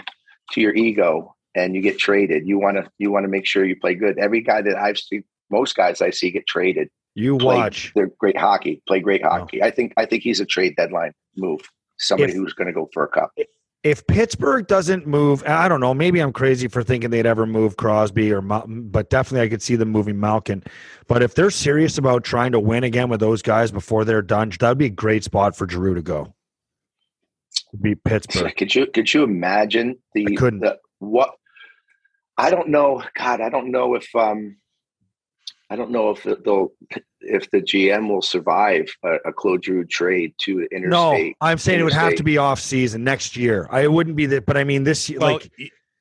to 0.52 0.62
your 0.62 0.74
ego, 0.76 1.36
and 1.56 1.76
you 1.76 1.82
get 1.82 1.98
traded. 2.00 2.48
You 2.48 2.60
want 2.60 2.78
to 2.78 2.90
you 2.98 3.12
want 3.12 3.24
to 3.26 3.30
make 3.30 3.46
sure 3.46 3.66
you 3.66 3.76
play 3.80 3.96
good. 3.96 4.18
Every 4.18 4.42
guy 4.42 4.62
that 4.62 4.78
I've 4.78 4.98
seen, 4.98 5.24
most 5.50 5.76
guys 5.76 6.02
I 6.02 6.10
see 6.10 6.32
get 6.32 6.48
traded 6.48 6.90
You 7.16 7.38
play, 7.38 7.56
watch. 7.56 7.92
They're 7.96 8.12
great 8.20 8.38
hockey. 8.38 8.82
Play 8.88 9.00
great 9.00 9.22
oh. 9.24 9.30
hockey. 9.30 9.62
I 9.62 9.72
think. 9.72 9.94
I 9.98 10.06
think 10.06 10.24
he's 10.24 10.40
a 10.40 10.46
trade 10.46 10.76
deadline 10.76 11.14
move. 11.36 11.62
Somebody 11.98 12.32
If- 12.32 12.38
who's 12.38 12.54
going 12.54 12.68
to 12.68 12.74
go 12.74 12.90
for 12.94 13.04
a 13.04 13.08
cup. 13.08 13.32
if 13.84 14.06
Pittsburgh 14.08 14.66
doesn't 14.66 15.06
move, 15.06 15.44
I 15.46 15.68
don't 15.68 15.82
know. 15.82 15.94
Maybe 15.94 16.22
I'm 16.22 16.32
crazy 16.32 16.68
for 16.68 16.84
thinking 16.84 17.10
they'd 17.10 17.26
ever 17.26 17.46
move 17.46 17.76
Crosby 17.76 18.32
or, 18.32 18.42
but 18.42 19.10
definitely 19.10 19.46
I 19.46 19.50
could 19.50 19.62
see 19.62 19.76
them 19.76 19.90
moving 19.90 20.20
Malkin. 20.20 20.64
But 21.08 21.22
if 21.22 21.36
they're 21.36 21.52
serious 21.52 21.98
about 21.98 22.24
trying 22.24 22.54
to 22.54 22.60
win 22.60 22.84
again 22.86 23.10
with 23.10 23.20
those 23.20 23.42
guys 23.42 23.72
before 23.72 24.06
they're 24.06 24.22
done, 24.22 24.52
that 24.60 24.70
would 24.70 24.78
be 24.78 24.86
a 24.86 24.90
great 24.90 25.24
spot 25.26 25.56
for 25.56 25.68
Giroux 25.68 25.96
to 25.96 26.02
go. 26.02 26.34
Would 27.74 27.82
Be 27.82 27.96
Pittsburgh. 27.96 28.56
Could 28.56 28.74
you? 28.74 28.88
Could 28.88 29.14
you 29.14 29.24
imagine 29.24 29.98
the? 30.14 30.28
I 30.32 30.36
couldn't. 30.36 30.62
The, 30.62 30.80
what? 31.00 31.36
I 32.38 32.50
don't 32.50 32.70
know. 32.70 33.04
God, 33.16 33.42
I 33.42 33.50
don't 33.50 33.72
know 33.72 33.96
if. 33.96 34.08
um 34.16 34.58
I 35.70 35.76
don't 35.76 35.90
know 35.90 36.12
if 36.12 36.22
they'll 36.24 36.72
if 37.22 37.50
the 37.50 37.60
GM 37.60 38.08
will 38.08 38.22
survive 38.22 38.86
a, 39.04 39.16
a 39.26 39.34
Claude 39.34 39.64
Giroux 39.66 39.86
trade 39.86 40.36
to 40.42 40.68
No. 40.72 41.32
I'm 41.42 41.58
saying 41.58 41.80
it 41.80 41.84
would 41.84 41.94
have 41.94 42.16
to 42.16 42.24
be 42.24 42.38
off 42.38 42.60
season 42.60 43.04
next 43.04 43.36
year. 43.36 43.68
I 43.72 43.82
it 43.82 43.92
wouldn't 43.92 44.16
be 44.16 44.28
that, 44.28 44.46
but 44.46 44.56
I 44.56 44.66
mean 44.66 44.84
this 44.84 45.10
year, 45.10 45.20
Well, 45.20 45.34
like 45.34 45.52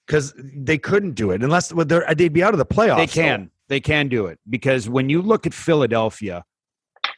because 0.06 0.34
they 0.36 0.76
couldn't 0.76 1.12
do 1.12 1.30
it 1.30 1.42
unless 1.42 1.72
well, 1.72 1.86
they're, 1.86 2.04
they'd 2.14 2.32
be 2.32 2.42
out 2.42 2.52
of 2.52 2.58
the 2.58 2.66
playoffs. 2.66 2.96
they 2.96 3.06
though. 3.06 3.28
can. 3.28 3.50
They 3.68 3.80
can 3.80 4.08
do 4.08 4.26
it 4.26 4.38
because 4.50 4.90
when 4.90 5.08
you 5.08 5.22
look 5.22 5.46
at 5.46 5.54
Philadelphia, 5.54 6.44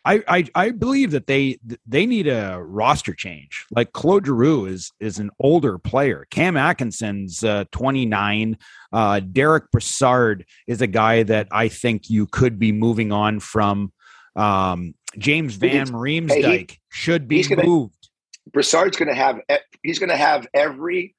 I, 0.06 0.22
I 0.28 0.44
I 0.54 0.70
believe 0.70 1.12
that 1.12 1.26
they 1.26 1.58
they 1.86 2.04
need 2.04 2.26
a 2.28 2.58
roster 2.62 3.14
change. 3.14 3.64
Like 3.70 3.92
Claude 3.92 4.26
Giroux 4.26 4.66
is 4.66 4.92
is 5.00 5.18
an 5.18 5.30
older 5.40 5.78
player. 5.78 6.26
Cam 6.30 6.56
Atkinson's 6.56 7.42
uh, 7.42 7.64
29. 7.72 8.58
Uh, 8.92 9.20
Derek 9.20 9.70
Brassard 9.70 10.44
is 10.66 10.82
a 10.82 10.86
guy 10.86 11.22
that 11.22 11.48
I 11.50 11.68
think 11.68 12.10
you 12.10 12.26
could 12.26 12.58
be 12.58 12.70
moving 12.72 13.12
on 13.12 13.40
from. 13.40 13.92
Um, 14.36 14.94
James 15.16 15.54
Van 15.54 15.86
Riemsdyk 15.86 16.78
should 16.90 17.28
be 17.28 17.36
he's 17.36 17.48
gonna- 17.48 17.64
moved. 17.64 18.08
Brassard's 18.52 18.96
going 18.98 19.08
to 19.08 19.14
have 19.14 19.40
he's 19.82 19.98
going 19.98 20.10
to 20.10 20.16
have 20.16 20.46
every 20.52 21.14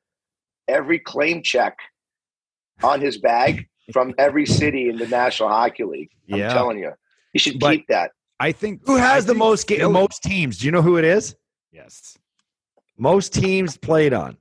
every 0.68 1.00
claim 1.00 1.42
check 1.42 1.78
on 2.84 3.02
his 3.02 3.18
bag 3.18 3.68
from 3.94 4.14
every 4.20 4.46
city 4.46 4.90
in 4.90 4.98
the 4.98 5.08
National 5.08 5.50
Hockey 5.50 5.86
League. 5.86 6.10
I'm 6.32 6.38
Yeah. 6.40 6.54
telling 6.54 6.78
you, 6.78 6.92
you 7.34 7.40
should 7.40 7.60
But- 7.60 7.72
keep 7.72 7.88
that. 7.88 8.12
I 8.40 8.52
think 8.52 8.82
Who 8.86 8.98
I 8.98 9.00
has 9.02 9.26
the 9.26 9.34
most 9.36 9.68
ga- 9.68 9.88
most 9.88 10.22
teams? 10.24 10.58
Do 10.60 10.66
you 10.66 10.72
know 10.72 10.82
who 10.82 10.98
it 10.98 11.06
is? 11.06 11.36
Yes, 11.72 12.18
Most 12.98 13.34
teams 13.34 13.78
played 13.78 14.14
on 14.14 14.38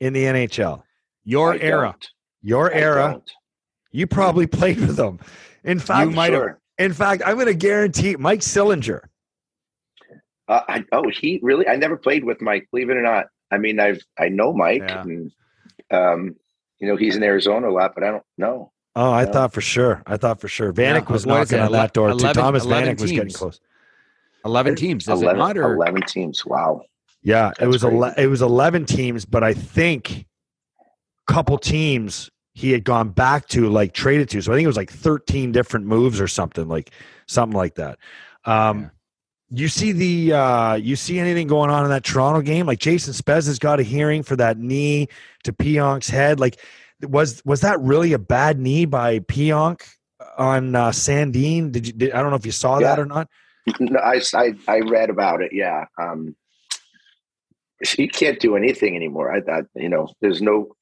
in 0.00 0.12
the 0.12 0.24
NHL. 0.24 0.82
your 1.24 1.54
I 1.54 1.58
era. 1.58 1.86
don't. 1.92 2.08
Your 2.42 2.74
I 2.74 2.78
era. 2.78 3.10
don't. 3.12 3.30
You 3.92 4.06
probably 4.06 4.46
played 4.46 4.80
with 4.80 4.96
them. 4.96 5.18
In 5.64 5.78
fact, 5.78 6.10
You 6.10 6.16
might 6.16 6.32
have- 6.32 6.40
Sure. 6.42 6.58
In 6.78 6.92
fact, 6.92 7.22
I'm 7.24 7.34
going 7.34 7.46
to 7.46 7.54
guarantee 7.54 8.16
Mike 8.16 8.40
Sillinger. 8.40 9.02
Uh, 10.48 10.60
I, 10.68 10.84
oh, 10.90 11.08
he 11.10 11.38
really? 11.42 11.68
I 11.68 11.76
never 11.76 11.96
played 11.96 12.24
with 12.24 12.40
Mike. 12.40 12.66
Believe 12.72 12.90
it 12.90 12.96
or 12.96 13.02
not. 13.02 13.26
I 13.52 13.58
mean, 13.58 13.78
I've 13.78 14.00
I 14.18 14.28
know 14.28 14.52
Mike, 14.52 14.82
Yeah. 14.88 15.02
and 15.02 15.30
um, 15.90 16.34
you 16.78 16.88
know 16.88 16.96
he's 16.96 17.14
in 17.16 17.22
Arizona 17.22 17.68
a 17.68 17.70
lot, 17.70 17.94
but 17.94 18.02
I 18.02 18.10
don't 18.10 18.24
know. 18.38 18.72
Oh, 18.94 19.10
I 19.10 19.22
Yeah. 19.22 19.32
thought 19.32 19.52
for 19.52 19.60
sure. 19.60 20.02
I 20.06 20.16
thought 20.16 20.40
for 20.40 20.48
sure. 20.48 20.72
Vanek 20.72 21.06
Yeah, 21.08 21.12
was 21.12 21.26
what 21.26 21.40
is 21.42 21.50
knocking 21.50 21.62
it, 21.62 21.66
on 21.66 21.72
that 21.72 21.92
door 21.94 22.12
too. 22.12 22.32
Thomas 22.32 22.64
11 22.64 22.96
Vanek 22.96 23.00
was 23.00 23.10
getting 23.12 23.32
close. 23.32 23.60
Eleven 24.44 24.74
teams. 24.74 25.04
Does 25.04 25.22
11, 25.22 25.36
it 25.36 25.38
not? 25.38 25.56
Or 25.58 25.74
11 25.74 26.02
teams. 26.02 26.44
Wow. 26.44 26.82
Yeah, 27.22 27.52
it 27.60 27.68
was 27.68 27.84
ele- 27.84 28.12
it 28.18 28.26
was 28.26 28.42
11 28.42 28.84
teams, 28.84 29.24
but 29.24 29.44
I 29.44 29.54
think 29.54 30.26
a 31.28 31.32
couple 31.32 31.56
teams 31.58 32.28
he 32.54 32.72
had 32.72 32.84
gone 32.84 33.08
back 33.10 33.46
to 33.48 33.70
like 33.70 33.92
traded 33.94 34.28
to. 34.30 34.42
So 34.42 34.52
I 34.52 34.56
think 34.56 34.64
it 34.64 34.68
was 34.68 34.76
like 34.76 34.90
13 34.90 35.52
different 35.52 35.86
moves 35.86 36.20
or 36.20 36.26
something 36.28 36.68
like 36.68 36.90
something 37.26 37.56
like 37.56 37.76
that. 37.76 37.98
Um 38.44 38.80
Yeah. 38.80 38.88
you 39.62 39.68
see 39.68 39.92
the 39.92 40.32
uh 40.36 40.74
you 40.74 40.96
see 40.96 41.18
anything 41.20 41.46
going 41.46 41.70
on 41.70 41.84
in 41.84 41.90
that 41.90 42.02
Toronto 42.04 42.42
game? 42.42 42.66
Like 42.66 42.80
Jason 42.80 43.14
Spez 43.14 43.46
has 43.46 43.58
got 43.60 43.78
a 43.80 43.84
hearing 43.84 44.22
for 44.24 44.34
that 44.36 44.58
knee 44.58 45.08
to 45.44 45.52
Pionk's 45.52 46.10
head. 46.10 46.40
Like 46.40 46.58
was 47.02 47.42
was 47.44 47.60
that 47.60 47.80
really 47.80 48.12
a 48.12 48.18
bad 48.18 48.58
knee 48.58 48.84
by 48.84 49.20
Pionk 49.20 49.82
on 50.38 50.74
uh 50.74 50.90
Sandin? 50.90 51.72
Did 51.72 51.86
you 51.86 51.92
did, 51.92 52.12
I 52.12 52.20
don't 52.20 52.30
know 52.30 52.36
if 52.36 52.46
you 52.46 52.52
saw 52.52 52.78
that 52.78 52.98
or 52.98 53.06
not. 53.06 53.28
No, 53.78 54.00
I, 54.00 54.20
I 54.34 54.54
I 54.66 54.80
read 54.80 55.10
about 55.10 55.40
it. 55.40 55.52
Yeah. 55.52 55.84
Um, 56.00 56.34
he 57.80 58.08
can't 58.08 58.40
do 58.40 58.56
anything 58.56 58.96
anymore. 58.96 59.32
I 59.32 59.40
thought 59.40 59.64
you 59.74 59.88
know 59.88 60.08
there's 60.20 60.42
no 60.42 60.74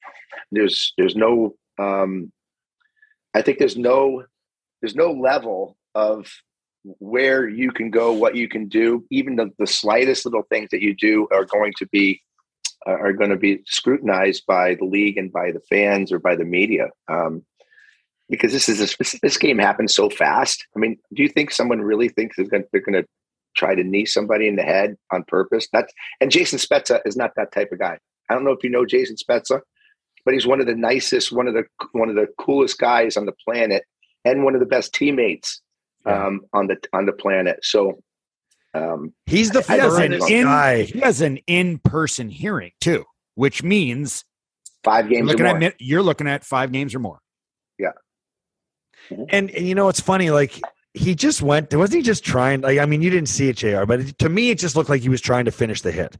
there's 0.51 0.93
there's 0.97 1.15
no 1.15 1.55
um, 1.79 2.31
I 3.33 3.41
think 3.41 3.59
there's 3.59 3.77
no 3.77 4.23
there's 4.81 4.95
no 4.95 5.11
level 5.11 5.77
of 5.95 6.27
where 6.83 7.47
you 7.47 7.71
can 7.71 7.91
go, 7.91 8.11
what 8.11 8.35
you 8.35 8.47
can 8.47 8.67
do. 8.67 9.05
Even 9.11 9.35
the, 9.35 9.51
the 9.59 9.67
slightest 9.67 10.25
little 10.25 10.43
things 10.49 10.69
that 10.71 10.81
you 10.81 10.95
do 10.95 11.27
are 11.31 11.45
going 11.45 11.73
to 11.77 11.87
be 11.87 12.21
are 12.87 13.13
going 13.13 13.29
to 13.29 13.37
be 13.37 13.61
scrutinized 13.65 14.43
by 14.47 14.75
the 14.75 14.85
league 14.85 15.17
and 15.17 15.31
by 15.31 15.51
the 15.51 15.61
fans 15.69 16.11
or 16.11 16.19
by 16.19 16.35
the 16.35 16.45
media. 16.45 16.89
Um, 17.07 17.43
because 18.29 18.53
this 18.53 18.69
is 18.69 18.79
a, 18.81 19.17
this 19.21 19.37
game 19.37 19.57
happens 19.59 19.93
so 19.93 20.09
fast. 20.09 20.65
I 20.75 20.79
mean, 20.79 20.97
do 21.13 21.21
you 21.21 21.29
think 21.29 21.51
someone 21.51 21.81
really 21.81 22.07
thinks 22.09 22.37
they're 22.37 22.45
going, 22.45 22.63
they're 22.71 22.81
going 22.81 23.01
to 23.01 23.07
try 23.57 23.75
to 23.75 23.83
knee 23.83 24.05
somebody 24.05 24.47
in 24.47 24.55
the 24.55 24.63
head 24.63 24.95
on 25.11 25.23
purpose? 25.25 25.67
That's 25.73 25.93
and 26.21 26.31
Jason 26.31 26.57
Spezza 26.57 27.01
is 27.05 27.17
not 27.17 27.31
that 27.35 27.51
type 27.51 27.71
of 27.71 27.79
guy. 27.79 27.97
I 28.29 28.33
don't 28.33 28.45
know 28.45 28.51
if 28.51 28.63
you 28.63 28.69
know 28.69 28.85
Jason 28.85 29.17
Spezza, 29.17 29.59
but 30.23 30.33
he's 30.33 30.47
one 30.47 30.61
of 30.61 30.67
the 30.67 30.75
nicest, 30.75 31.31
one 31.33 31.47
of 31.47 31.53
the 31.53 31.65
one 31.91 32.09
of 32.09 32.15
the 32.15 32.27
coolest 32.37 32.79
guys 32.79 33.17
on 33.17 33.25
the 33.25 33.33
planet, 33.45 33.83
and 34.23 34.43
one 34.45 34.53
of 34.53 34.61
the 34.61 34.65
best 34.65 34.93
teammates 34.93 35.61
Yeah. 36.05 36.27
um, 36.27 36.41
on 36.53 36.67
the 36.67 36.77
on 36.93 37.05
the 37.05 37.11
planet. 37.13 37.59
So, 37.63 37.99
um, 38.73 39.13
He's 39.25 39.49
the 39.51 39.65
I- 39.67 39.77
I 39.77 40.03
an 40.05 40.13
in- 40.13 40.43
guy. 40.45 40.83
He 40.83 40.99
has 40.99 41.21
an 41.21 41.37
in-person 41.47 42.29
hearing 42.29 42.71
too, 42.79 43.05
which 43.35 43.63
means 43.63 44.23
five 44.83 45.09
games 45.09 45.29
or 45.29 45.33
looking 45.33 45.45
more. 45.45 45.63
at 45.63 45.75
you're 45.79 46.01
looking 46.03 46.27
at 46.27 46.43
five 46.43 46.71
games 46.71 46.95
or 46.95 46.99
more. 46.99 47.19
And, 49.29 49.49
and 49.51 49.67
you 49.67 49.75
know 49.75 49.89
it's 49.89 49.99
funny? 49.99 50.29
Like 50.29 50.59
he 50.93 51.15
just 51.15 51.41
went. 51.41 51.73
Wasn't 51.73 51.97
he 51.97 52.01
just 52.01 52.23
trying? 52.23 52.61
Like 52.61 52.79
I 52.79 52.85
mean, 52.85 53.01
you 53.01 53.09
didn't 53.09 53.29
see 53.29 53.49
it, 53.49 53.57
Jr. 53.57 53.85
But 53.85 53.99
it, 54.01 54.17
to 54.19 54.29
me, 54.29 54.51
it 54.51 54.59
just 54.59 54.75
looked 54.75 54.89
like 54.89 55.01
he 55.01 55.09
was 55.09 55.19
trying 55.21 55.45
to 55.45 55.51
finish 55.51 55.81
the 55.81 55.91
hit. 55.91 56.17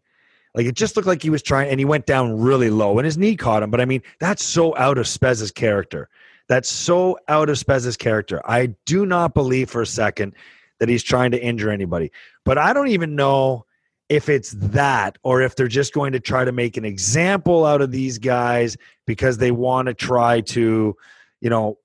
Like 0.55 0.65
it 0.65 0.75
just 0.75 0.95
looked 0.97 1.07
like 1.07 1.21
he 1.23 1.29
was 1.29 1.41
trying, 1.41 1.69
and 1.69 1.79
he 1.79 1.85
went 1.85 2.05
down 2.05 2.37
really 2.41 2.69
low, 2.69 2.97
and 2.99 3.05
his 3.05 3.17
knee 3.17 3.37
caught 3.37 3.63
him. 3.63 3.71
But 3.71 3.79
I 3.79 3.85
mean, 3.85 4.01
that's 4.19 4.43
so 4.43 4.75
out 4.77 4.97
of 4.97 5.07
Spez's 5.07 5.51
character. 5.51 6.09
That's 6.49 6.69
so 6.69 7.17
out 7.29 7.49
of 7.49 7.57
Spez's 7.57 7.95
character. 7.95 8.41
I 8.43 8.73
do 8.85 9.05
not 9.05 9.33
believe 9.33 9.69
for 9.69 9.81
a 9.81 9.87
second 9.87 10.35
that 10.81 10.89
he's 10.89 11.03
trying 11.03 11.29
to 11.29 11.39
injure 11.39 11.69
anybody. 11.69 12.11
But 12.43 12.57
I 12.57 12.73
don't 12.73 12.87
even 12.87 13.15
know 13.15 13.67
if 14.09 14.29
it's 14.29 14.49
that 14.57 15.15
or 15.21 15.43
if 15.43 15.55
they're 15.55 15.67
just 15.67 15.93
going 15.93 16.11
to 16.11 16.19
try 16.19 16.43
to 16.43 16.51
make 16.51 16.75
an 16.75 16.83
example 16.83 17.65
out 17.65 17.81
of 17.81 17.91
these 17.91 18.17
guys 18.17 18.75
because 19.05 19.37
they 19.37 19.51
want 19.51 19.89
to 19.89 19.93
try 19.93 20.41
to, 20.41 20.97
you 21.39 21.49
know, 21.51 21.77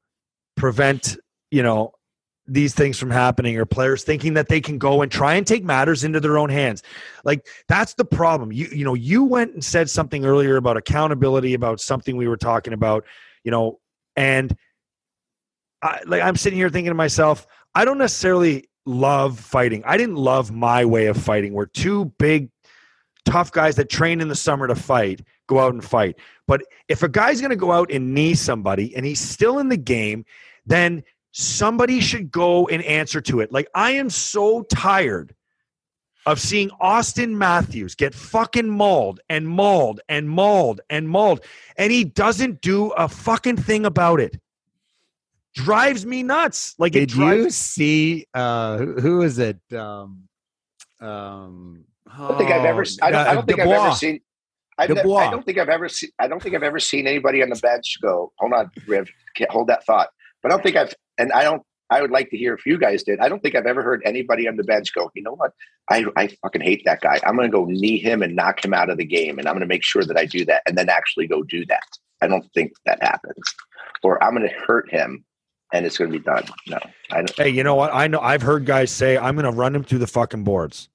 prevent, 0.57 1.19
you 1.51 1.63
know, 1.63 1.93
these 2.47 2.75
things 2.75 2.99
from 2.99 3.11
happening 3.11 3.59
or 3.59 3.67
players 3.67 4.03
thinking 4.03 4.33
that 4.33 4.49
they 4.49 4.63
can 4.63 4.79
go 4.79 5.03
and 5.03 5.13
try 5.13 5.35
and 5.35 5.47
take 5.47 5.63
matters 5.63 6.03
into 6.05 6.21
their 6.21 6.39
own 6.39 6.49
hands. 6.49 6.83
Like 7.23 7.47
that's 7.69 7.93
the 7.95 8.05
problem. 8.05 8.51
You 8.51 8.67
you 8.73 8.85
know, 8.85 8.95
you 8.95 9.25
went 9.25 9.53
and 9.53 9.63
said 9.63 9.91
something 9.91 10.25
earlier 10.25 10.57
about 10.57 10.79
accountability 10.79 11.53
about 11.53 11.81
something 11.81 12.17
we 12.17 12.29
were 12.29 12.39
talking 12.39 12.73
about, 12.73 13.05
you 13.45 13.51
know, 13.51 13.79
and 14.17 14.57
I 15.83 16.01
like 16.07 16.23
I'm 16.23 16.37
sitting 16.37 16.59
here 16.59 16.71
thinking 16.71 16.91
to 16.91 16.95
myself, 16.95 17.47
I 17.75 17.85
don't 17.85 17.99
necessarily 17.99 18.71
love 18.87 19.39
fighting. 19.39 19.83
I 19.85 19.97
didn't 19.97 20.17
love 20.17 20.51
my 20.51 20.85
way 20.85 21.07
of 21.07 21.17
fighting 21.17 21.53
We're 21.53 21.67
two 21.67 22.07
big 22.19 22.51
tough 23.25 23.51
guys 23.51 23.77
that 23.77 23.91
train 23.91 24.21
in 24.21 24.29
the 24.29 24.37
summer 24.37 24.69
to 24.69 24.75
fight 24.75 25.21
go 25.49 25.59
out 25.59 25.75
and 25.75 25.85
fight. 25.85 26.17
But 26.47 26.63
if 26.89 27.03
a 27.03 27.09
guy's 27.09 27.41
going 27.41 27.51
to 27.51 27.57
go 27.57 27.73
out 27.73 27.91
and 27.91 28.15
knee 28.15 28.35
somebody 28.35 28.95
and 28.97 29.05
he's 29.05 29.21
still 29.21 29.59
in 29.59 29.69
the 29.69 29.77
game, 29.77 30.25
then 30.65 31.03
somebody 31.33 32.01
should 32.01 32.31
go 32.31 32.67
and 32.69 32.83
answer 32.85 33.21
to 33.23 33.41
it. 33.41 33.53
Like 33.53 33.69
I 33.75 33.93
am 33.93 34.11
so 34.11 34.63
tired 34.63 35.35
of 36.25 36.41
seeing 36.41 36.71
Auston 36.83 37.35
Matthews 37.37 37.95
get 37.95 38.15
fucking 38.15 38.69
mauled 38.69 39.21
and 39.29 39.47
mauled 39.47 40.01
and 40.09 40.29
mauled 40.29 40.81
and 40.91 41.09
mauled 41.09 41.45
and 41.77 41.93
he 41.93 42.05
doesn't 42.05 42.61
do 42.61 42.91
a 42.91 43.09
fucking 43.09 43.59
thing 43.59 43.87
about 43.87 44.19
it. 44.19 44.41
Drives 45.57 46.07
me 46.07 46.23
nuts. 46.23 46.75
Like 46.79 46.95
it 46.95 47.01
Did 47.01 47.09
drives 47.09 47.45
you 47.45 47.51
see 47.51 48.27
uh 48.33 48.79
who, 48.79 48.93
who 48.95 49.23
is 49.23 49.39
it? 49.39 49.59
Um 49.73 50.29
um 51.01 51.85
I 52.09 52.29
don't 52.29 52.39
think 52.39 52.51
I've 52.51 52.65
ever. 52.65 52.85
I 53.03 53.11
don't, 53.11 53.27
I 53.27 53.35
don't 53.35 53.47
think 53.47 53.61
I've 53.61 53.69
ever 53.69 53.93
seen. 53.93 54.21
I've 54.79 54.91
never, 54.91 55.03
Dubois. 55.03 55.19
I 55.19 55.31
don't 55.31 55.45
think 55.45 55.59
I've 55.59 55.69
ever 55.69 55.89
seen. 55.89 56.11
I 56.19 56.29
don't 56.29 56.43
think 56.43 56.55
I've 56.55 56.63
ever 56.63 56.79
seen 56.79 57.07
anybody 57.07 57.43
on 57.43 57.49
the 57.49 57.57
bench 57.57 57.99
go. 58.01 58.33
Hold 58.39 58.53
on, 58.53 58.71
Riv. 58.87 59.11
Can't 59.35 59.51
hold 59.51 59.69
that 59.69 59.85
thought. 59.85 60.09
But 60.43 60.53
I 60.53 60.55
don't 60.55 60.63
think 60.63 60.77
I've. 60.77 60.95
And 61.19 61.33
I 61.33 61.43
don't. 61.43 61.63
I 61.89 62.03
would 62.03 62.11
like 62.11 62.31
to 62.31 62.37
hear 62.37 62.53
if 62.55 62.67
you 62.67 62.79
guys 62.79 63.05
did. 63.05 63.21
I 63.21 63.29
don't 63.29 63.41
think 63.43 63.55
I've 63.55 63.67
ever 63.67 63.83
heard 63.83 64.03
anybody 64.05 64.49
on 64.49 64.57
the 64.57 64.65
bench 64.65 64.93
go. 64.95 65.11
You 65.15 65.23
know 65.23 65.35
what? 65.35 65.53
I 65.91 66.05
I 66.17 66.29
fucking 66.43 66.63
hate 66.63 66.83
that 66.85 67.01
guy. 67.01 67.21
I'm 67.25 67.37
going 67.37 67.51
to 67.51 67.57
go 67.57 67.65
knee 67.65 67.99
him 67.99 68.23
and 68.23 68.35
knock 68.35 68.65
him 68.65 68.75
out 68.75 68.91
of 68.91 68.99
the 68.99 69.05
game, 69.05 69.39
and 69.39 69.49
I'm 69.49 69.55
going 69.55 69.61
to 69.61 69.67
make 69.67 69.85
sure 69.85 70.05
that 70.05 70.17
I 70.17 70.27
do 70.27 70.45
that, 70.47 70.63
and 70.67 70.77
then 70.77 70.89
actually 70.89 71.27
go 71.27 71.43
do 71.43 71.65
that. 71.67 71.87
I 72.23 72.29
don't 72.29 72.47
think 72.55 72.73
that 72.87 73.03
happens. 73.03 73.43
Or 74.03 74.23
I'm 74.23 74.35
going 74.35 74.49
to 74.49 74.55
hurt 74.67 74.91
him, 74.91 75.25
and 75.73 75.85
it's 75.87 75.99
going 75.99 76.11
to 76.13 76.19
be 76.19 76.25
done. 76.25 76.45
No, 76.69 76.79
I 77.11 77.17
don't. 77.17 77.37
Hey, 77.37 77.49
you 77.51 77.63
know 77.63 77.75
what? 77.75 77.93
I 77.95 78.07
know 78.07 78.21
I've 78.21 78.43
heard 78.43 78.65
guys 78.67 78.91
say 78.91 79.17
I'm 79.19 79.35
going 79.35 79.45
to 79.51 79.57
run 79.57 79.75
him 79.75 79.83
through 79.85 79.99
the 79.99 80.07
fucking 80.07 80.45
boards, 80.45 80.89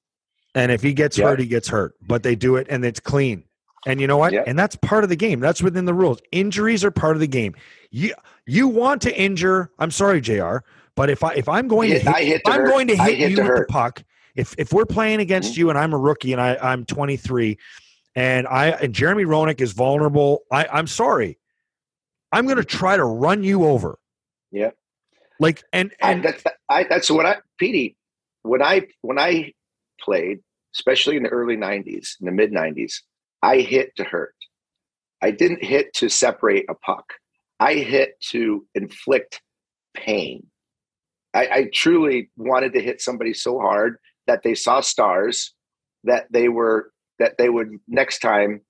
and 0.56 0.72
if 0.72 0.82
he 0.82 0.94
gets 0.94 1.18
Yeah. 1.18 1.26
hurt, 1.30 1.40
he 1.40 1.46
gets 1.48 1.68
hurt. 1.68 1.96
But 2.06 2.24
they 2.24 2.36
do 2.36 2.56
it, 2.56 2.68
and 2.70 2.84
it's 2.86 3.00
clean. 3.00 3.44
And 3.88 4.00
you 4.00 4.06
know 4.08 4.18
what? 4.18 4.32
Yeah. 4.32 4.44
And 4.46 4.58
that's 4.60 4.76
part 4.76 5.04
of 5.04 5.10
the 5.10 5.16
game. 5.16 5.40
That's 5.40 5.62
within 5.64 5.86
the 5.86 5.94
rules. 5.94 6.20
Injuries 6.32 6.84
are 6.86 6.92
part 6.92 7.16
of 7.16 7.20
the 7.20 7.28
game. 7.28 7.56
You 7.90 8.14
you 8.46 8.68
want 8.68 9.02
to 9.04 9.20
injure? 9.20 9.72
I'm 9.80 9.92
sorry, 9.92 10.22
Jr. 10.22 10.58
But 10.96 11.10
if 11.10 11.24
I 11.24 11.34
if 11.34 11.50
I'm 11.50 11.68
going 11.68 11.90
Hit- 11.90 12.04
to 12.04 12.12
hit, 12.14 12.28
hit 12.28 12.42
to 12.46 12.52
I'm 12.52 12.62
hurt. 12.62 12.68
going 12.70 12.88
to 12.88 12.96
hit 12.96 13.18
hit 13.18 13.30
you 13.32 13.36
to 13.38 13.44
with 13.44 13.56
the 13.58 13.66
puck, 13.68 14.04
if 14.36 14.54
if 14.60 14.72
we're 14.72 14.86
playing 14.86 15.20
against 15.20 15.54
Mhm. 15.54 15.58
you 15.58 15.70
and 15.72 15.80
I'm 15.80 15.94
a 15.94 15.98
rookie 15.98 16.32
and 16.32 16.42
I 16.42 16.58
I'm 16.62 16.86
23, 16.86 17.58
and 18.16 18.46
I 18.48 18.68
and 18.70 18.94
Jeremy 18.94 19.24
Roenick 19.26 19.62
is 19.62 19.72
vulnerable, 19.72 20.44
I 20.52 20.68
I'm 20.72 20.86
sorry. 20.88 21.40
I'm 22.32 22.46
going 22.46 22.58
to 22.58 22.64
try 22.64 22.96
to 22.98 23.04
run 23.04 23.44
you 23.44 23.66
over. 23.66 23.98
Yeah. 24.52 24.72
Like 25.40 25.64
and 25.74 25.92
I, 26.02 26.12
and 26.12 26.24
that's 26.24 26.44
I, 26.70 26.84
that's 26.84 27.10
what 27.10 27.26
I, 27.26 27.38
Petey. 27.58 27.98
When 28.44 28.62
I 28.62 28.88
when 29.02 29.18
I 29.18 29.54
played, 30.00 30.40
especially 30.76 31.18
in 31.18 31.24
the 31.24 31.30
early 31.30 31.58
'90s, 31.58 32.20
in 32.20 32.26
the 32.26 32.32
mid 32.32 32.52
'90s, 32.52 32.96
I 33.42 33.58
hit 33.58 33.96
to 33.96 34.04
hurt. 34.04 34.36
I 35.22 35.32
didn't 35.32 35.64
hit 35.64 35.94
to 35.96 36.10
separate 36.10 36.66
a 36.70 36.76
puck. 36.76 37.14
I 37.60 37.76
hit 37.76 38.20
to 38.32 38.66
inflict 38.76 39.42
pain. 39.96 40.48
I, 41.34 41.48
I 41.48 41.70
truly 41.74 42.30
wanted 42.36 42.74
to 42.74 42.82
hit 42.82 43.02
somebody 43.02 43.34
so 43.34 43.60
hard 43.60 43.98
that 44.28 44.44
they 44.44 44.56
saw 44.56 44.82
stars, 44.82 45.54
that 46.04 46.28
they 46.32 46.50
were 46.50 46.92
that 47.20 47.38
they 47.38 47.50
would 47.50 47.80
next 47.88 48.20
time 48.20 48.62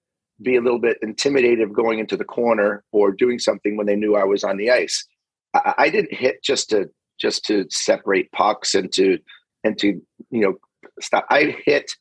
be 0.42 0.56
a 0.56 0.62
little 0.62 0.80
bit 0.80 0.98
intimidated 1.02 1.62
of 1.62 1.74
going 1.74 2.00
into 2.00 2.18
the 2.18 2.26
corner 2.26 2.84
or 2.92 3.12
doing 3.12 3.40
something 3.40 3.78
when 3.78 3.86
they 3.86 3.96
knew 3.96 4.16
I 4.16 4.24
was 4.24 4.44
on 4.44 4.58
the 4.58 4.72
ice. 4.72 5.06
I, 5.54 5.74
I 5.78 5.90
didn't 5.90 6.14
hit 6.14 6.44
just 6.44 6.70
to 6.70 6.90
just 7.20 7.46
to 7.46 7.66
separate 7.70 8.32
pucks 8.32 8.76
and 8.76 8.92
to 8.94 9.20
and 9.64 9.78
to 9.80 10.02
you 10.30 10.42
know 10.42 10.56
stop. 11.00 11.26
I 11.30 11.56
hit 11.66 11.92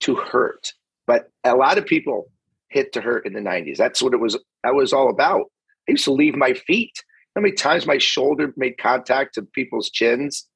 to 0.00 0.14
hurt, 0.14 0.72
but 1.06 1.28
a 1.44 1.54
lot 1.54 1.78
of 1.78 1.86
people 1.86 2.30
hit 2.68 2.92
to 2.92 3.00
hurt 3.00 3.26
in 3.26 3.32
the 3.32 3.40
'90s. 3.40 3.76
That's 3.76 4.02
what 4.02 4.14
it 4.14 4.20
was. 4.20 4.38
That 4.64 4.74
was 4.74 4.92
all 4.92 5.10
about. 5.10 5.46
I 5.88 5.92
used 5.92 6.04
to 6.04 6.12
leave 6.12 6.36
my 6.36 6.54
feet. 6.54 6.92
How 7.34 7.40
many 7.40 7.54
times 7.54 7.86
my 7.86 7.98
shoulder 7.98 8.52
made 8.56 8.76
contact 8.78 9.34
to 9.34 9.42
people's 9.42 9.90
chins 9.90 10.46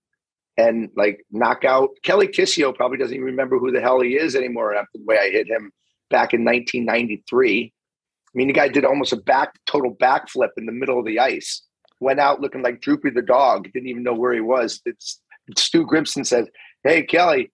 and 0.59 0.91
like 0.97 1.25
knock 1.31 1.65
out? 1.65 1.91
Kelly 2.03 2.29
Kisio 2.29 2.75
probably 2.75 2.99
doesn't 2.99 3.15
even 3.15 3.25
remember 3.25 3.59
who 3.59 3.73
the 3.73 3.81
hell 3.81 4.01
he 4.01 4.17
is 4.17 4.37
anymore 4.37 4.75
after 4.75 4.99
the 4.99 5.05
way 5.05 5.19
I 5.19 5.31
hit 5.31 5.49
him 5.49 5.73
back 6.11 6.35
in 6.35 6.45
1993. 6.45 7.73
I 7.73 8.31
mean, 8.35 8.49
the 8.49 8.53
guy 8.53 8.69
did 8.69 8.85
almost 8.85 9.15
a 9.15 9.17
back 9.17 9.55
total 9.67 9.95
backflip 9.95 10.51
in 10.59 10.67
the 10.67 10.73
middle 10.73 10.99
of 10.99 11.07
the 11.07 11.19
ice. 11.19 11.63
Went 12.01 12.21
out 12.21 12.41
looking 12.41 12.63
like 12.63 12.81
Droopy 12.81 13.11
the 13.11 13.23
dog. 13.23 13.71
Didn't 13.73 13.89
even 13.89 14.03
know 14.03 14.15
where 14.15 14.35
he 14.35 14.41
was. 14.41 14.81
It's, 14.85 15.21
Stu 15.57 15.87
Grimson 15.87 16.27
said, 16.27 16.47
"Hey 16.83 17.03
Kelly, 17.03 17.53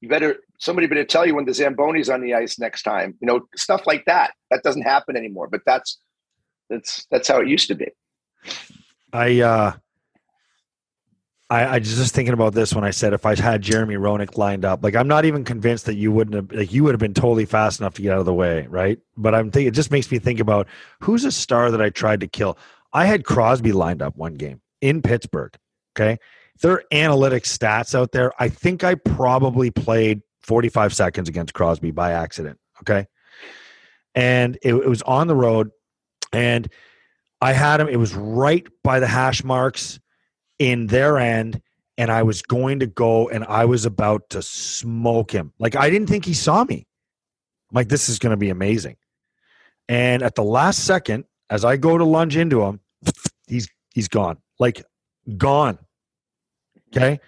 you 0.00 0.08
better 0.08 0.36
somebody 0.58 0.86
better 0.86 1.04
tell 1.04 1.26
you 1.26 1.34
when 1.34 1.44
the 1.44 1.52
Zamboni's 1.52 2.08
on 2.08 2.20
the 2.20 2.34
ice 2.34 2.58
next 2.58 2.82
time." 2.82 3.16
You 3.20 3.26
know, 3.26 3.40
stuff 3.56 3.86
like 3.86 4.04
that. 4.06 4.32
That 4.50 4.62
doesn't 4.62 4.82
happen 4.82 5.16
anymore. 5.16 5.48
But 5.48 5.62
that's 5.66 5.98
that's 6.68 7.06
that's 7.10 7.28
how 7.28 7.40
it 7.40 7.48
used 7.48 7.68
to 7.68 7.74
be. 7.74 7.88
I 9.12 9.40
uh 9.40 9.72
I, 11.50 11.64
I 11.64 11.78
was 11.78 11.96
just 11.96 12.14
thinking 12.14 12.32
about 12.32 12.54
this 12.54 12.72
when 12.72 12.84
I 12.84 12.90
said 12.90 13.12
if 13.12 13.26
I 13.26 13.34
had 13.34 13.60
Jeremy 13.60 13.96
Roenick 13.96 14.38
lined 14.38 14.64
up, 14.64 14.84
like 14.84 14.94
I'm 14.94 15.08
not 15.08 15.24
even 15.24 15.44
convinced 15.44 15.86
that 15.86 15.96
you 15.96 16.12
wouldn't 16.12 16.36
have 16.36 16.52
like 16.56 16.72
you 16.72 16.84
would 16.84 16.94
have 16.94 17.00
been 17.00 17.12
totally 17.12 17.44
fast 17.44 17.80
enough 17.80 17.94
to 17.94 18.02
get 18.02 18.12
out 18.12 18.20
of 18.20 18.26
the 18.26 18.32
way, 18.32 18.66
right? 18.70 19.00
But 19.16 19.34
I'm 19.34 19.50
thinking 19.50 19.66
it 19.66 19.74
just 19.74 19.90
makes 19.90 20.10
me 20.10 20.20
think 20.20 20.38
about 20.38 20.68
who's 21.00 21.24
a 21.24 21.32
star 21.32 21.72
that 21.72 21.82
I 21.82 21.90
tried 21.90 22.20
to 22.20 22.28
kill. 22.28 22.56
I 22.92 23.06
had 23.06 23.24
Crosby 23.24 23.72
lined 23.72 24.02
up 24.02 24.16
one 24.16 24.34
game 24.34 24.60
in 24.80 25.02
Pittsburgh. 25.02 25.54
Okay. 25.96 26.18
There 26.62 26.72
are 26.72 26.84
analytic 26.92 27.44
stats 27.44 27.94
out 27.94 28.12
there. 28.12 28.32
I 28.38 28.48
think 28.48 28.84
I 28.84 28.94
probably 28.94 29.70
played 29.70 30.22
45 30.42 30.94
seconds 30.94 31.28
against 31.28 31.54
Crosby 31.54 31.90
by 31.90 32.12
accident. 32.12 32.58
Okay. 32.82 33.06
And 34.14 34.58
it, 34.62 34.74
it 34.74 34.88
was 34.88 35.02
on 35.02 35.26
the 35.26 35.36
road 35.36 35.70
and 36.32 36.68
I 37.40 37.52
had 37.52 37.80
him. 37.80 37.88
It 37.88 37.96
was 37.96 38.14
right 38.14 38.66
by 38.82 39.00
the 39.00 39.06
hash 39.06 39.42
marks 39.42 39.98
in 40.58 40.88
their 40.88 41.18
end, 41.18 41.62
and 41.96 42.10
I 42.10 42.22
was 42.22 42.42
going 42.42 42.80
to 42.80 42.86
go 42.86 43.28
and 43.28 43.44
I 43.44 43.64
was 43.64 43.86
about 43.86 44.28
to 44.30 44.42
smoke 44.42 45.30
him. 45.30 45.52
Like 45.58 45.76
I 45.76 45.90
didn't 45.90 46.08
think 46.08 46.24
he 46.24 46.34
saw 46.34 46.64
me. 46.64 46.86
I'm 47.70 47.74
like 47.74 47.88
this 47.88 48.08
is 48.08 48.18
going 48.18 48.32
to 48.32 48.36
be 48.36 48.50
amazing. 48.50 48.96
And 49.88 50.22
at 50.22 50.34
the 50.34 50.44
last 50.44 50.84
second, 50.84 51.24
as 51.48 51.64
I 51.64 51.76
go 51.76 51.98
to 51.98 52.04
lunge 52.04 52.36
into 52.36 52.62
him, 52.62 52.79
he's 53.94 54.08
gone. 54.08 54.38
Like 54.58 54.82
gone. 55.36 55.78
Okay. 56.96 57.20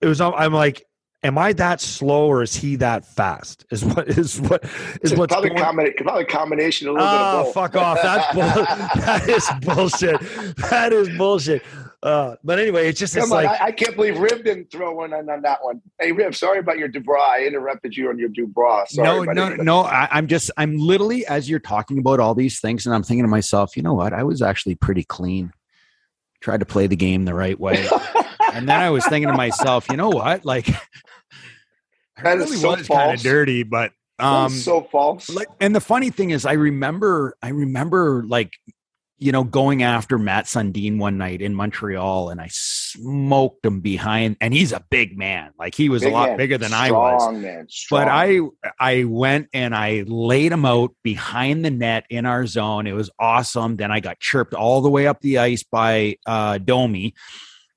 It 0.00 0.06
was. 0.06 0.20
I'm 0.20 0.52
like, 0.52 0.84
am 1.24 1.36
I 1.38 1.52
that 1.54 1.80
slow 1.80 2.26
or 2.28 2.42
is 2.42 2.54
he 2.54 2.76
that 2.76 3.04
fast? 3.04 3.66
Is 3.70 3.84
what 3.84 4.08
is 4.08 4.40
what 4.40 4.62
is 5.02 5.14
what's 5.14 5.32
probably, 5.32 5.50
going- 5.50 5.62
combina- 5.62 5.96
probably 5.96 6.24
combination 6.24 6.88
a 6.88 6.92
little 6.92 7.06
bit 7.06 7.12
Oh, 7.14 7.38
of 7.40 7.44
both. 7.46 7.54
fuck 7.54 7.76
off. 7.76 7.98
That's 8.02 8.34
bull- 8.34 8.64
that 9.04 9.28
is 9.28 9.50
bullshit. 9.62 10.20
That 10.70 10.92
is 10.92 11.08
bullshit. 11.18 11.62
Uh, 12.00 12.36
but 12.44 12.60
anyway, 12.60 12.88
it's 12.88 13.00
just 13.00 13.16
it's 13.16 13.24
on, 13.24 13.30
like 13.30 13.60
I, 13.60 13.66
I 13.66 13.72
can't 13.72 13.96
believe 13.96 14.18
Rib 14.18 14.44
didn't 14.44 14.70
throw 14.70 14.92
one 14.92 15.12
on, 15.12 15.28
on 15.28 15.42
that 15.42 15.64
one. 15.64 15.82
Hey, 16.00 16.12
Rib, 16.12 16.32
sorry 16.34 16.60
about 16.60 16.78
your 16.78 16.86
Dubois. 16.86 17.18
I 17.18 17.44
interrupted 17.44 17.96
you 17.96 18.08
on 18.08 18.18
your 18.18 18.28
Dubois. 18.28 18.84
Sorry, 18.90 19.08
no, 19.08 19.24
buddy. 19.24 19.56
no, 19.56 19.62
no. 19.62 19.80
I, 19.80 20.06
I'm 20.12 20.28
just, 20.28 20.52
I'm 20.56 20.76
literally, 20.76 21.26
as 21.26 21.50
you're 21.50 21.58
talking 21.58 21.98
about 21.98 22.20
all 22.20 22.36
these 22.36 22.60
things, 22.60 22.86
and 22.86 22.94
I'm 22.94 23.02
thinking 23.02 23.24
to 23.24 23.28
myself, 23.28 23.76
you 23.76 23.82
know 23.82 23.94
what? 23.94 24.12
I 24.12 24.22
was 24.22 24.42
actually 24.42 24.76
pretty 24.76 25.02
clean. 25.02 25.52
Tried 26.40 26.60
to 26.60 26.66
play 26.66 26.86
the 26.86 26.94
game 26.94 27.24
the 27.24 27.34
right 27.34 27.58
way. 27.58 27.84
and 28.52 28.68
then 28.68 28.80
I 28.80 28.90
was 28.90 29.04
thinking 29.04 29.28
to 29.28 29.36
myself, 29.36 29.88
you 29.90 29.96
know 29.96 30.10
what? 30.10 30.44
Like, 30.44 30.68
I 32.16 32.22
That 32.22 32.38
is 32.38 32.50
really 32.50 32.56
so 32.58 32.76
was 32.76 32.86
kind 32.86 33.14
of 33.14 33.20
dirty, 33.20 33.64
but 33.64 33.90
um, 34.20 34.34
um, 34.34 34.52
so 34.52 34.82
false. 34.82 35.30
like, 35.30 35.48
and 35.60 35.74
the 35.74 35.80
funny 35.80 36.10
thing 36.10 36.30
is, 36.30 36.46
I 36.46 36.52
remember, 36.52 37.36
I 37.42 37.48
remember, 37.48 38.24
like, 38.24 38.52
you 39.18 39.32
know, 39.32 39.42
going 39.42 39.82
after 39.82 40.18
Mats 40.18 40.54
Sundin 40.54 40.98
one 40.98 41.18
night 41.18 41.42
in 41.42 41.54
Montreal, 41.54 42.30
and 42.30 42.40
I 42.40 42.48
smoked 42.50 43.66
him 43.66 43.80
behind, 43.80 44.36
and 44.40 44.54
he's 44.54 44.72
a 44.72 44.84
big 44.90 45.18
man. 45.18 45.50
Like, 45.58 45.74
he 45.74 45.88
was 45.88 46.02
Big 46.02 46.12
a 46.12 46.14
lot 46.14 46.28
man. 46.30 46.36
bigger 46.38 46.58
than 46.58 46.72
I 46.72 46.90
was 46.92 47.22
Strong, 47.22 47.42
man. 47.42 47.66
Strong. 47.68 48.00
but 48.00 48.08
I 48.08 48.40
I 48.78 49.04
went 49.04 49.48
and 49.52 49.74
I 49.74 50.04
laid 50.06 50.52
him 50.52 50.64
out 50.64 50.94
behind 51.02 51.64
the 51.64 51.70
net 51.70 52.04
in 52.10 52.26
our 52.26 52.46
zone. 52.46 52.86
It 52.86 52.92
was 52.92 53.10
awesome. 53.18 53.76
Then 53.76 53.90
I 53.90 54.00
got 54.00 54.20
chirped 54.20 54.54
all 54.54 54.80
the 54.80 54.90
way 54.90 55.06
up 55.06 55.20
the 55.20 55.38
ice 55.38 55.64
by 55.64 56.16
uh, 56.24 56.58
Domi, 56.58 57.14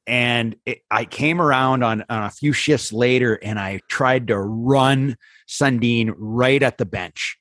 and 0.06 0.56
it, 0.66 0.82
I 0.92 1.06
came 1.06 1.42
around 1.42 1.84
on, 1.84 2.04
on 2.10 2.24
a 2.24 2.30
few 2.30 2.54
shifts 2.54 2.94
later, 2.94 3.36
and 3.42 3.60
I 3.60 3.82
tried 3.90 4.28
to 4.28 4.40
run 4.40 5.18
Sundin 5.48 6.14
right 6.16 6.62
at 6.62 6.78
the 6.78 6.86
bench. 6.86 7.38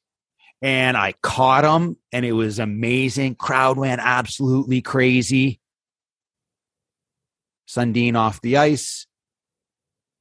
And 0.62 0.96
I 0.96 1.14
caught 1.22 1.64
him, 1.64 1.96
and 2.12 2.24
it 2.26 2.32
was 2.32 2.58
amazing. 2.58 3.36
Crowd 3.36 3.78
went 3.78 4.00
absolutely 4.04 4.82
crazy. 4.82 5.60
Sundin 7.66 8.16
off 8.16 8.40
the 8.42 8.56
ice, 8.56 9.06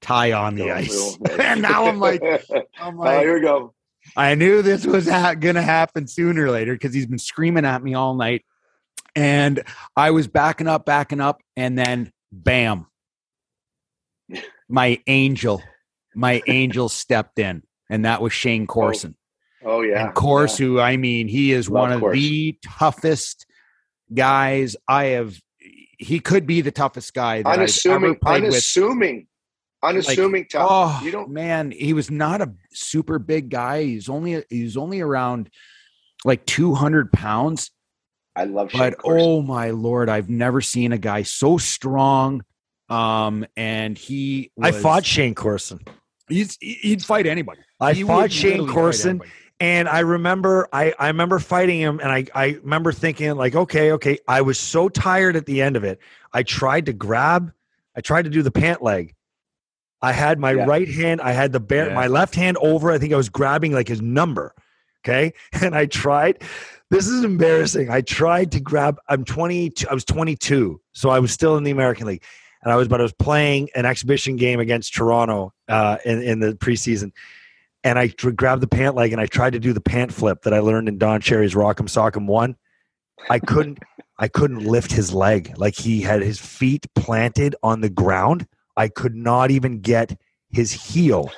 tie 0.01 0.31
on 0.31 0.55
the 0.55 0.71
oh, 0.71 0.75
ice, 0.75 1.17
and 1.39 1.61
now 1.61 1.85
I'm 1.87 1.99
like, 1.99 2.21
I'm 2.79 2.99
oh, 2.99 3.03
like, 3.03 3.19
here 3.21 3.33
we 3.35 3.41
go. 3.41 3.73
I 4.15 4.35
knew 4.35 4.61
this 4.61 4.85
was 4.85 5.07
ha- 5.07 5.33
going 5.33 5.55
to 5.55 5.61
happen 5.61 6.07
sooner 6.07 6.45
or 6.45 6.51
later 6.51 6.73
because 6.73 6.93
he's 6.93 7.07
been 7.07 7.19
screaming 7.19 7.65
at 7.65 7.83
me 7.83 7.93
all 7.93 8.15
night. 8.15 8.45
And 9.15 9.63
I 9.95 10.11
was 10.11 10.27
backing 10.27 10.67
up, 10.67 10.85
backing 10.85 11.19
up, 11.19 11.41
and 11.57 11.77
then 11.77 12.11
bam, 12.31 12.85
my 14.69 15.01
angel, 15.07 15.61
my 16.15 16.41
angel 16.47 16.89
stepped 16.89 17.39
in, 17.39 17.63
and 17.89 18.05
that 18.05 18.21
was 18.21 18.31
Shayne 18.31 18.63
oh, 18.63 18.73
Corson. 18.73 19.15
Oh 19.63 19.81
yeah. 19.81 20.05
and 20.05 20.15
Corse, 20.15 20.59
yeah. 20.59 20.65
who 20.65 20.79
I 20.79 20.97
mean, 20.97 21.27
he 21.27 21.51
is 21.51 21.69
Love 21.69 21.81
one 21.81 21.91
of 21.93 21.99
Corse. 22.01 22.15
the 22.17 22.57
toughest 22.63 23.45
guys 24.13 24.75
I 24.87 25.05
have. 25.05 25.37
He 25.97 26.19
could 26.19 26.47
be 26.47 26.61
the 26.61 26.71
toughest 26.71 27.13
guy 27.13 27.41
that 27.41 27.47
I've 27.47 27.53
ever 27.55 27.61
unassuming, 27.63 28.15
played 28.15 28.43
with. 28.43 28.51
unassuming, 28.53 29.27
unassuming 29.83 30.45
tough. 30.49 30.67
Oh 30.69 31.01
you 31.03 31.11
don't. 31.11 31.29
man, 31.29 31.71
he 31.71 31.93
was 31.93 32.09
not 32.09 32.41
a 32.41 32.53
super 32.71 33.19
big 33.19 33.49
guy. 33.49 33.83
He's 33.83 34.07
only 34.09 34.43
he's 34.49 34.77
only 34.77 35.01
around 35.01 35.49
like 36.23 36.45
two 36.45 36.73
hundred 36.73 37.11
pounds. 37.11 37.71
I 38.35 38.45
love 38.45 38.71
Shayne 38.71 38.79
but 38.79 38.97
Corson. 38.99 39.21
oh 39.27 39.41
my 39.41 39.71
lord, 39.71 40.07
I've 40.07 40.29
never 40.29 40.61
seen 40.61 40.93
a 40.93 40.97
guy 40.97 41.23
so 41.23 41.57
strong. 41.57 42.43
Um, 42.87 43.45
and 43.57 43.97
he 43.97 44.51
I 44.61 44.71
fought 44.71 45.05
Shayne 45.05 45.35
Corson. 45.35 45.79
He's, 46.29 46.57
he'd 46.61 47.03
fight 47.03 47.25
anybody. 47.27 47.59
I 47.79 47.93
He 47.93 48.03
fought 48.03 48.31
Shayne 48.31 48.51
literally 48.51 48.67
fight 48.67 48.73
Corson. 48.73 49.09
anybody. 49.09 49.29
And 49.59 49.89
I 49.89 49.99
remember 49.99 50.67
I, 50.71 50.93
I 50.97 51.07
remember 51.07 51.37
fighting 51.39 51.79
him 51.79 51.99
and 51.99 52.09
I, 52.11 52.25
I 52.33 52.45
remember 52.63 52.91
thinking 52.93 53.35
like, 53.35 53.55
okay, 53.55 53.91
okay. 53.93 54.17
I 54.27 54.41
was 54.41 54.57
so 54.57 54.87
tired 54.87 55.35
at 55.35 55.45
the 55.45 55.61
end 55.61 55.75
of 55.75 55.83
it. 55.83 55.99
I 56.31 56.43
tried 56.43 56.85
to 56.85 56.93
grab, 56.93 57.51
I 57.95 58.01
tried 58.01 58.23
to 58.23 58.29
do 58.29 58.41
the 58.41 58.51
pant 58.51 58.81
leg. 58.81 59.15
I 60.01 60.13
had 60.13 60.39
my 60.39 60.51
Yeah. 60.53 60.65
right 60.65 60.87
hand, 60.87 61.19
I 61.19 61.33
had 61.33 61.51
the 61.51 61.59
bear, 61.59 61.87
Yeah. 61.89 61.93
my 61.95 62.07
left 62.07 62.35
hand 62.35 62.55
over. 62.61 62.89
I 62.91 62.97
think 62.97 63.11
I 63.11 63.17
was 63.17 63.27
grabbing 63.27 63.73
like 63.73 63.89
his 63.89 64.01
number. 64.01 64.53
Okay. 65.05 65.33
And 65.61 65.75
I 65.75 65.85
tried. 65.87 66.41
This 66.89 67.07
is 67.07 67.23
embarrassing. 67.23 67.89
I 67.89 68.01
tried 68.01 68.51
to 68.53 68.59
grab, 68.61 68.97
I'm 69.09 69.23
22, 69.25 69.87
I 69.89 69.93
was 69.93 70.05
22. 70.05 70.79
So 70.93 71.09
I 71.09 71.19
was 71.19 71.31
still 71.31 71.57
in 71.57 71.63
the 71.63 71.71
American 71.71 72.07
League. 72.07 72.23
And 72.63 72.71
I 72.73 72.75
was, 72.77 72.87
but 72.87 72.99
I 72.99 73.03
was 73.03 73.13
playing 73.13 73.69
an 73.75 73.85
exhibition 73.85 74.35
game 74.37 74.59
against 74.59 74.93
Toronto 74.93 75.53
uh, 75.67 75.97
in, 76.05 76.21
in 76.21 76.39
the 76.39 76.53
preseason 76.53 77.11
and 77.83 77.97
I 77.99 78.07
tr- 78.07 78.31
grabbed 78.31 78.61
the 78.61 78.67
pant 78.67 78.95
leg 78.95 79.11
and 79.13 79.21
I 79.21 79.25
tried 79.25 79.53
to 79.53 79.59
do 79.59 79.73
the 79.73 79.81
pant 79.81 80.13
flip 80.13 80.41
that 80.43 80.53
I 80.53 80.59
learned 80.59 80.87
in 80.89 80.97
Don 80.97 81.21
Cherry's 81.21 81.53
Rock'em 81.55 81.87
Sock'em 81.87 82.25
One. 82.27 82.55
I 83.29 83.39
couldn't. 83.39 83.79
I 84.17 84.27
couldn't 84.27 84.65
lift 84.65 84.91
his 84.91 85.13
leg. 85.13 85.53
Like 85.57 85.75
he 85.75 86.01
had 86.01 86.21
his 86.21 86.39
feet 86.39 86.85
planted 86.95 87.55
on 87.63 87.81
the 87.81 87.89
ground. 87.89 88.47
I 88.75 88.87
could 88.89 89.15
not 89.15 89.49
even 89.51 89.79
get 89.79 90.17
his 90.49 90.71
heel 90.71 91.31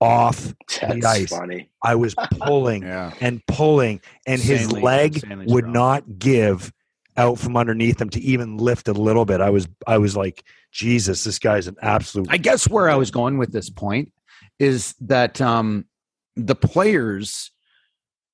off. 0.00 0.54
That's 0.80 1.04
ice. 1.06 1.28
funny. 1.30 1.70
I 1.82 1.94
was 1.94 2.14
pulling 2.32 2.82
Yeah. 2.86 3.12
and 3.20 3.44
pulling, 3.46 4.00
and 4.26 4.40
his 4.40 4.62
Insanely- 4.62 4.82
leg 4.82 5.14
insanely 5.16 5.46
would 5.52 5.64
strong. 5.64 5.72
not 5.72 6.18
give 6.18 6.72
out 7.18 7.38
from 7.38 7.56
underneath 7.56 8.00
him 8.00 8.08
to 8.10 8.20
even 8.20 8.56
lift 8.56 8.88
a 8.88 8.92
little 8.94 9.24
bit. 9.26 9.40
I 9.42 9.50
was. 9.50 9.68
I 9.86 9.98
was 9.98 10.16
like, 10.16 10.42
Jesus, 10.70 11.24
this 11.24 11.38
guy's 11.38 11.66
an 11.66 11.76
absolute. 11.82 12.28
I 12.30 12.38
guess 12.38 12.68
where 12.68 12.88
I 12.90 12.94
was 12.96 13.10
going 13.10 13.36
with 13.38 13.52
this 13.52 13.68
point 13.70 14.10
is 14.58 14.94
that 15.00 15.40
um, 15.40 15.86
the 16.36 16.54
players 16.54 17.50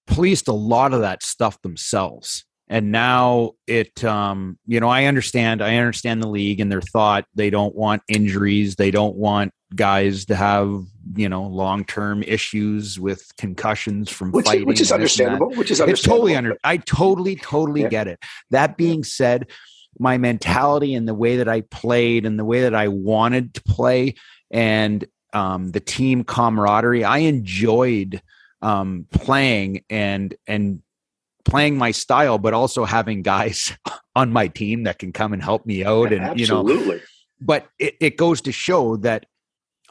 policed 0.07 0.49
a 0.49 0.53
lot 0.53 0.93
of 0.95 1.01
that 1.01 1.23
stuff 1.23 1.61
themselves. 1.63 2.45
And 2.71 2.93
now 2.93 3.53
it, 3.67 4.05
um, 4.05 4.59
you 4.67 4.79
know, 4.79 4.89
I 4.89 5.05
understand. 5.05 5.63
I 5.63 5.77
understand 5.77 6.23
the 6.23 6.29
league 6.29 6.61
and 6.61 6.71
their 6.71 6.83
thought. 6.83 7.25
They 7.35 7.49
don't 7.49 7.75
want 7.75 8.03
injuries. 8.09 8.77
They 8.77 8.91
don't 8.91 9.17
want 9.17 9.53
guys 9.75 10.27
to 10.27 10.37
have, 10.37 10.83
you 11.17 11.31
know, 11.31 11.45
long 11.45 11.85
term 11.87 12.23
issues 12.25 13.01
with 13.01 13.27
concussions 13.39 14.11
from 14.11 14.33
Which, 14.33 14.45
fighting. 14.47 14.67
which 14.67 14.83
is 14.83 14.93
and 14.93 15.03
this 15.03 15.19
and 15.19 15.27
that. 15.29 15.33
understandable. 15.33 15.59
Which 15.59 15.71
is 15.71 15.81
It's 15.81 15.81
understandable. 15.81 16.19
totally 16.19 16.37
under. 16.37 16.59
I 16.63 16.77
totally, 16.79 17.37
totally 17.37 17.83
Yeah. 17.83 17.89
get 17.89 18.09
it. 18.09 18.19
That 18.51 18.77
being 18.77 19.03
said, 19.03 19.47
my 19.99 20.19
mentality 20.19 20.95
and 20.95 21.09
the 21.09 21.15
way 21.15 21.37
that 21.39 21.49
I 21.49 21.63
played 21.63 22.27
and 22.27 22.39
the 22.39 22.45
way 22.45 22.61
that 22.63 22.75
I 22.75 22.89
wanted 22.89 23.55
to 23.55 23.63
play 23.63 24.15
and 24.51 25.07
um, 25.33 25.71
the 25.71 25.81
team 25.81 26.25
camaraderie, 26.25 27.05
I 27.05 27.19
enjoyed 27.19 28.23
um, 28.63 29.07
playing 29.11 29.85
and 29.91 30.35
and 30.47 30.83
playing 31.45 31.79
my 31.79 31.91
style, 31.91 32.39
but 32.39 32.55
also 32.55 32.85
having 32.85 33.23
guys 33.23 33.73
on 34.17 34.33
my 34.33 34.49
team 34.49 34.85
that 34.85 34.99
can 34.99 35.13
come 35.13 35.33
and 35.33 35.43
help 35.43 35.67
me 35.67 35.85
out. 35.85 36.13
And 36.13 36.39
you 36.39 36.47
know, 36.47 36.63
but 37.41 37.69
it, 37.79 37.97
it 38.01 38.17
goes 38.17 38.41
to 38.43 38.53
show 38.53 38.97
that 38.99 39.27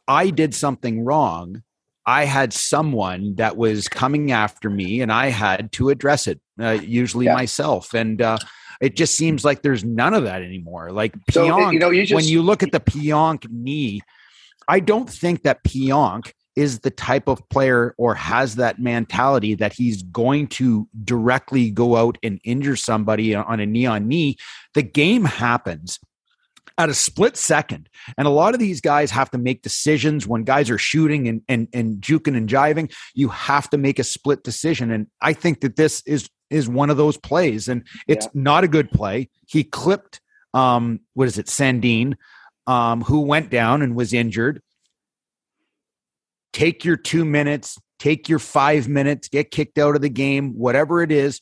I 0.08 0.30
did 0.30 0.54
something 0.54 1.04
wrong. 1.04 1.64
I 2.06 2.24
had 2.24 2.54
someone 2.54 3.36
that 3.36 3.58
was 3.58 3.90
coming 3.90 4.32
after 4.32 4.70
me, 4.70 5.02
and 5.02 5.12
I 5.12 5.28
had 5.28 5.74
to 5.74 5.90
address 5.90 6.28
it, 6.28 6.40
uh, 6.60 6.78
usually 6.82 7.26
Yeah. 7.26 7.34
myself. 7.34 7.94
And 7.94 8.22
uh, 8.22 8.38
it 8.80 8.96
just 8.96 9.16
seems 9.16 9.44
like 9.44 9.62
there's 9.62 9.84
none 9.84 10.14
of 10.14 10.24
that 10.24 10.42
anymore. 10.42 10.92
Like 10.92 11.16
So 11.32 11.44
you 11.44 11.50
know, 11.50 11.90
you 11.92 12.06
just 12.06 12.14
when 12.14 12.24
you 12.26 12.42
look 12.42 12.64
at 12.64 12.72
the 12.72 12.80
Pionk 12.80 13.50
knee, 13.50 14.02
I 14.68 14.80
don't 14.80 15.10
think 15.10 15.44
that 15.44 15.64
Pionk 15.64 16.32
is 16.56 16.80
the 16.80 16.90
type 16.90 17.28
of 17.28 17.48
player 17.50 17.94
or 18.00 18.16
has 18.16 18.56
that 18.56 18.80
mentality 18.80 19.54
that 19.56 19.74
he's 19.74 20.02
going 20.02 20.48
to 20.48 20.88
directly 21.04 21.70
go 21.70 21.96
out 21.96 22.18
and 22.24 22.42
injure 22.44 22.76
somebody 22.76 23.36
on 23.36 23.60
a 23.60 23.66
knee 23.66 23.86
on 23.86 24.08
knee. 24.08 24.38
The 24.74 24.82
game 24.82 25.24
happens 25.24 26.00
at 26.80 26.90
a 26.90 26.94
split 26.94 27.38
second. 27.38 27.90
And 28.18 28.28
a 28.28 28.32
lot 28.32 28.54
of 28.54 28.60
these 28.60 28.82
guys 28.82 29.12
have 29.12 29.30
to 29.32 29.38
make 29.38 29.62
decisions 29.62 30.28
when 30.28 30.44
guys 30.44 30.70
are 30.70 30.78
shooting 30.78 31.28
and, 31.28 31.42
and, 31.48 31.68
and 31.74 32.02
juking 32.02 32.36
and 32.36 32.50
jiving. 32.50 32.92
You 33.14 33.30
have 33.30 33.70
to 33.72 33.78
make 33.78 34.00
a 34.00 34.04
split 34.04 34.44
decision. 34.44 34.92
And 34.92 35.08
I 35.22 35.34
think 35.34 35.62
that 35.62 35.76
this 35.76 36.02
is 36.06 36.30
is 36.50 36.70
one 36.70 36.90
of 36.90 36.96
those 36.96 37.18
plays. 37.18 37.68
And 37.68 37.86
it's 38.08 38.26
Yeah. 38.28 38.32
not 38.42 38.64
a 38.64 38.70
good 38.70 38.90
play. 38.92 39.30
He 39.48 39.64
clipped 39.64 40.22
um 40.54 41.02
what 41.14 41.28
is 41.28 41.38
it, 41.38 41.48
Sandin, 41.48 42.16
um, 42.68 43.02
who 43.02 43.22
went 43.22 43.50
down 43.50 43.82
and 43.82 43.96
was 43.96 44.14
injured. 44.14 44.62
Take 46.54 46.84
your 46.86 46.98
two 46.98 47.24
minutes, 47.26 47.78
take 48.00 48.30
your 48.30 48.40
five 48.40 48.88
minutes, 48.88 49.28
get 49.30 49.52
kicked 49.52 49.78
out 49.78 49.96
of 49.96 50.02
the 50.02 50.10
game, 50.10 50.54
whatever 50.54 51.02
it 51.02 51.12
is. 51.12 51.42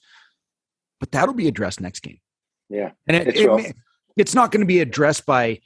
But 1.00 1.12
that'll 1.12 1.34
be 1.36 1.48
addressed 1.48 1.82
next 1.82 2.02
game. 2.02 2.20
Yeah. 2.70 2.92
And 3.08 3.18
it, 3.18 3.28
It's 3.28 3.40
it 3.68 3.76
it's 4.18 4.36
not 4.36 4.52
going 4.52 4.62
to 4.62 4.68
be 4.68 4.80
addressed 4.80 5.26
by 5.26 5.60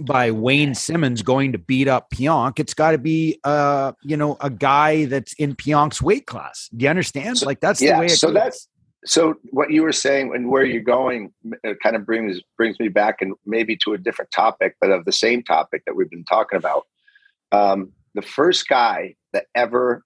by 0.00 0.30
Wayne 0.30 0.74
Simmonds 0.74 1.22
going 1.22 1.52
to 1.52 1.58
beat 1.58 1.86
up 1.86 2.10
Pionk. 2.10 2.58
It's 2.58 2.74
got 2.74 2.92
to 2.92 2.98
be 2.98 3.38
uh, 3.44 3.92
you 4.02 4.16
know, 4.16 4.36
a 4.40 4.50
guy 4.50 5.04
that's 5.04 5.32
in 5.34 5.54
Pionk's 5.54 6.00
weight 6.00 6.26
class. 6.26 6.68
Do 6.76 6.84
you 6.84 6.90
understand? 6.90 7.38
So- 7.38 7.46
like 7.46 7.60
that's 7.60 7.80
the 7.80 7.90
way 7.92 8.06
it 8.06 8.10
so 8.10 8.28
goes. 8.28 8.34
that's- 8.34 8.68
so 9.04 9.34
what 9.50 9.70
you 9.70 9.82
were 9.82 9.92
saying 9.92 10.32
and 10.34 10.48
where 10.48 10.64
you're 10.64 10.82
going 10.82 11.32
uh, 11.66 11.74
kind 11.82 11.96
of 11.96 12.06
brings 12.06 12.40
brings 12.56 12.78
me 12.78 12.88
back 12.88 13.16
and 13.20 13.34
maybe 13.44 13.76
to 13.78 13.94
a 13.94 13.98
different 13.98 14.30
topic, 14.30 14.76
but 14.80 14.90
of 14.90 15.04
the 15.04 15.12
same 15.12 15.42
topic 15.42 15.82
that 15.86 15.96
we've 15.96 16.10
been 16.10 16.24
talking 16.24 16.56
about. 16.56 16.86
Um, 17.50 17.92
the 18.14 18.22
first 18.22 18.68
guy 18.68 19.14
that 19.32 19.46
ever 19.54 20.04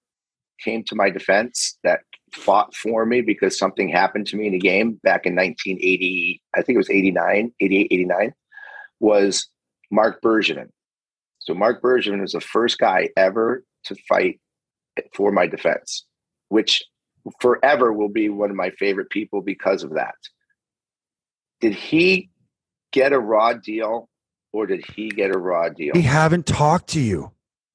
came 0.63 0.83
to 0.85 0.95
my 0.95 1.09
defense 1.09 1.77
that 1.83 1.99
fought 2.33 2.75
for 2.75 3.05
me 3.05 3.21
because 3.21 3.57
something 3.57 3.89
happened 3.89 4.27
to 4.27 4.35
me 4.35 4.47
in 4.47 4.53
a 4.53 4.59
game 4.59 4.99
back 5.03 5.25
in 5.25 5.35
1980, 5.35 6.41
I 6.55 6.61
think 6.61 6.75
it 6.75 6.79
was 6.79 6.89
89, 6.89 7.53
88, 7.59 7.87
89, 7.91 8.33
was 8.99 9.47
Marc 9.91 10.21
Bergevin. 10.21 10.69
So 11.39 11.53
Marc 11.53 11.81
Bergevin 11.81 12.21
was 12.21 12.33
the 12.33 12.41
first 12.41 12.79
guy 12.79 13.09
ever 13.15 13.63
to 13.85 13.95
fight 14.09 14.39
for 15.13 15.31
my 15.31 15.47
defense, 15.47 16.05
which 16.49 16.83
forever 17.39 17.93
will 17.93 18.09
be 18.09 18.29
one 18.29 18.49
of 18.49 18.55
my 18.55 18.69
favorite 18.71 19.09
people 19.09 19.41
because 19.41 19.83
of 19.83 19.93
that. 19.95 20.15
Did 21.59 21.73
he 21.73 22.29
get 22.91 23.13
a 23.13 23.19
raw 23.19 23.53
deal 23.53 24.09
or 24.53 24.65
did 24.67 24.83
he 24.95 25.09
get 25.09 25.35
a 25.35 25.37
raw 25.37 25.69
deal? 25.69 25.91
We 25.93 26.01
haven't 26.03 26.45
talked 26.45 26.89
to 26.89 26.99
you. 26.99 27.31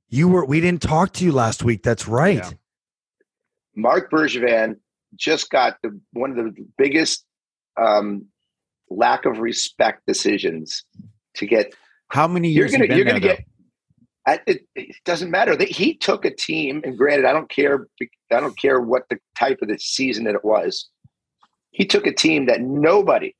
You 0.09 0.29
were. 0.29 0.45
We 0.45 0.61
didn't 0.61 0.83
talk 0.83 1.13
to 1.15 1.25
you 1.25 1.33
last 1.33 1.65
week. 1.65 1.83
That's 1.83 2.07
right. 2.07 2.37
Yeah. 2.37 2.51
Marc 3.75 4.11
Bergevin 4.11 4.77
just 5.17 5.51
got 5.51 5.77
the, 5.83 5.99
one 6.13 6.31
of 6.31 6.37
the 6.37 6.55
biggest 6.77 7.25
um, 7.81 8.27
lack 8.91 9.25
of 9.25 9.39
respect 9.39 10.03
decisions 10.07 10.85
to 11.37 11.47
get. 11.47 11.75
How 12.09 12.29
many 12.29 12.51
You're 12.51 12.67
years 12.67 12.73
gonna 12.73 12.85
you 12.85 12.89
been 12.89 12.97
you're 12.99 13.07
gonna 13.07 13.21
get. 13.21 13.45
I, 14.27 14.41
it, 14.47 14.67
it 14.77 14.97
doesn't 15.05 15.31
matter. 15.31 15.57
They, 15.57 15.67
he 15.67 15.95
took 15.95 16.25
a 16.25 16.31
team, 16.31 16.83
and 16.85 16.97
granted, 16.97 17.25
I 17.25 17.33
don't 17.33 17.51
care. 17.51 17.89
I 18.33 18.41
don't 18.41 18.59
care 18.59 18.81
what 18.81 19.05
the 19.11 19.19
type 19.39 19.59
of 19.63 19.69
the 19.69 19.79
season 19.79 20.25
that 20.25 20.35
it 20.35 20.45
was. 20.45 20.89
He 21.71 21.85
took 21.85 22.07
a 22.07 22.13
team 22.13 22.47
that 22.47 22.61
nobody, 22.61 23.35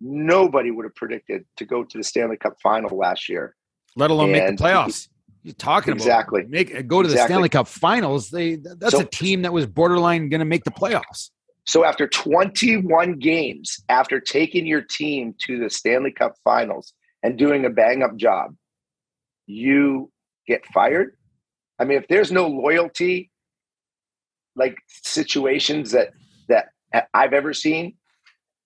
nobody 0.00 0.70
would 0.70 0.84
have 0.84 0.94
predicted 0.94 1.44
to 1.56 1.64
go 1.64 1.84
to 1.84 1.98
the 1.98 2.04
Stanley 2.04 2.36
Cup 2.36 2.54
final 2.62 2.96
last 2.96 3.28
year. 3.28 3.54
let 3.96 4.10
alone 4.10 4.30
make 4.30 4.46
the 4.46 4.62
playoffs. 4.62 5.08
You're 5.42 5.54
talking 5.54 5.94
Exactly. 5.94 6.40
about 6.42 6.50
make 6.50 6.86
go 6.86 7.02
to 7.02 7.08
the 7.08 7.14
Exactly. 7.14 7.32
Stanley 7.34 7.48
Cup 7.48 7.66
Finals. 7.68 8.30
They 8.30 8.56
that's 8.56 8.92
So- 8.94 9.00
a 9.00 9.04
team 9.04 9.42
that 9.42 9.52
was 9.52 9.66
borderline 9.66 10.28
going 10.28 10.40
to 10.40 10.44
make 10.44 10.62
the 10.64 10.70
playoffs. 10.70 11.30
So 11.66 11.84
after 11.84 12.06
21 12.08 13.18
games, 13.18 13.82
after 13.88 14.20
taking 14.20 14.66
your 14.66 14.82
team 14.82 15.34
to 15.46 15.58
the 15.58 15.68
Stanley 15.70 16.12
Cup 16.12 16.34
finals 16.44 16.92
and 17.22 17.36
doing 17.38 17.64
a 17.64 17.70
bang 17.70 18.02
up 18.02 18.16
job, 18.16 18.54
you 19.46 20.10
get 20.46 20.64
fired? 20.66 21.16
I 21.78 21.84
mean, 21.84 21.98
if 21.98 22.08
there's 22.08 22.30
no 22.32 22.46
loyalty, 22.46 23.30
like 24.58 24.76
situations 24.88 25.92
that 25.92 26.08
that 26.48 26.68
I've 27.14 27.32
ever 27.32 27.52
seen, 27.52 27.94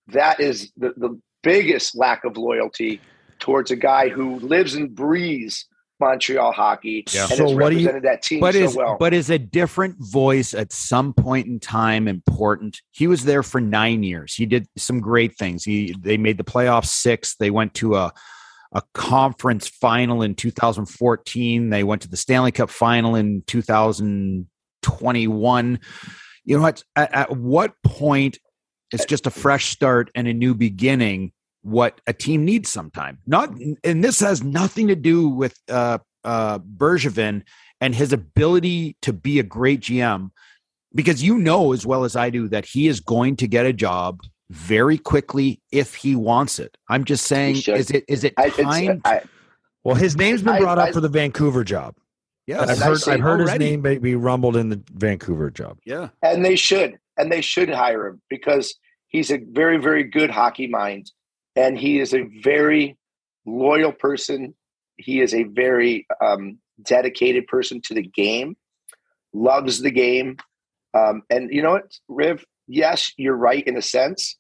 that 0.09 0.41
is 0.41 0.73
the, 0.77 0.95
the 0.97 1.21
biggest 1.43 1.97
lack 1.97 2.25
of 2.25 2.37
loyalty 2.37 3.01
towards 3.39 3.71
a 3.71 3.77
guy 3.77 4.09
who 4.09 4.39
lives 4.39 4.75
and 4.75 4.95
breathes 4.95 5.67
Montreal 6.01 6.51
hockey 6.53 7.05
Yeah. 7.13 7.23
and 7.29 7.31
So 7.37 7.45
has 7.49 7.55
what 7.55 7.71
do 7.71 7.77
you- 7.77 7.87
represented 7.87 8.03
that 8.05 8.23
team 8.23 8.41
But 8.41 8.55
so 8.55 8.61
is 8.61 8.77
well. 8.77 8.97
but 8.99 9.13
is 9.15 9.31
a 9.31 9.39
different 9.39 9.97
voice 10.01 10.53
at 10.55 10.73
some 10.73 11.13
point 11.13 11.47
in 11.47 11.61
time 11.61 12.09
important? 12.09 12.81
He 12.93 13.07
was 13.07 13.25
there 13.25 13.43
for 13.45 13.61
nine 13.61 14.03
years. 14.03 14.35
He 14.35 14.47
did 14.47 14.67
some 14.77 15.01
great 15.01 15.37
things. 15.37 15.63
He 15.65 15.95
they 16.01 16.17
made 16.17 16.39
the 16.39 16.45
playoffs 16.45 16.87
six. 16.87 17.37
They 17.37 17.51
went 17.51 17.75
to 17.75 17.97
a 17.97 18.13
a 18.75 18.83
conference 18.95 19.69
final 19.69 20.23
in 20.23 20.35
2014. 20.35 21.69
They 21.71 21.85
went 21.85 22.03
to 22.03 22.09
the 22.09 22.17
Stanley 22.17 22.53
Cup 22.53 22.71
final 22.71 23.15
in 23.15 23.43
2021. 24.83 25.81
You 26.45 26.57
know 26.57 26.63
what? 26.63 26.83
At, 26.97 27.15
at 27.15 27.37
what 27.37 27.75
point 27.85 28.39
it's 28.93 29.05
just 29.07 29.27
a 29.27 29.31
fresh 29.31 29.71
start 29.71 30.11
and 30.15 30.29
a 30.29 30.35
new 30.35 30.55
beginning. 30.55 31.33
What 31.63 32.01
a 32.07 32.13
team 32.13 32.45
needs 32.45 32.69
sometime. 32.71 33.19
Not, 33.27 33.55
and 33.85 34.03
this 34.03 34.19
has 34.21 34.43
nothing 34.43 34.89
to 34.89 34.97
do 34.97 35.29
with 35.29 35.57
uh, 35.71 35.99
uh, 36.25 36.59
Bergevin 36.59 37.43
and 37.81 37.95
his 37.95 38.13
ability 38.13 38.97
to 39.03 39.13
be 39.13 39.39
a 39.39 39.43
great 39.45 39.81
GM, 39.81 40.31
because 40.95 41.23
you 41.23 41.39
know 41.39 41.73
as 41.73 41.87
well 41.87 42.05
as 42.05 42.17
I 42.17 42.31
do 42.31 42.49
that 42.49 42.65
he 42.67 42.89
is 42.89 42.99
going 43.01 43.37
to 43.37 43.47
get 43.47 43.65
a 43.65 43.73
job 43.73 44.21
very 44.51 44.99
quickly 44.99 45.61
if 45.71 45.95
he 45.95 46.15
wants 46.17 46.59
it. 46.59 46.77
I'm 46.89 47.05
just 47.05 47.27
saying, 47.27 47.57
is 47.67 47.91
it 47.91 48.05
is 48.09 48.25
it 48.25 48.35
time? 48.37 49.01
I, 49.05 49.15
I, 49.17 49.23
Well, 49.85 49.95
his 49.95 50.17
name's 50.17 50.43
been 50.43 50.61
brought 50.61 50.79
I- 50.79 50.83
up 50.83 50.89
I- 50.89 50.93
for 50.93 51.01
the 51.01 51.09
Vancouver 51.09 51.63
job. 51.65 51.95
Yes, 52.47 52.69
I've 52.69 52.79
heard, 52.79 53.09
I've 53.09 53.21
heard 53.21 53.41
his 53.41 53.59
name 53.59 53.83
be 53.83 53.99
be 53.99 54.15
rumbled 54.15 54.57
in 54.57 54.69
the 54.69 54.83
Vancouver 54.93 55.51
job. 55.51 55.79
yeah. 55.85 56.09
and 56.23 56.45
they 56.45 56.57
should 56.57 56.99
and 57.17 57.31
they 57.31 57.41
should 57.41 57.69
hire 57.69 58.07
him 58.07 58.23
because 58.31 58.75
he's 59.09 59.31
a 59.31 59.39
very 59.39 59.77
very 59.79 60.05
good 60.05 60.31
hockey 60.31 60.67
mind 60.67 61.11
and 61.57 61.79
he 61.79 61.99
is 62.01 62.15
a 62.15 62.23
very 62.43 62.97
loyal 63.47 63.93
person 63.93 64.55
he 64.97 65.21
is 65.21 65.35
a 65.35 65.43
very 65.45 66.07
um, 66.21 66.59
dedicated 66.83 67.47
person 67.47 67.81
to 67.83 67.95
the 67.95 68.03
game 68.03 68.57
loves 69.33 69.81
the 69.81 69.91
game 69.91 70.37
um, 70.95 71.23
and 71.31 71.53
you 71.53 71.63
know 71.63 71.73
what 71.73 71.93
riv 72.09 72.45
yes 72.69 73.13
you're 73.17 73.37
right 73.37 73.67
in 73.67 73.77
a 73.77 73.83
sense 73.83 74.39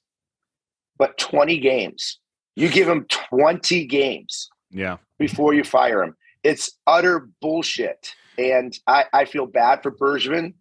but 0.98 1.18
20 1.18 1.58
games 1.58 2.18
you 2.54 2.68
give 2.68 2.86
him 2.88 3.06
20 3.30 3.86
games 3.86 4.48
Yeah. 4.70 4.98
before 5.18 5.54
you 5.54 5.64
fire 5.64 6.02
him. 6.02 6.14
It's 6.42 6.78
utter 6.86 7.28
bullshit. 7.40 8.14
And 8.38 8.76
I, 8.86 9.04
I 9.12 9.24
feel 9.24 9.46
bad 9.46 9.82
for 9.82 9.90
Bergevin. 9.90 10.54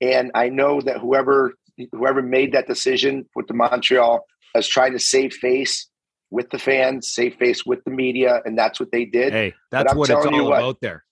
And 0.00 0.30
I 0.34 0.48
know 0.48 0.80
that 0.80 0.98
whoever 0.98 1.54
whoever 1.92 2.22
made 2.22 2.52
that 2.52 2.66
decision 2.66 3.26
with 3.34 3.46
the 3.46 3.54
Montreal 3.54 4.24
is 4.54 4.66
trying 4.66 4.92
to 4.92 4.98
save 4.98 5.32
face 5.32 5.88
with 6.30 6.50
the 6.50 6.58
fans, 6.58 7.10
save 7.12 7.36
face 7.36 7.64
with 7.64 7.84
the 7.84 7.90
media, 7.90 8.40
and 8.44 8.58
that's 8.58 8.78
what 8.80 8.90
they 8.92 9.04
did. 9.04 9.32
Hey, 9.32 9.54
that's 9.70 9.94
what 9.94 10.10
it's 10.10 10.24
you 10.24 10.30
all 10.42 10.50
what. 10.50 10.58
about 10.58 10.80
there. 10.80 11.04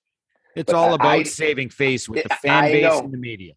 It's 0.55 0.73
all 0.73 0.95
about 0.95 1.09
I- 1.09 1.23
saving 1.23 1.71
face 1.71 2.09
with 2.09 2.25
the 2.25 2.33
I 2.33 2.37
fan 2.37 2.73
base 2.73 2.83
know. 2.83 3.01
and 3.01 3.13
the 3.13 3.19
media. 3.19 3.55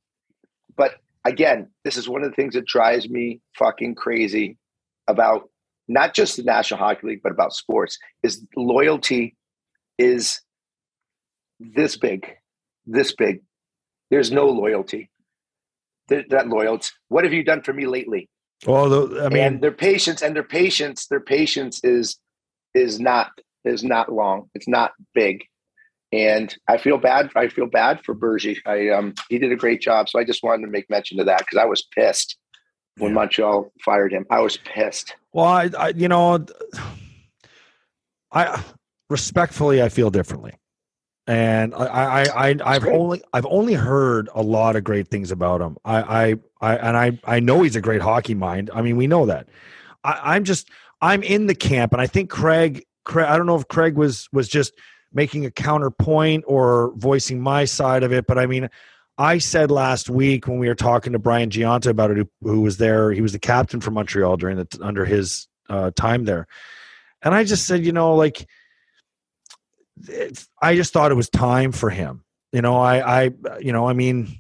But 0.76 0.96
again, 1.26 1.70
this 1.84 1.98
is 1.98 2.08
one 2.08 2.24
of 2.24 2.30
the 2.30 2.36
things 2.36 2.54
that 2.54 2.66
drives 2.66 3.10
me 3.10 3.42
fucking 3.58 3.96
crazy 3.96 4.58
about 5.08 5.50
not 5.88 6.14
just 6.14 6.38
the 6.38 6.44
National 6.44 6.80
Hockey 6.80 7.08
League, 7.08 7.22
but 7.24 7.32
about 7.32 7.54
sports 7.54 7.98
is 8.24 8.46
loyalty 8.56 9.36
is 9.98 10.42
this 11.60 11.98
big, 11.98 12.26
this 12.86 13.14
big. 13.14 13.42
There's 14.10 14.32
no 14.32 14.48
loyalty. 14.48 15.10
That 16.08 16.48
loyalty. 16.48 16.90
What 17.10 17.24
have 17.24 17.34
you 17.34 17.44
done 17.44 17.62
for 17.62 17.74
me 17.74 17.86
lately? 17.86 18.30
Well, 18.66 18.90
the, 18.90 19.24
I 19.26 19.30
mean, 19.30 19.44
and 19.44 19.62
their 19.62 19.72
patience 19.72 20.22
and 20.24 20.36
their 20.36 20.44
patience, 20.44 21.06
their 21.08 21.20
patience 21.20 21.82
is 21.84 22.18
is 22.74 23.00
not 23.00 23.32
is 23.64 23.84
not 23.84 24.12
long. 24.12 24.50
It's 24.56 24.68
not 24.68 24.92
big. 25.14 25.44
And 26.12 26.56
I 26.68 26.78
feel 26.78 26.98
bad. 26.98 27.30
I 27.36 27.50
feel 27.50 27.68
bad 27.68 28.04
for 28.04 28.16
Bergie. 28.16 28.58
I 28.66 28.90
um 28.90 29.14
he 29.30 29.38
did 29.38 29.52
a 29.52 29.56
great 29.56 29.82
job. 29.82 30.10
So 30.10 30.18
I 30.20 30.24
just 30.24 30.42
wanted 30.44 30.66
to 30.66 30.72
make 30.72 30.90
mention 30.90 31.20
of 31.20 31.28
that 31.28 31.40
because 31.40 31.58
I 31.60 31.66
was 31.66 31.84
pissed 31.96 32.36
when 32.98 33.12
Yeah. 33.12 33.16
Montreal 33.16 33.72
fired 33.86 34.12
him. 34.12 34.26
I 34.32 34.40
was 34.42 34.58
pissed. 34.58 35.16
well, 35.32 35.46
I, 35.46 35.70
I, 35.78 35.90
you 35.90 36.08
know, 36.08 36.44
I 38.32 38.62
respectfully, 39.12 39.82
I 39.84 39.90
feel 39.90 40.10
differently, 40.10 40.54
and 41.30 41.76
I, 41.76 42.24
I, 42.24 42.50
I, 42.50 42.56
I've 42.66 42.88
only, 42.88 43.22
I've 43.34 43.46
only 43.46 43.76
heard 43.76 44.30
a 44.34 44.42
lot 44.42 44.76
of 44.76 44.84
great 44.84 45.10
things 45.10 45.30
about 45.30 45.62
him. 45.62 45.78
I, 45.86 46.02
I, 46.02 46.36
I, 46.60 46.78
and 46.78 46.98
I, 46.98 47.20
I 47.24 47.40
know 47.40 47.62
he's 47.62 47.76
a 47.76 47.82
great 47.82 48.02
hockey 48.02 48.34
mind. 48.34 48.72
I 48.74 48.82
mean, 48.82 48.98
we 48.98 49.06
know 49.06 49.28
that. 49.28 49.48
I, 50.04 50.36
I'm 50.36 50.44
just, 50.44 50.72
I'm 51.02 51.22
in 51.22 51.46
the 51.46 51.54
camp, 51.54 51.94
and 51.94 52.02
I 52.02 52.08
think 52.08 52.32
Craig, 52.32 52.84
Craig, 53.06 53.28
I 53.28 53.38
don't 53.38 53.46
know 53.46 53.58
if 53.58 53.68
Craig 53.68 53.96
was 53.96 54.28
was 54.32 54.50
just 54.50 54.74
making 55.14 55.46
a 55.46 55.52
counterpoint 55.52 56.46
or 56.48 56.94
voicing 56.96 57.40
my 57.40 57.66
side 57.66 58.02
of 58.02 58.12
it, 58.12 58.26
but 58.26 58.40
I 58.40 58.48
mean. 58.48 58.70
I 59.22 59.40
said 59.40 59.70
last 59.70 60.10
week 60.10 60.48
when 60.48 60.60
we 60.60 60.70
were 60.70 60.76
talking 60.76 61.12
to 61.12 61.20
Brian 61.20 61.50
Gionta 61.50 61.88
about 61.88 62.10
it, 62.10 62.16
who, 62.16 62.30
who 62.42 62.62
was 62.62 62.78
there, 62.78 63.12
he 63.12 63.20
was 63.20 63.34
the 63.34 63.38
captain 63.38 63.82
for 63.82 63.92
Montreal 63.92 64.38
during 64.38 64.56
the 64.56 64.80
under 64.82 65.04
his 65.04 65.50
uh, 65.70 65.92
time 65.92 66.24
there, 66.24 66.48
and 67.22 67.36
I 67.36 67.44
just 67.44 67.68
said, 67.68 67.86
you 67.86 67.92
know, 67.92 68.16
like, 68.16 68.48
I 70.62 70.76
just 70.76 70.94
thought 70.94 71.12
it 71.12 71.16
was 71.16 71.30
time 71.30 71.72
for 71.72 71.90
him. 71.90 72.24
You 72.52 72.62
know, 72.62 72.78
I, 72.78 73.26
I, 73.26 73.32
you 73.60 73.72
know, 73.72 73.88
I 73.88 73.94
mean, 73.94 74.40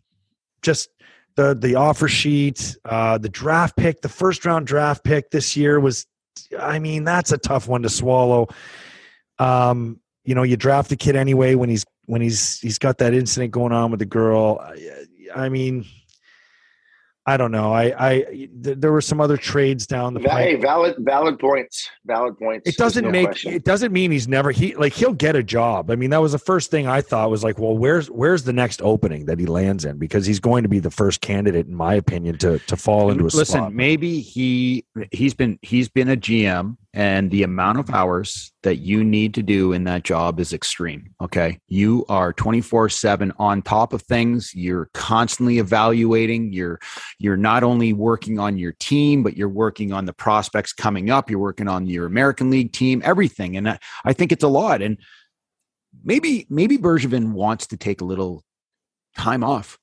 just 0.62 0.90
the 1.36 1.54
the 1.54 1.76
offer 1.76 2.08
sheet, 2.08 2.78
uh, 2.86 3.18
the 3.18 3.30
draft 3.30 3.76
pick, 3.76 4.02
the 4.02 4.10
first 4.10 4.46
round 4.46 4.68
draft 4.68 5.04
pick 5.04 5.32
this 5.32 5.56
year 5.56 5.80
was, 5.80 6.06
I 6.58 6.80
mean, 6.80 7.04
that's 7.04 7.32
a 7.32 7.38
tough 7.38 7.68
one 7.68 7.84
to 7.84 7.90
swallow. 7.90 8.48
Um, 9.38 10.00
you 10.26 10.36
know, 10.36 10.44
you 10.44 10.58
draft 10.58 10.90
the 10.90 10.96
kid 10.96 11.16
anyway 11.16 11.56
when 11.56 11.70
he's 11.70 11.86
when 12.06 12.22
he's 12.22 12.60
he's 12.60 12.78
got 12.78 12.98
that 12.98 13.14
incident 13.14 13.52
going 13.52 13.72
on 13.72 13.92
with 13.92 14.00
the 14.00 14.06
girl. 14.06 14.60
I, 14.62 15.06
I 15.36 15.50
mean, 15.50 15.86
I 17.34 17.38
don't 17.38 17.52
know. 17.52 17.72
I 17.72 17.84
I 18.10 18.22
th- 18.22 18.78
there 18.80 18.92
were 18.92 19.02
some 19.02 19.22
other 19.22 19.38
trades 19.38 19.86
down 19.86 20.14
the 20.14 20.20
Hey, 20.22 20.56
pipe. 20.56 20.62
valid 20.62 20.96
valid 21.00 21.38
points. 21.40 21.90
Valid 22.06 22.38
points. 22.40 22.68
It 22.68 22.76
doesn't 22.78 23.06
no 23.06 23.12
make 23.12 23.26
question. 23.28 23.54
it 23.54 23.64
doesn't 23.64 23.92
mean 23.94 24.10
he's 24.12 24.28
never 24.28 24.52
he 24.52 24.76
like 24.76 24.94
he'll 24.94 25.14
get 25.14 25.36
a 25.36 25.44
job. 25.44 25.92
I 25.92 25.96
mean, 25.96 26.10
that 26.10 26.22
was 26.22 26.32
the 26.32 26.40
first 26.40 26.72
thing 26.72 26.88
I 26.88 27.02
thought 27.02 27.30
was 27.30 27.44
like, 27.44 27.60
well, 27.60 27.78
where's 27.78 28.10
where's 28.10 28.44
the 28.44 28.54
next 28.54 28.82
opening 28.82 29.26
that 29.28 29.40
he 29.40 29.46
lands 29.46 29.86
in 29.86 29.98
because 30.00 30.26
he's 30.26 30.40
going 30.40 30.64
to 30.64 30.70
be 30.70 30.80
the 30.80 30.90
first 30.92 31.22
candidate, 31.22 31.68
in 31.68 31.76
my 31.76 31.94
opinion, 31.94 32.38
to 32.40 32.58
to 32.60 32.76
fall 32.76 33.12
into 33.12 33.24
a 33.24 33.26
Listen, 33.26 33.46
slot. 33.46 33.74
maybe 33.74 34.20
he 34.22 34.86
he's 35.12 35.34
been 35.36 35.60
he's 35.62 35.88
been 35.88 36.10
a 36.10 36.18
GM, 36.18 36.78
and 36.94 37.30
the 37.30 37.44
amount 37.44 37.78
of 37.78 37.90
hours 37.92 38.52
that 38.64 38.78
you 38.78 39.04
need 39.04 39.36
to 39.36 39.44
do 39.44 39.74
in 39.74 39.84
that 39.84 40.04
job 40.04 40.40
is 40.40 40.54
extreme. 40.54 41.14
Okay, 41.22 41.60
you 41.68 42.04
are 42.10 42.34
twenty 42.34 42.62
four 42.62 42.90
seven 42.90 43.32
on 43.38 43.62
top 43.62 43.94
of 43.94 44.02
things. 44.02 44.54
You're 44.56 44.90
constantly 44.94 45.60
evaluating. 45.60 46.52
You're 46.52 46.80
you're 47.20 47.38
not 47.38 47.64
only 47.64 47.94
working 47.94 48.40
on 48.40 48.58
your 48.58 48.72
team, 48.80 49.22
but 49.22 49.38
you're 49.38 49.48
working 49.48 49.94
on 49.94 50.06
the 50.06 50.14
prospects 50.14 50.74
coming 50.74 51.12
up. 51.12 51.30
You're 51.30 51.40
working 51.40 51.68
on 51.68 51.86
your 51.86 52.08
American 52.08 52.50
League 52.50 52.74
team, 52.74 53.02
everything, 53.06 53.56
and 53.56 53.70
I, 53.70 53.80
I 54.04 54.14
think 54.14 54.32
it's 54.32 54.44
a 54.44 54.48
lot. 54.48 54.82
And 54.82 54.98
maybe 56.04 56.48
maybe 56.50 56.78
Bergevin 56.78 57.34
wants 57.34 57.68
to 57.68 57.78
take 57.78 58.02
a 58.02 58.06
little 58.06 58.44
time 59.16 59.44
off. 59.44 59.78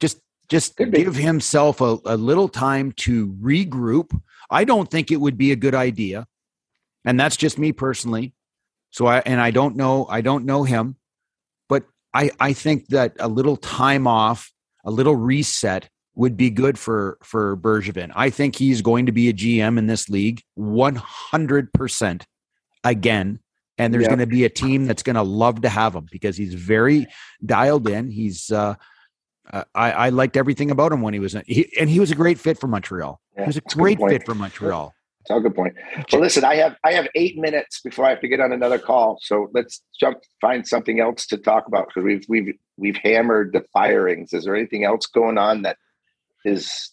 Just 0.00 0.18
just 0.48 0.76
give 0.76 1.14
himself 1.14 1.80
a, 1.80 1.98
a 2.04 2.16
little 2.16 2.48
time 2.48 2.90
to 2.92 3.28
regroup. 3.34 4.20
I 4.50 4.64
don't 4.64 4.90
think 4.90 5.12
it 5.12 5.20
would 5.20 5.38
be 5.38 5.52
a 5.52 5.56
good 5.56 5.76
idea. 5.76 6.26
And 7.04 7.18
that's 7.18 7.36
just 7.36 7.58
me 7.58 7.72
personally. 7.72 8.34
So 8.90 9.06
I 9.06 9.18
and 9.20 9.40
I 9.40 9.50
don't 9.50 9.76
know 9.76 10.06
I 10.08 10.20
don't 10.20 10.44
know 10.44 10.64
him, 10.64 10.96
but 11.68 11.84
I 12.14 12.30
I 12.40 12.52
think 12.52 12.88
that 12.88 13.14
a 13.18 13.28
little 13.28 13.56
time 13.56 14.06
off, 14.06 14.52
a 14.84 14.90
little 14.90 15.16
reset 15.16 15.88
would 16.14 16.36
be 16.36 16.50
good 16.50 16.78
for 16.78 17.16
for 17.22 17.56
Bergevin. 17.56 18.10
I 18.14 18.30
think 18.30 18.56
he's 18.56 18.82
going 18.82 19.06
to 19.06 19.12
be 19.12 19.28
a 19.28 19.32
GM 19.32 19.78
in 19.78 19.86
this 19.86 20.08
league 20.08 20.42
100% 20.58 22.22
again 22.84 23.40
and 23.78 23.94
there's 23.94 24.02
Yeah. 24.02 24.08
going 24.08 24.18
to 24.18 24.26
be 24.26 24.44
a 24.44 24.50
team 24.50 24.84
that's 24.86 25.02
going 25.02 25.16
to 25.16 25.22
love 25.22 25.62
to 25.62 25.68
have 25.70 25.94
him 25.94 26.06
because 26.10 26.36
he's 26.36 26.54
very 26.54 27.06
dialed 27.44 27.88
in. 27.88 28.10
He's 28.10 28.50
uh 28.50 28.74
uh, 29.52 29.64
I, 29.74 29.90
I 29.92 30.08
liked 30.10 30.36
everything 30.36 30.70
about 30.70 30.92
him 30.92 31.00
when 31.02 31.12
he 31.12 31.18
was 31.18 31.34
in, 31.34 31.42
he, 31.44 31.72
and 31.80 31.90
he 31.90 31.98
was 31.98 32.12
a 32.12 32.14
great 32.14 32.38
fit 32.38 32.60
for 32.60 32.68
Montreal. 32.68 33.20
Yeah, 33.36 33.44
he 33.44 33.48
was 33.48 33.56
a 33.56 33.60
great 33.62 33.98
fit 33.98 34.24
for 34.24 34.32
Montreal. 34.34 34.94
All 35.28 35.38
a 35.38 35.40
good 35.40 35.54
point. 35.54 35.74
Well, 36.10 36.22
listen, 36.22 36.44
I 36.44 36.54
have 36.56 36.76
I 36.82 36.92
have 36.92 37.06
eight 37.14 37.36
minutes 37.36 37.80
before 37.82 38.06
I 38.06 38.10
have 38.10 38.20
to 38.20 38.28
get 38.28 38.40
on 38.40 38.52
another 38.52 38.78
call. 38.78 39.18
So 39.20 39.50
let's 39.52 39.82
jump 39.98 40.18
find 40.40 40.66
something 40.66 40.98
else 40.98 41.26
to 41.26 41.36
talk 41.36 41.66
about 41.66 41.88
because 41.88 42.04
we've 42.04 42.24
we've 42.28 42.54
we've 42.78 42.96
hammered 42.96 43.52
the 43.52 43.64
firings. 43.72 44.32
Is 44.32 44.44
there 44.44 44.56
anything 44.56 44.84
else 44.84 45.06
going 45.06 45.36
on 45.36 45.62
that 45.62 45.76
is 46.44 46.90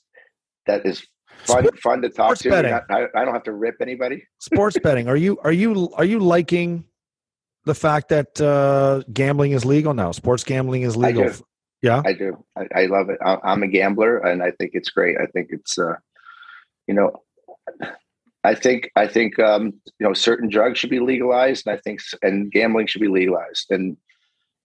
that 0.65 0.85
is 0.85 1.07
fun 1.37 1.67
fun 1.77 2.01
to 2.01 2.09
talk 2.09 2.37
to? 2.39 2.49
Not- 2.49 2.83
I, 2.91 3.05
I 3.15 3.23
don't 3.23 3.33
have 3.33 3.43
to 3.43 3.53
rip 3.53 3.75
anybody. 3.81 4.25
Sports 4.39 4.77
betting. 4.83 5.07
Are 5.07 5.17
you 5.17 5.39
are 5.43 5.53
you 5.53 5.89
are 5.93 6.05
you 6.05 6.19
liking 6.19 6.83
the 7.63 7.75
fact 7.75 8.09
that 8.09 8.39
uh, 8.41 9.03
gambling 9.13 9.51
is 9.51 9.63
legal 9.63 9.93
now? 9.93 10.11
Sports 10.11 10.43
gambling 10.43 10.81
is 10.81 10.97
legal. 10.97 11.25
do. 11.25 11.33
Yeah. 11.81 12.01
I 12.05 12.13
do. 12.13 12.43
I, 12.57 12.67
I 12.75 12.85
love 12.87 13.09
it. 13.09 13.19
I, 13.23 13.37
I'm 13.43 13.63
a 13.63 13.67
gambler, 13.67 14.17
and 14.17 14.41
I 14.41 14.51
think 14.51 14.71
it's 14.73 14.89
great. 14.89 15.17
I 15.19 15.27
think 15.27 15.49
it's, 15.51 15.77
uh, 15.77 15.93
you 16.87 16.95
know, 16.95 17.21
I 18.43 18.55
think 18.55 18.89
I 18.95 19.07
think 19.07 19.39
um, 19.39 19.73
you 19.99 20.07
know 20.07 20.13
certain 20.13 20.49
drugs 20.49 20.79
should 20.79 20.89
be 20.89 20.99
legalized, 20.99 21.67
and 21.67 21.75
I 21.75 21.79
think 21.81 21.99
and 22.21 22.51
gambling 22.51 22.87
should 22.87 23.01
be 23.01 23.07
legalized. 23.07 23.67
And 23.69 23.97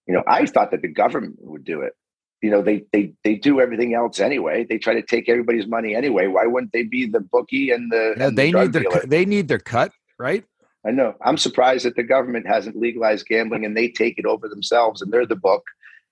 you 0.07 0.13
know, 0.13 0.23
I 0.27 0.45
thought 0.45 0.71
that 0.71 0.81
the 0.81 0.87
government 0.87 1.37
would 1.39 1.63
do 1.63 1.81
it. 1.81 1.93
You 2.41 2.51
know, 2.51 2.61
they 2.61 2.83
they 2.91 3.13
they 3.23 3.35
do 3.35 3.59
everything 3.61 3.93
else 3.93 4.19
anyway. 4.19 4.65
They 4.67 4.77
try 4.77 4.93
to 4.93 5.01
take 5.01 5.29
everybody's 5.29 5.67
money 5.67 5.95
anyway. 5.95 6.27
Why 6.27 6.45
wouldn't 6.45 6.73
they 6.73 6.83
be 6.83 7.07
the 7.07 7.21
bookie 7.21 7.71
and 7.71 7.91
the? 7.91 8.15
Yeah, 8.17 8.27
and 8.27 8.37
the 8.37 8.41
they 8.41 8.51
drug 8.51 8.63
need 8.65 8.73
their 8.73 8.83
dealer? 8.83 9.01
they 9.05 9.25
need 9.25 9.47
their 9.47 9.59
cut, 9.59 9.91
right? 10.19 10.43
I 10.85 10.91
know. 10.91 11.15
I'm 11.21 11.37
surprised 11.37 11.85
that 11.85 11.95
the 11.95 12.03
government 12.03 12.45
hasn't 12.45 12.75
legalized 12.75 13.27
gambling 13.27 13.63
and 13.63 13.75
they 13.75 13.87
take 13.89 14.19
it 14.19 14.25
over 14.25 14.49
themselves 14.49 15.01
and 15.01 15.11
they're 15.11 15.25
the 15.25 15.35
book. 15.35 15.63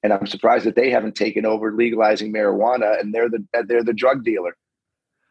And 0.03 0.14
I'm 0.14 0.26
surprised 0.26 0.66
that 0.66 0.76
they 0.76 0.89
haven't 0.89 1.16
taken 1.16 1.45
over 1.45 1.74
legalizing 1.74 2.34
marijuana 2.34 2.99
and 2.99 3.14
they're 3.14 3.30
the 3.30 3.45
they're 3.68 3.84
the 3.84 3.93
drug 3.93 4.24
dealer. 4.24 4.55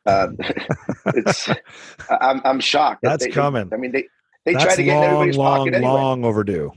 Um, 0.07 0.37
it's 1.07 1.49
I'm 2.11 2.41
I'm 2.45 2.61
shocked. 2.61 3.01
That's 3.03 3.25
they- 3.25 3.31
coming. 3.31 3.71
I 3.73 3.77
mean, 3.77 3.93
they 3.93 4.07
they 4.45 4.53
That's 4.55 4.65
try 4.65 4.77
to 4.77 4.83
get 4.83 4.95
in 4.95 5.01
long, 5.01 5.05
everybody's 5.05 5.37
long, 5.37 5.59
pocket 5.59 5.75
anyway. 5.75 5.91
long 5.93 6.25
overdue. 6.25 6.73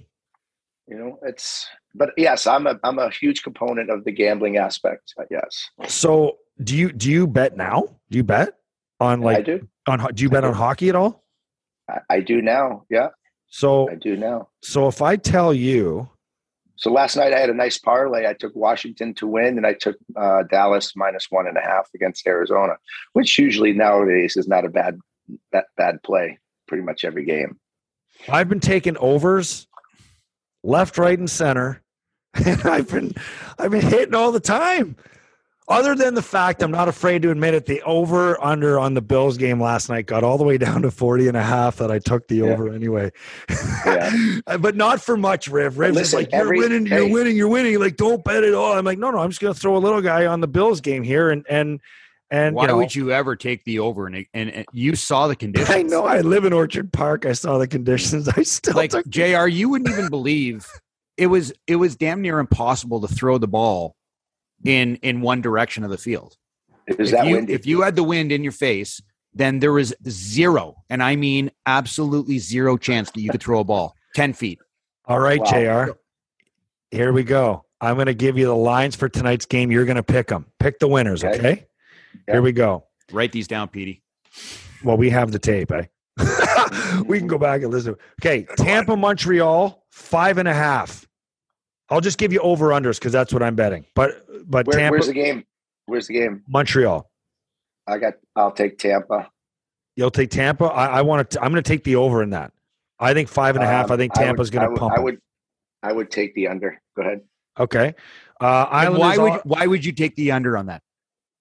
You 0.88 0.98
know, 0.98 1.20
it's 1.24 1.68
but 1.96 2.10
yes, 2.18 2.46
I'm 2.46 2.68
a 2.68 2.78
I'm 2.84 3.00
a 3.00 3.10
huge 3.10 3.42
component 3.44 3.90
of 3.90 4.04
the 4.04 4.12
gambling 4.12 4.58
aspect. 4.58 5.14
Yes, 5.32 5.70
So, 5.88 6.38
do 6.64 6.76
you 6.76 6.92
do 6.92 7.10
you 7.10 7.26
bet 7.26 7.56
now? 7.56 7.88
Do 8.12 8.18
you 8.18 8.24
bet 8.24 8.54
on 9.00 9.22
like 9.22 9.38
I 9.38 9.42
do. 9.42 9.68
on 9.88 10.14
do 10.14 10.24
you 10.24 10.30
bet 10.30 10.44
on 10.44 10.54
hockey 10.54 10.90
at 10.90 10.96
all? 10.96 11.24
I, 11.90 12.00
I 12.10 12.20
do 12.20 12.42
now. 12.42 12.84
Yeah, 12.90 13.08
So, 13.48 13.90
I 13.90 13.96
do 13.96 14.18
now. 14.18 14.50
so 14.62 14.88
if 14.90 15.02
I 15.02 15.16
tell 15.16 15.54
you, 15.54 16.10
So 16.76 16.92
last 16.92 17.16
night 17.16 17.34
I 17.34 17.40
had 17.40 17.50
a 17.50 17.54
nice 17.54 17.78
parlay. 17.78 18.28
I 18.28 18.34
took 18.34 18.56
Washington 18.56 19.14
to 19.16 19.28
win, 19.28 19.58
and 19.58 19.66
I 19.66 19.74
took 19.74 19.96
uh, 20.16 20.44
Dallas 20.44 20.96
minus 20.96 21.28
one 21.30 21.48
and 21.48 21.58
a 21.58 21.62
half 21.62 21.90
against 21.94 22.26
Arizona, 22.28 22.74
which 23.14 23.38
usually 23.38 23.74
nowadays 23.74 24.36
is 24.38 24.48
not 24.48 24.66
a 24.66 24.70
bad 24.70 25.00
that 25.52 25.66
bad 25.78 26.02
play. 26.04 26.40
Pretty 26.68 26.84
much 26.84 27.04
every 27.04 27.26
game. 27.26 27.60
I've 28.30 28.50
been 28.50 28.60
taking 28.60 28.98
overs 28.98 29.68
left, 30.64 30.98
right, 30.98 31.18
and 31.18 31.30
center, 31.30 31.82
and 32.46 32.62
I've 32.66 32.90
been 32.90 33.14
I've 33.60 33.72
been 33.72 33.82
hitting 33.82 34.16
all 34.16 34.32
the 34.32 34.40
time. 34.40 34.96
Other 35.70 35.96
than 35.96 36.14
the 36.14 36.22
fact 36.22 36.62
I'm 36.62 36.72
not 36.72 36.88
afraid 36.90 37.22
to 37.22 37.32
admit 37.32 37.54
it, 37.54 37.66
the 37.66 37.82
over 37.84 38.42
under 38.44 38.78
on 38.80 38.94
the 38.96 39.02
Bills 39.02 39.38
game 39.38 39.62
last 39.62 39.88
night 39.90 40.06
got 40.06 40.24
all 40.24 40.38
the 40.38 40.44
way 40.44 40.58
down 40.58 40.82
to 40.82 40.92
40 40.92 41.30
and 41.30 41.38
a 41.38 41.42
half 41.44 41.78
that 41.78 41.90
I 41.90 42.00
took 42.00 42.28
the 42.28 42.36
Yeah. 42.38 42.46
over 42.46 42.70
anyway. 42.74 43.12
Yeah. 43.86 44.12
but 44.60 44.76
not 44.76 45.02
for 45.02 45.16
much, 45.16 45.48
Riv. 45.48 45.78
Riv's 45.78 45.98
just 45.98 46.14
listen, 46.14 46.20
like, 46.20 46.32
you're 46.32 46.42
every- 46.42 46.60
winning, 46.60 46.86
you're 46.86 47.06
hey. 47.06 47.12
winning, 47.12 47.38
you're 47.38 47.48
winning. 47.48 47.80
Like, 47.80 47.96
don't 47.96 48.24
bet 48.24 48.44
at 48.44 48.54
all. 48.54 48.74
I'm 48.74 48.84
like, 48.86 49.00
no, 49.00 49.12
no, 49.12 49.20
I'm 49.20 49.30
just 49.30 49.42
gonna 49.42 49.54
throw 49.54 49.78
a 49.78 49.80
little 49.80 50.02
guy 50.02 50.26
on 50.26 50.42
the 50.42 50.48
Bills 50.48 50.82
game 50.82 51.04
here 51.04 51.30
and 51.30 51.46
and 51.50 51.80
and 52.30 52.56
Why 52.56 52.64
you 52.64 52.68
know, 52.70 52.78
would 52.78 52.96
you 52.96 53.12
ever 53.12 53.36
take 53.36 53.64
the 53.64 53.78
over? 53.80 54.08
And, 54.08 54.26
and, 54.34 54.50
and 54.50 54.66
you 54.74 54.96
saw 54.96 55.28
the 55.28 55.36
conditions. 55.38 55.70
I 55.70 55.84
know 55.84 56.06
I 56.06 56.22
live 56.22 56.46
in 56.46 56.52
Orchard 56.54 56.92
Park. 56.92 57.26
I 57.28 57.34
saw 57.34 57.58
the 57.60 57.68
conditions. 57.68 58.28
I 58.38 58.42
still 58.44 58.74
like 58.76 58.90
took 58.92 59.08
Jr. 59.08 59.48
You 59.48 59.70
wouldn't 59.70 59.90
even 59.92 60.10
believe 60.10 60.68
it 61.16 61.28
was 61.28 61.54
it 61.68 61.76
was 61.78 61.96
damn 61.96 62.22
near 62.22 62.40
impossible 62.40 63.00
to 63.02 63.08
throw 63.08 63.38
the 63.38 63.48
ball 63.48 63.96
in 64.66 64.96
in 64.98 65.22
one 65.22 65.42
direction 65.42 65.84
of 65.84 65.90
the 65.90 65.98
field. 65.98 66.38
It 66.88 66.98
was 66.98 67.12
if 67.12 67.18
that 67.18 67.28
you, 67.28 67.36
windy. 67.36 67.54
if 67.54 67.66
you 67.66 67.82
had 67.82 67.96
the 67.96 68.04
wind 68.04 68.32
in 68.32 68.44
your 68.44 68.52
face, 68.52 69.02
then 69.34 69.60
there 69.60 69.72
was 69.74 69.94
zero, 70.10 70.84
and 70.90 71.02
I 71.02 71.16
mean 71.16 71.52
absolutely 71.66 72.40
zero 72.40 72.78
chance 72.78 73.10
that 73.12 73.22
you 73.22 73.30
could 73.30 73.42
throw 73.42 73.60
a 73.60 73.64
ball 73.64 73.96
ten 74.16 74.34
feet. 74.34 74.60
All 75.06 75.20
right, 75.20 75.40
Wow. 75.40 75.86
JR. 75.86 75.92
Here 76.92 77.12
we 77.12 77.24
go. 77.24 77.66
I'm 77.82 77.96
going 77.96 78.06
to 78.06 78.14
give 78.14 78.38
you 78.38 78.46
the 78.46 78.56
lines 78.56 78.96
for 78.96 79.10
tonight's 79.10 79.46
game. 79.46 79.72
You're 79.72 79.84
going 79.86 79.98
to 79.98 80.04
pick 80.04 80.28
them. 80.28 80.46
Pick 80.60 80.80
the 80.80 80.88
winners, 80.88 81.24
okay? 81.24 81.36
Okay. 81.38 81.66
Yeah. 82.28 82.36
Here 82.36 82.42
we 82.42 82.52
go. 82.54 82.86
Write 83.12 83.32
these 83.34 83.48
down, 83.48 83.68
Petey. 83.68 84.02
Well, 84.84 84.96
we 84.96 85.10
have 85.10 85.32
the 85.32 85.40
tape, 85.40 85.72
eh? 85.72 85.86
we 87.06 87.18
can 87.18 87.28
go 87.28 87.38
back 87.38 87.64
and 87.64 87.72
listen. 87.72 87.96
Okay, 88.22 88.46
Tampa, 88.58 88.96
Montreal, 88.96 89.84
five 89.92 90.38
and 90.38 90.48
a 90.48 90.54
half. 90.54 91.06
I'll 91.94 92.02
just 92.02 92.18
give 92.18 92.34
you 92.34 92.40
over 92.40 92.70
unders 92.70 92.98
because 92.98 93.12
that's 93.12 93.32
what 93.32 93.44
I'm 93.44 93.54
betting. 93.56 93.86
But 93.94 94.26
but 94.50 94.66
Where, 94.66 94.80
Tampa, 94.80 94.94
where's 94.94 95.08
the 95.08 95.14
game? 95.14 95.44
Where's 95.86 96.08
the 96.08 96.16
game? 96.16 96.42
Montreal. 96.48 97.08
I 97.86 98.00
got. 98.00 98.14
I'll 98.36 98.52
take 98.52 98.80
Tampa. 98.80 99.30
You'll 99.96 100.10
take 100.10 100.32
Tampa. 100.32 100.66
I, 100.66 100.88
I 100.88 101.02
want 101.04 101.30
to. 101.30 101.42
I'm 101.44 101.52
going 101.52 101.62
to 101.62 101.68
take 101.68 101.84
the 101.84 101.96
over 101.98 102.24
in 102.24 102.32
that. 102.32 102.52
I 103.00 103.14
think 103.14 103.30
five 103.30 103.56
and 103.56 103.64
a 103.64 103.68
half. 103.68 103.86
Um, 103.86 103.92
I 103.92 103.98
think 103.98 104.14
Tampa's 104.14 104.50
going 104.50 104.66
to 104.66 104.72
would- 104.72 104.80
pump. 104.80 104.94
I 104.94 104.98
'em. 104.98 105.04
would. 105.04 105.20
I 105.84 105.92
would 105.94 106.10
take 106.10 106.34
the 106.34 106.48
under. 106.48 106.82
Go 106.96 107.04
ahead. 107.04 107.22
Okay. 107.60 107.94
Uh, 108.42 108.66
And 108.72 108.96
Islanders. 108.96 109.00
why 109.00 109.18
would 109.18 109.32
are- 109.34 109.42
why 109.44 109.68
would 109.68 109.86
you 109.86 109.92
take 109.92 110.16
the 110.16 110.32
under 110.32 110.58
on 110.58 110.66
that? 110.68 110.82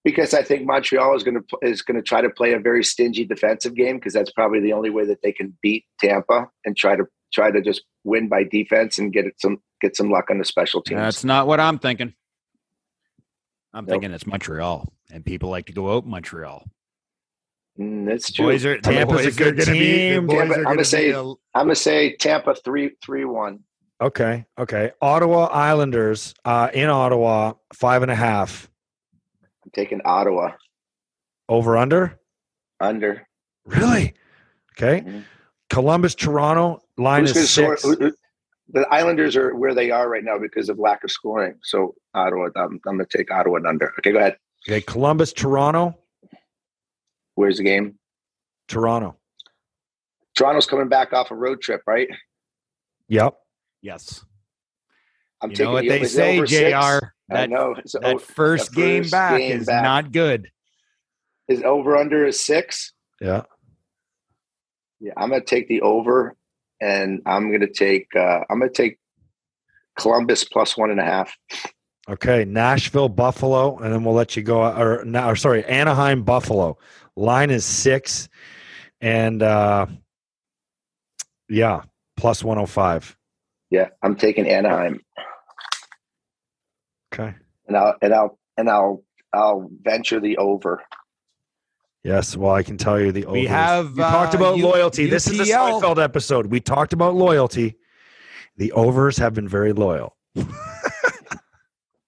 Because 0.04 0.34
I 0.34 0.42
think 0.42 0.66
Montreal 0.66 1.14
is 1.16 1.22
going 1.22 1.36
to 1.42 1.58
is 1.62 1.82
going 1.82 1.96
to 1.96 2.02
try 2.02 2.20
to 2.20 2.30
play 2.30 2.52
a 2.54 2.58
very 2.58 2.82
stingy 2.84 3.24
defensive 3.24 3.74
game 3.74 3.96
because 3.96 4.12
that's 4.12 4.32
probably 4.32 4.60
the 4.60 4.72
only 4.72 4.90
way 4.90 5.04
that 5.06 5.22
they 5.22 5.32
can 5.32 5.56
beat 5.62 5.84
Tampa 6.00 6.48
and 6.64 6.76
try 6.76 6.96
to 6.96 7.04
try 7.32 7.50
to 7.50 7.60
just 7.60 7.82
win 8.04 8.28
by 8.28 8.44
defense 8.44 8.98
and 8.98 9.12
get 9.12 9.24
it 9.26 9.34
some 9.40 9.58
get 9.80 9.96
some 9.96 10.10
luck 10.10 10.30
on 10.30 10.38
the 10.38 10.44
special 10.44 10.82
teams. 10.82 11.00
That's 11.00 11.24
not 11.24 11.46
what 11.46 11.60
I'm 11.60 11.78
thinking. 11.78 12.14
I'm 13.74 13.84
Nope. 13.86 13.94
thinking 13.94 14.12
it's 14.12 14.26
Montreal, 14.26 14.92
and 15.10 15.24
people 15.24 15.48
like 15.48 15.66
to 15.66 15.72
go 15.72 15.96
out 15.96 16.06
Montreal. 16.06 16.64
Mm, 17.80 18.06
that's 18.06 18.30
true. 18.30 18.46
Boys 18.46 18.66
are 18.66 18.72
I 18.72 18.74
mean, 18.74 18.82
Tampa's 18.82 19.20
a 19.20 19.24
boys 19.24 19.26
are 19.26 19.44
good 19.44 19.56
gonna 19.58 19.72
be- 19.72 19.78
the 19.78 19.84
team. 20.14 20.26
boys 20.26 20.34
Yeah, 20.36 20.42
are 20.42 20.46
but 20.48 20.56
I'm 20.58 20.62
gonna 20.64 20.74
gonna 20.76 20.84
say- 20.84 21.04
be 21.06 21.10
a- 21.12 21.20
I'm 21.22 21.36
gonna 21.54 21.74
say 21.74 22.16
Tampa 22.16 22.54
three 22.54 22.90
three 23.02 23.24
one. 23.24 23.60
Okay. 24.00 24.44
Okay. 24.58 24.90
Ottawa 25.00 25.44
Islanders 25.46 26.34
uh, 26.44 26.68
in 26.74 26.90
Ottawa, 26.90 27.54
five 27.72 28.02
and 28.02 28.10
a 28.10 28.14
half. 28.16 28.68
I'm 29.74 29.82
taking 29.84 30.00
Ottawa 30.04 30.52
Over 31.48 31.76
under? 31.76 32.18
under. 32.80 33.26
Really? 33.64 34.14
Okay. 34.76 35.00
Mhm. 35.02 35.24
Columbus, 35.70 36.14
Toronto, 36.14 36.82
line 36.98 37.22
Who's 37.22 37.32
gonna 37.32 37.42
is 37.44 37.50
score? 37.50 37.76
six. 37.76 37.82
who- 37.82 37.96
who- 38.06 38.16
The 38.68 38.86
Islanders 38.90 39.36
are 39.36 39.54
where 39.54 39.74
they 39.74 39.90
are 39.90 40.08
right 40.08 40.24
now 40.24 40.38
because 40.38 40.68
of 40.70 40.78
lack 40.78 41.04
of 41.04 41.10
scoring. 41.10 41.58
So 41.62 41.94
Ottawa, 42.14 42.48
I'm, 42.56 42.80
I'm 42.86 42.96
going 42.96 43.06
to 43.06 43.18
take 43.18 43.30
Ottawa 43.30 43.56
and 43.56 43.66
under. 43.66 43.92
Okay, 43.98 44.12
go 44.12 44.18
ahead. 44.18 44.38
Okay. 44.66 44.80
Columbus, 44.80 45.32
Toronto, 45.32 45.98
Where's 47.34 47.58
the 47.58 47.64
game? 47.64 47.98
Toronto. 48.68 49.16
Toronto's 50.34 50.66
coming 50.66 50.88
back 50.88 51.12
off 51.12 51.30
a 51.30 51.34
road 51.34 51.60
trip, 51.62 51.82
right? 51.86 52.08
Yep. 53.08 53.34
yes. 53.82 54.24
I'm 55.42 55.50
You 55.50 55.64
know 55.64 55.72
what 55.72 55.82
the- 55.82 55.88
they 55.88 56.00
it 56.02 56.08
say, 56.08 56.36
over 56.38 56.46
Jr. 56.46 56.54
six? 56.54 57.12
I 57.30 57.46
know. 57.46 57.74
That 58.00 58.20
first 58.20 58.74
game 58.74 59.08
back 59.08 59.38
game 59.38 59.60
is 59.60 59.66
back. 59.66 59.82
not 59.82 60.12
good. 60.12 60.50
is 61.48 61.62
over 61.62 61.96
under 61.96 62.26
is 62.26 62.40
six. 62.40 62.92
Yeah. 63.20 63.42
Yeah, 65.00 65.12
I'm 65.16 65.30
going 65.30 65.40
to 65.40 65.46
take 65.46 65.68
the 65.68 65.80
over, 65.80 66.36
and 66.80 67.20
I'm 67.26 67.48
going 67.48 67.60
to 67.60 67.72
take 67.72 68.06
uh, 68.14 68.40
I'm 68.50 68.60
to 68.60 68.68
take 68.68 68.98
Columbus 69.98 70.44
plus 70.44 70.76
one 70.76 70.90
and 70.90 71.00
a 71.00 71.04
half. 71.04 71.36
Okay. 72.08 72.44
Nashville, 72.44 73.08
Buffalo, 73.08 73.78
and 73.78 73.92
then 73.92 74.04
we'll 74.04 74.14
let 74.14 74.36
you 74.36 74.42
go. 74.42 74.62
Or, 74.62 75.04
no, 75.04 75.28
or 75.28 75.36
sorry, 75.36 75.64
Anaheim, 75.64 76.22
Buffalo. 76.22 76.78
Line 77.16 77.50
is 77.50 77.64
six. 77.64 78.28
And 79.00 79.42
uh, 79.42 79.86
yeah, 81.48 81.82
plus 82.16 82.44
105. 82.44 83.16
Yeah, 83.70 83.88
I'm 84.02 84.14
taking 84.16 84.48
Anaheim, 84.48 85.00
Okay. 87.12 87.34
and 87.68 87.76
I'll 87.76 87.94
and 88.02 88.14
I'll 88.14 88.38
and 88.56 88.68
I'll 88.70 89.04
I'll 89.32 89.70
venture 89.82 90.20
the 90.20 90.36
over. 90.38 90.82
Yes, 92.04 92.36
well, 92.36 92.52
I 92.52 92.62
can 92.64 92.76
tell 92.78 93.00
you 93.00 93.12
the 93.12 93.24
We 93.26 93.40
overs. 93.46 93.48
have, 93.50 93.90
we 93.92 93.98
talked 94.02 94.34
uh, 94.34 94.38
about 94.38 94.56
U- 94.56 94.66
loyalty. 94.66 95.06
This 95.08 95.28
is 95.28 95.38
the 95.38 95.44
UPL. 95.44 95.80
Seinfeld 95.80 96.02
episode. 96.02 96.46
We 96.46 96.58
talked 96.58 96.92
about 96.92 97.14
loyalty. 97.14 97.76
The 98.56 98.72
overs 98.72 99.16
have 99.18 99.34
been 99.34 99.46
very 99.48 99.72
loyal. 99.72 100.16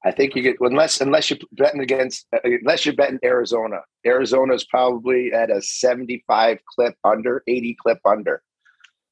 I 0.06 0.10
think 0.10 0.34
you 0.34 0.42
get 0.42 0.56
unless 0.60 1.00
unless 1.00 1.30
you're 1.30 1.38
betting 1.52 1.80
against 1.80 2.26
uh, 2.34 2.38
unless 2.44 2.84
you're 2.84 2.94
betting 2.94 3.18
Arizona. 3.24 3.78
Arizona's 4.04 4.64
probably 4.64 5.32
at 5.32 5.50
a 5.50 5.62
75 5.62 6.58
clip 6.74 6.94
under, 7.04 7.42
80 7.46 7.76
clip 7.80 7.98
under. 8.04 8.42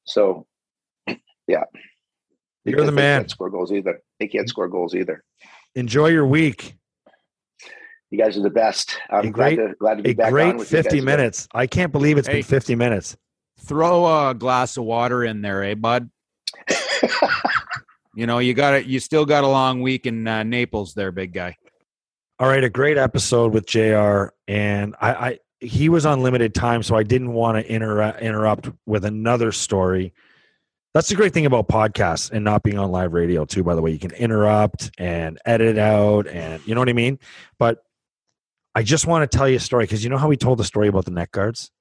So, 0.03 0.45
yeah, 1.07 1.15
You're 1.47 1.63
the 1.63 1.63
Because 2.65 2.85
they 2.87 2.91
man. 2.91 3.19
Can't 3.21 3.31
score 3.31 3.49
goals 3.49 3.71
either. 3.71 3.99
They 4.19 4.27
can't 4.27 4.47
score 4.49 4.67
goals 4.67 4.93
either. 4.93 5.23
Enjoy 5.75 6.07
your 6.07 6.25
week. 6.25 6.75
You 8.11 8.19
guys 8.19 8.37
are 8.37 8.43
the 8.43 8.49
best. 8.51 8.97
I'm 9.09 9.27
A 9.27 9.31
great- 9.31 9.55
glad 9.57 9.67
to 9.69 9.75
glad 9.75 9.95
to 9.97 10.03
be 10.03 10.11
A 10.11 10.13
back 10.13 10.25
on 10.27 10.31
great 10.33 10.55
with 10.57 10.71
you 10.71 10.77
50 10.77 10.97
guys. 10.97 11.05
minutes. 11.05 11.47
I 11.53 11.65
can't 11.67 11.91
believe 11.91 12.17
it's 12.17 12.27
Hey. 12.27 12.35
been 12.35 12.43
50 12.43 12.75
minutes. 12.75 13.17
Throw 13.61 14.29
a 14.29 14.33
glass 14.35 14.77
of 14.77 14.83
water 14.83 15.23
in 15.23 15.41
there, 15.41 15.63
eh, 15.63 15.73
bud? 15.75 16.09
You 18.15 18.27
know, 18.27 18.37
you 18.37 18.53
got 18.53 18.75
it. 18.75 18.85
You 18.85 18.99
still 18.99 19.25
got 19.25 19.43
a 19.43 19.47
long 19.47 19.81
week 19.81 20.05
in 20.05 20.27
uh, 20.27 20.43
Naples, 20.43 20.93
there, 20.93 21.11
big 21.11 21.33
guy. 21.33 21.55
All 22.37 22.47
right, 22.47 22.63
a 22.63 22.69
great 22.69 22.95
episode 22.95 23.55
with 23.55 23.65
JR. 23.65 24.25
And 24.47 24.95
I, 25.01 25.13
I 25.13 25.39
he 25.59 25.89
was 25.89 26.05
on 26.05 26.21
limited 26.21 26.53
time, 26.53 26.83
so 26.83 26.95
I 26.95 27.01
didn't 27.01 27.33
want 27.33 27.57
to 27.57 27.73
inter- 27.73 28.15
interrupt 28.19 28.69
with 28.85 29.03
another 29.05 29.51
story. 29.51 30.13
That's 30.93 31.09
the 31.09 31.15
great 31.15 31.33
thing 31.33 31.47
about 31.47 31.67
podcasts 31.67 32.31
and 32.31 32.45
not 32.45 32.61
being 32.61 32.77
on 32.77 32.91
live 32.91 33.13
radio, 33.13 33.45
too, 33.45 33.63
by 33.63 33.73
the 33.73 33.81
way. 33.81 33.91
You 33.91 33.99
can 33.99 34.11
interrupt 34.11 34.91
and 34.99 35.39
edit 35.45 35.77
out, 35.77 36.27
and 36.27 36.65
you 36.67 36.75
know 36.75 36.81
what 36.81 36.89
I 36.89 36.93
mean? 36.93 37.17
But 37.57 37.83
I 38.75 38.83
just 38.83 39.07
want 39.07 39.29
to 39.29 39.37
tell 39.37 39.49
you 39.49 39.57
a 39.57 39.59
story 39.59 39.85
because 39.85 40.03
you 40.03 40.09
know 40.09 40.17
how 40.17 40.27
we 40.27 40.37
told 40.37 40.59
the 40.59 40.63
story 40.63 40.87
about 40.87 41.05
the 41.05 41.11
neck 41.11 41.31
guards? 41.31 41.71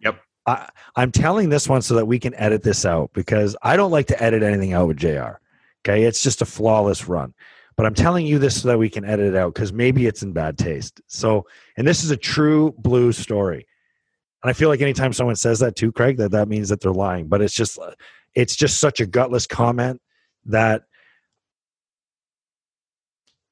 Yep. 0.00 0.20
I, 0.46 0.68
I'm 0.94 1.12
telling 1.12 1.48
this 1.48 1.68
one 1.68 1.82
so 1.82 1.94
that 1.94 2.06
we 2.06 2.18
can 2.18 2.34
edit 2.34 2.62
this 2.62 2.84
out 2.84 3.10
because 3.12 3.56
I 3.62 3.76
don't 3.76 3.90
like 3.90 4.06
to 4.08 4.22
edit 4.22 4.42
anything 4.42 4.72
out 4.72 4.88
with 4.88 4.96
JR. 4.96 5.38
Okay. 5.84 6.04
It's 6.04 6.22
just 6.22 6.42
a 6.42 6.46
flawless 6.46 7.06
run. 7.08 7.34
But 7.76 7.86
I'm 7.86 7.94
telling 7.94 8.26
you 8.26 8.38
this 8.38 8.62
so 8.62 8.68
that 8.68 8.78
we 8.78 8.88
can 8.88 9.04
edit 9.04 9.34
it 9.34 9.36
out 9.36 9.54
because 9.54 9.72
maybe 9.72 10.06
it's 10.06 10.22
in 10.22 10.32
bad 10.32 10.56
taste. 10.58 11.00
So, 11.08 11.46
and 11.76 11.86
this 11.86 12.02
is 12.02 12.10
a 12.10 12.16
true 12.16 12.74
blue 12.78 13.12
story. 13.12 13.66
And 14.46 14.50
I 14.50 14.52
feel 14.52 14.68
like 14.68 14.80
anytime 14.80 15.12
someone 15.12 15.34
says 15.34 15.58
that 15.58 15.74
too, 15.74 15.90
Craig, 15.90 16.18
that 16.18 16.30
that 16.30 16.46
means 16.46 16.68
that 16.68 16.80
they're 16.80 16.92
lying. 16.92 17.26
But 17.26 17.42
it's 17.42 17.52
just, 17.52 17.80
it's 18.36 18.54
just 18.54 18.78
such 18.78 19.00
a 19.00 19.06
gutless 19.06 19.44
comment 19.44 20.00
that 20.44 20.84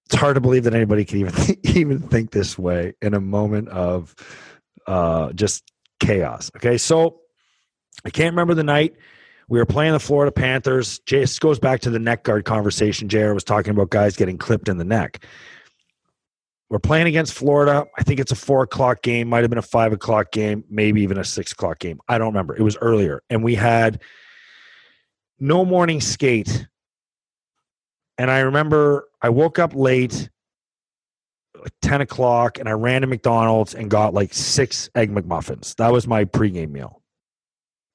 it's 0.06 0.14
hard 0.14 0.36
to 0.36 0.40
believe 0.40 0.62
that 0.62 0.74
anybody 0.74 1.04
can 1.04 1.18
even 1.18 1.34
even 1.64 1.98
think 1.98 2.30
this 2.30 2.56
way 2.56 2.94
in 3.02 3.12
a 3.12 3.20
moment 3.20 3.70
of 3.70 4.14
uh, 4.86 5.32
just 5.32 5.64
chaos. 5.98 6.52
Okay, 6.56 6.78
so 6.78 7.18
I 8.04 8.10
can't 8.10 8.32
remember 8.32 8.54
the 8.54 8.62
night. 8.62 8.94
We 9.48 9.58
were 9.58 9.66
playing 9.66 9.94
the 9.94 9.98
Florida 9.98 10.30
Panthers. 10.30 11.00
This 11.10 11.40
goes 11.40 11.58
back 11.58 11.80
to 11.80 11.90
the 11.90 11.98
neck 11.98 12.22
guard 12.22 12.44
conversation. 12.44 13.08
JR 13.08 13.32
was 13.32 13.42
talking 13.42 13.72
about 13.72 13.90
guys 13.90 14.14
getting 14.14 14.38
clipped 14.38 14.68
in 14.68 14.78
the 14.78 14.84
neck. 14.84 15.24
We're 16.70 16.78
playing 16.78 17.06
against 17.06 17.34
Florida. 17.34 17.84
I 17.96 18.02
think 18.02 18.20
it's 18.20 18.32
a 18.32 18.36
four 18.36 18.62
o'clock 18.62 19.02
game, 19.02 19.28
might 19.28 19.42
have 19.42 19.50
been 19.50 19.58
a 19.58 19.62
five 19.62 19.92
o'clock 19.92 20.32
game, 20.32 20.64
maybe 20.68 21.02
even 21.02 21.18
a 21.18 21.24
six 21.24 21.52
o'clock 21.52 21.78
game. 21.78 22.00
I 22.08 22.18
don't 22.18 22.28
remember. 22.28 22.56
It 22.56 22.62
was 22.62 22.76
earlier. 22.78 23.22
And 23.28 23.44
we 23.44 23.54
had 23.54 24.00
no 25.38 25.64
morning 25.64 26.00
skate. 26.00 26.66
And 28.16 28.30
I 28.30 28.40
remember 28.40 29.08
I 29.20 29.28
woke 29.28 29.58
up 29.58 29.74
late, 29.74 30.30
like 31.60 31.72
10 31.82 32.00
o'clock, 32.00 32.58
and 32.58 32.68
I 32.68 32.72
ran 32.72 33.02
to 33.02 33.06
McDonald's 33.06 33.74
and 33.74 33.90
got 33.90 34.14
like 34.14 34.32
six 34.32 34.88
egg 34.94 35.12
McMuffins. 35.12 35.74
That 35.76 35.92
was 35.92 36.06
my 36.06 36.24
pregame 36.24 36.70
meal. 36.70 37.02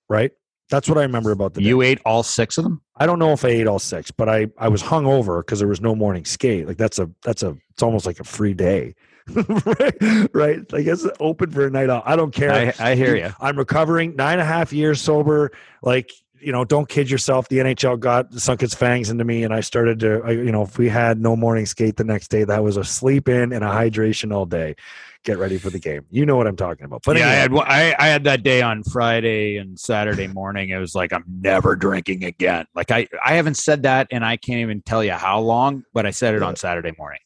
Right? 0.10 0.32
That's 0.70 0.88
what 0.88 0.98
I 0.98 1.02
remember 1.02 1.32
about 1.32 1.54
the 1.56 1.62
day. 1.62 1.68
You 1.68 1.82
ate 1.82 2.00
all 2.06 2.24
six 2.24 2.58
of 2.58 2.64
them? 2.64 2.82
I 2.96 3.06
don't 3.06 3.18
know 3.20 3.32
if 3.34 3.44
I 3.44 3.50
ate 3.50 3.68
all 3.68 3.80
six, 3.80 4.12
but 4.12 4.30
I 4.30 4.48
I 4.58 4.68
was 4.68 4.82
hung 4.82 5.06
over 5.06 5.42
because 5.42 5.60
there 5.60 5.68
was 5.68 5.82
no 5.82 5.96
morning 5.96 6.26
skate. 6.26 6.68
Like 6.68 6.78
that's 6.78 7.00
a 7.00 7.10
that's 7.24 7.44
a 7.44 7.58
it's 7.72 7.82
almost 7.82 8.06
like 8.06 8.20
a 8.20 8.24
free 8.24 8.54
day. 8.54 8.96
right, 9.66 10.30
right. 10.34 10.74
Like 10.74 10.86
it's 10.86 11.06
open 11.20 11.52
for 11.52 11.68
a 11.68 11.70
night 11.70 11.90
out. 11.90 12.04
I 12.06 12.16
don't 12.16 12.34
care. 12.34 12.52
I, 12.52 12.92
I 12.92 12.96
hear 12.96 13.16
you. 13.16 13.34
I'm 13.40 13.58
recovering 13.58 14.16
nine 14.16 14.34
and 14.34 14.42
a 14.42 14.46
half 14.46 14.74
years 14.74 15.02
sober. 15.02 15.52
Like 15.82 16.12
you 16.42 16.52
know, 16.52 16.66
don't 16.66 16.88
kid 16.88 17.10
yourself. 17.10 17.50
The 17.50 17.58
NHL 17.58 18.00
got 18.00 18.34
sunk 18.34 18.64
its 18.64 18.74
fangs 18.74 19.10
into 19.10 19.24
me, 19.24 19.44
and 19.44 19.54
I 19.54 19.62
started 19.62 20.00
to, 20.02 20.22
I, 20.24 20.32
you 20.32 20.52
know, 20.52 20.64
if 20.64 20.78
we 20.78 20.90
had 20.90 21.20
no 21.20 21.36
morning 21.36 21.66
skate 21.66 21.98
the 21.98 22.04
next 22.04 22.30
day, 22.30 22.44
that 22.44 22.64
was 22.64 22.78
a 22.78 22.84
sleep 22.84 23.28
in 23.30 23.54
and 23.54 23.64
a 23.64 23.68
hydration 23.68 24.34
all 24.34 24.46
day. 24.46 24.76
Get 25.24 25.38
ready 25.38 25.58
for 25.58 25.70
the 25.70 25.80
game. 25.80 26.06
You 26.10 26.26
know 26.26 26.38
what 26.38 26.48
I'm 26.48 26.56
talking 26.56 26.86
about. 26.86 27.02
But 27.06 27.18
yeah, 27.18 27.28
anyway. 27.28 27.64
I 27.68 27.78
had 27.80 27.96
I, 28.00 28.06
I 28.06 28.08
had 28.08 28.24
that 28.24 28.44
day 28.44 28.62
on 28.62 28.84
Friday 28.84 29.58
and 29.58 29.78
Saturday 29.78 30.28
morning. 30.34 30.70
It 30.70 30.78
was 30.78 30.96
like 30.96 31.12
I'm 31.12 31.26
never 31.28 31.76
drinking 31.76 32.24
again. 32.24 32.66
Like 32.74 32.90
I 32.92 33.08
I 33.24 33.34
haven't 33.34 33.56
said 33.56 33.84
that, 33.84 34.08
and 34.12 34.24
I 34.24 34.38
can't 34.38 34.60
even 34.60 34.82
tell 34.82 35.04
you 35.04 35.12
how 35.12 35.40
long, 35.40 35.84
but 35.94 36.06
I 36.06 36.12
said 36.12 36.36
it 36.36 36.44
on 36.44 36.56
Saturday 36.56 36.94
morning. 36.98 37.20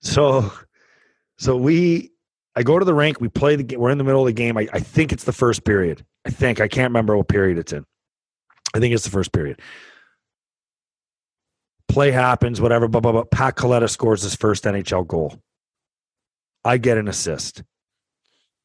So, 0.00 0.52
so 1.38 1.56
we 1.56 2.12
I 2.54 2.62
go 2.62 2.78
to 2.78 2.84
the 2.84 2.94
rink. 2.94 3.20
We 3.20 3.28
play 3.28 3.56
the 3.56 3.64
game. 3.64 3.80
We're 3.80 3.90
in 3.90 3.98
the 3.98 4.04
middle 4.04 4.20
of 4.20 4.26
the 4.26 4.32
game. 4.32 4.56
I, 4.56 4.68
I 4.72 4.78
think 4.78 5.12
it's 5.12 5.24
the 5.24 5.32
first 5.32 5.64
period. 5.64 6.04
I 6.24 6.30
think 6.30 6.60
I 6.60 6.68
can't 6.68 6.90
remember 6.90 7.16
what 7.16 7.28
period 7.28 7.58
it's 7.58 7.72
in. 7.72 7.84
I 8.74 8.80
think 8.80 8.92
it's 8.92 9.04
the 9.04 9.10
first 9.10 9.32
period. 9.32 9.60
Play 11.88 12.10
happens, 12.10 12.60
whatever, 12.60 12.88
blah, 12.88 13.00
blah, 13.00 13.12
blah. 13.12 13.24
Pat 13.24 13.54
Kaleta 13.54 13.88
scores 13.88 14.22
his 14.22 14.34
first 14.34 14.64
NHL 14.64 15.06
goal. 15.06 15.38
I 16.64 16.78
get 16.78 16.98
an 16.98 17.06
assist. 17.06 17.62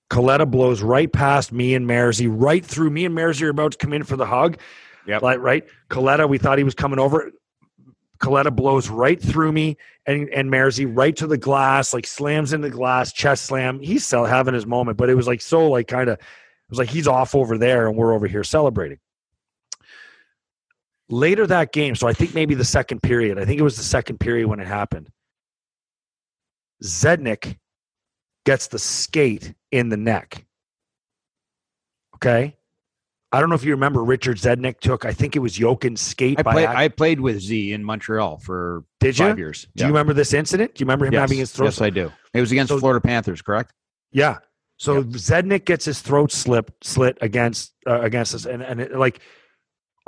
Kaleta 0.10 0.50
blows 0.50 0.82
right 0.82 1.12
past 1.12 1.52
me 1.52 1.76
and 1.76 1.86
Mersey, 1.86 2.28
right 2.28 2.66
through 2.66 2.90
me 2.90 3.06
and 3.06 3.14
Mersey 3.14 3.46
are 3.46 3.50
about 3.50 3.74
to 3.74 3.78
come 3.78 3.94
in 3.94 4.04
for 4.04 4.16
the 4.16 4.26
hug. 4.26 4.58
Yeah. 5.06 5.20
Like, 5.22 5.40
right? 5.40 5.64
Kaleta, 5.92 6.28
we 6.28 6.40
thought 6.40 6.58
he 6.58 6.64
was 6.64 6.74
coming 6.74 6.98
over. 6.98 7.32
Kaleta 8.20 8.54
blows 8.54 8.90
right 8.90 9.22
through 9.22 9.52
me 9.52 9.78
and, 10.08 10.28
and 10.30 10.50
Mersey 10.50 10.88
right 10.88 11.16
to 11.18 11.28
the 11.28 11.38
glass, 11.38 11.94
like 11.94 12.08
slams 12.08 12.52
in 12.52 12.62
the 12.62 12.70
glass, 12.72 13.14
chest 13.14 13.46
slam. 13.46 13.80
He's 13.80 14.06
still 14.06 14.26
having 14.26 14.56
his 14.56 14.66
moment, 14.66 14.98
but 14.98 15.10
it 15.10 15.16
was 15.16 15.28
like 15.28 15.42
so 15.42 15.70
like 15.70 15.88
kind 15.88 16.10
of 16.10 16.18
it 16.18 16.72
was 16.72 16.80
like 16.80 16.90
he's 16.90 17.08
off 17.08 17.36
over 17.36 17.58
there 17.60 17.88
and 17.88 17.96
we're 17.96 18.14
over 18.14 18.28
here 18.28 18.44
celebrating 18.44 18.98
later 21.10 21.46
that 21.48 21.72
game, 21.72 21.96
so 21.96 22.08
I 22.08 22.14
think 22.14 22.34
maybe 22.34 22.56
the 22.56 22.66
second 22.66 23.02
period, 23.02 23.40
I 23.40 23.46
think 23.46 23.60
it 23.60 23.64
was 23.64 23.78
the 23.78 23.84
second 23.84 24.20
period 24.20 24.48
when 24.48 24.60
it 24.60 24.68
happened. 24.68 25.10
Zednik 26.84 27.58
gets 28.46 28.68
the 28.68 28.80
skate 28.80 29.54
in 29.72 29.90
the 29.90 29.98
neck. 29.98 30.46
Okay. 32.16 32.56
I 33.32 33.40
don't 33.40 33.50
know 33.50 33.56
if 33.56 33.64
you 33.64 33.72
remember 33.72 34.04
Richard 34.04 34.38
Zednik 34.38 34.80
took, 34.80 35.06
I 35.06 35.14
think 35.14 35.36
it 35.36 35.40
was 35.40 35.58
Jokin's 35.58 36.02
skate. 36.02 36.40
I, 36.40 36.44
play, 36.44 36.66
I 36.66 36.88
played 36.88 37.20
with 37.20 37.40
Z 37.40 37.74
in 37.74 37.84
Montreal 37.84 38.40
for 38.40 38.84
Did 39.00 39.16
five 39.18 39.38
you? 39.38 39.46
years. 39.46 39.68
Do 39.76 39.84
you 39.84 39.90
remember 39.90 40.14
this 40.14 40.34
incident? 40.34 40.74
Do 40.74 40.82
you 40.82 40.86
remember 40.86 41.06
him 41.06 41.14
yes. 41.14 41.22
having 41.22 41.38
his 41.38 41.52
throat? 41.52 41.66
Yes, 41.66 41.82
I 41.82 41.92
do. 41.92 42.12
It 42.34 42.42
was 42.42 42.52
against 42.52 42.70
So- 42.70 42.80
Florida 42.80 43.02
Panthers, 43.02 43.42
correct? 43.42 43.74
Yeah. 44.12 44.40
So 44.78 44.96
Yep. 44.96 45.06
Zednik 45.08 45.66
gets 45.66 45.86
his 45.86 46.02
throat 46.02 46.32
slip 46.32 46.72
slit 46.82 47.18
against 47.22 47.74
uh, 47.86 48.00
against 48.00 48.34
us, 48.34 48.46
and 48.46 48.64
and 48.64 48.80
it, 48.80 48.96
like 48.96 49.20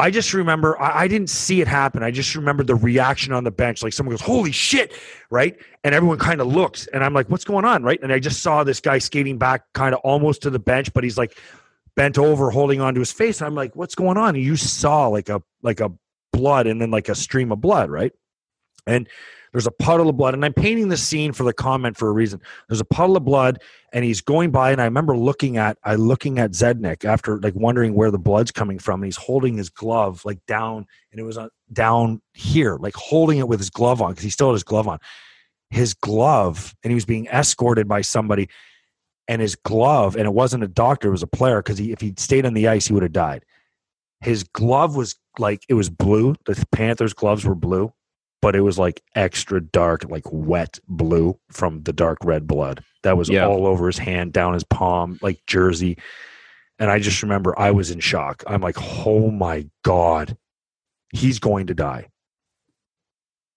I 0.01 0.09
just 0.09 0.33
remember 0.33 0.81
I, 0.81 1.03
I 1.03 1.07
didn't 1.07 1.29
see 1.29 1.61
it 1.61 1.67
happen. 1.67 2.01
I 2.01 2.09
just 2.09 2.33
remember 2.33 2.63
the 2.63 2.73
reaction 2.73 3.33
on 3.33 3.43
the 3.43 3.51
bench, 3.51 3.83
like 3.83 3.93
someone 3.93 4.13
goes, 4.13 4.21
"Holy 4.21 4.51
shit!" 4.51 4.93
Right, 5.29 5.55
and 5.83 5.93
everyone 5.93 6.17
kind 6.17 6.41
of 6.41 6.47
looks, 6.47 6.87
and 6.87 7.03
I'm 7.03 7.13
like, 7.13 7.29
"What's 7.29 7.45
going 7.45 7.65
on?" 7.65 7.83
Right, 7.83 8.01
and 8.01 8.11
I 8.11 8.17
just 8.17 8.41
saw 8.41 8.63
this 8.63 8.79
guy 8.79 8.97
skating 8.97 9.37
back, 9.37 9.61
kind 9.73 9.93
of 9.93 10.01
almost 10.03 10.41
to 10.41 10.49
the 10.49 10.57
bench, 10.57 10.91
but 10.91 11.03
he's 11.03 11.19
like 11.19 11.37
bent 11.95 12.17
over, 12.17 12.49
holding 12.49 12.81
onto 12.81 12.99
his 12.99 13.11
face. 13.11 13.41
And 13.41 13.47
I'm 13.47 13.53
like, 13.53 13.75
"What's 13.75 13.93
going 13.93 14.17
on?" 14.17 14.33
And 14.35 14.43
you 14.43 14.55
saw 14.55 15.05
like 15.05 15.29
a 15.29 15.43
like 15.61 15.81
a 15.81 15.91
blood, 16.33 16.65
and 16.65 16.81
then 16.81 16.89
like 16.89 17.07
a 17.07 17.13
stream 17.13 17.51
of 17.51 17.61
blood, 17.61 17.91
right, 17.91 18.11
and 18.87 19.07
there's 19.51 19.67
a 19.67 19.71
puddle 19.71 20.09
of 20.09 20.17
blood 20.17 20.33
and 20.33 20.43
i'm 20.45 20.53
painting 20.53 20.89
the 20.89 20.97
scene 20.97 21.33
for 21.33 21.43
the 21.43 21.53
comment 21.53 21.97
for 21.97 22.07
a 22.07 22.11
reason. 22.11 22.41
There's 22.67 22.79
a 22.79 22.85
puddle 22.85 23.17
of 23.17 23.25
blood 23.25 23.59
and 23.93 24.05
he's 24.05 24.21
going 24.21 24.51
by 24.51 24.71
and 24.71 24.81
i 24.81 24.85
remember 24.85 25.15
looking 25.15 25.57
at 25.57 25.77
i 25.83 25.95
looking 25.95 26.39
at 26.39 26.51
zednik 26.51 27.05
after 27.05 27.39
like 27.39 27.55
wondering 27.55 27.93
where 27.93 28.11
the 28.11 28.19
blood's 28.19 28.51
coming 28.51 28.79
from 28.79 29.01
and 29.01 29.05
he's 29.05 29.17
holding 29.17 29.57
his 29.57 29.69
glove 29.69 30.23
like 30.25 30.43
down 30.45 30.85
and 31.11 31.19
it 31.19 31.23
was 31.23 31.37
uh, 31.37 31.49
down 31.73 32.21
here 32.33 32.77
like 32.77 32.95
holding 32.95 33.39
it 33.39 33.47
with 33.47 33.59
his 33.59 33.69
glove 33.69 34.01
on 34.01 34.11
because 34.11 34.23
he 34.23 34.29
still 34.29 34.47
had 34.47 34.53
his 34.53 34.63
glove 34.63 34.87
on. 34.87 34.99
His 35.69 35.93
glove 35.93 36.75
and 36.83 36.91
he 36.91 36.95
was 36.95 37.05
being 37.05 37.27
escorted 37.27 37.87
by 37.87 38.01
somebody 38.01 38.49
and 39.27 39.41
his 39.41 39.55
glove 39.55 40.15
and 40.15 40.25
it 40.25 40.33
wasn't 40.33 40.63
a 40.63 40.67
doctor 40.67 41.09
it 41.09 41.11
was 41.11 41.23
a 41.23 41.27
player 41.27 41.61
because 41.61 41.77
he, 41.77 41.91
if 41.91 42.01
he'd 42.01 42.19
stayed 42.19 42.45
on 42.45 42.53
the 42.53 42.67
ice 42.67 42.87
he 42.87 42.93
would 42.93 43.03
have 43.03 43.13
died. 43.13 43.45
His 44.21 44.43
glove 44.43 44.95
was 44.95 45.15
like 45.39 45.63
it 45.69 45.73
was 45.73 45.89
blue 45.89 46.35
the 46.45 46.63
panthers 46.71 47.13
gloves 47.13 47.45
were 47.45 47.55
blue 47.55 47.93
but 48.41 48.55
it 48.55 48.61
was 48.61 48.79
like 48.79 49.01
extra 49.15 49.61
dark, 49.61 50.09
like 50.09 50.23
wet 50.31 50.79
blue 50.87 51.39
from 51.49 51.83
the 51.83 51.93
dark 51.93 52.17
red 52.23 52.47
blood 52.47 52.83
that 53.03 53.17
was 53.17 53.29
Yeah. 53.29 53.45
all 53.45 53.65
over 53.67 53.87
his 53.87 53.97
hand, 53.97 54.33
down 54.33 54.53
his 54.53 54.63
palm, 54.63 55.17
like 55.21 55.41
jersey. 55.47 55.97
And 56.79 56.89
I 56.89 56.99
just 56.99 57.21
remember 57.21 57.57
I 57.59 57.71
was 57.71 57.91
in 57.91 57.99
shock. 57.99 58.43
I'm 58.47 58.61
like, 58.61 58.77
oh 59.05 59.29
my 59.29 59.67
God, 59.83 60.35
he's 61.13 61.39
going 61.39 61.67
to 61.67 61.73
die. 61.75 62.07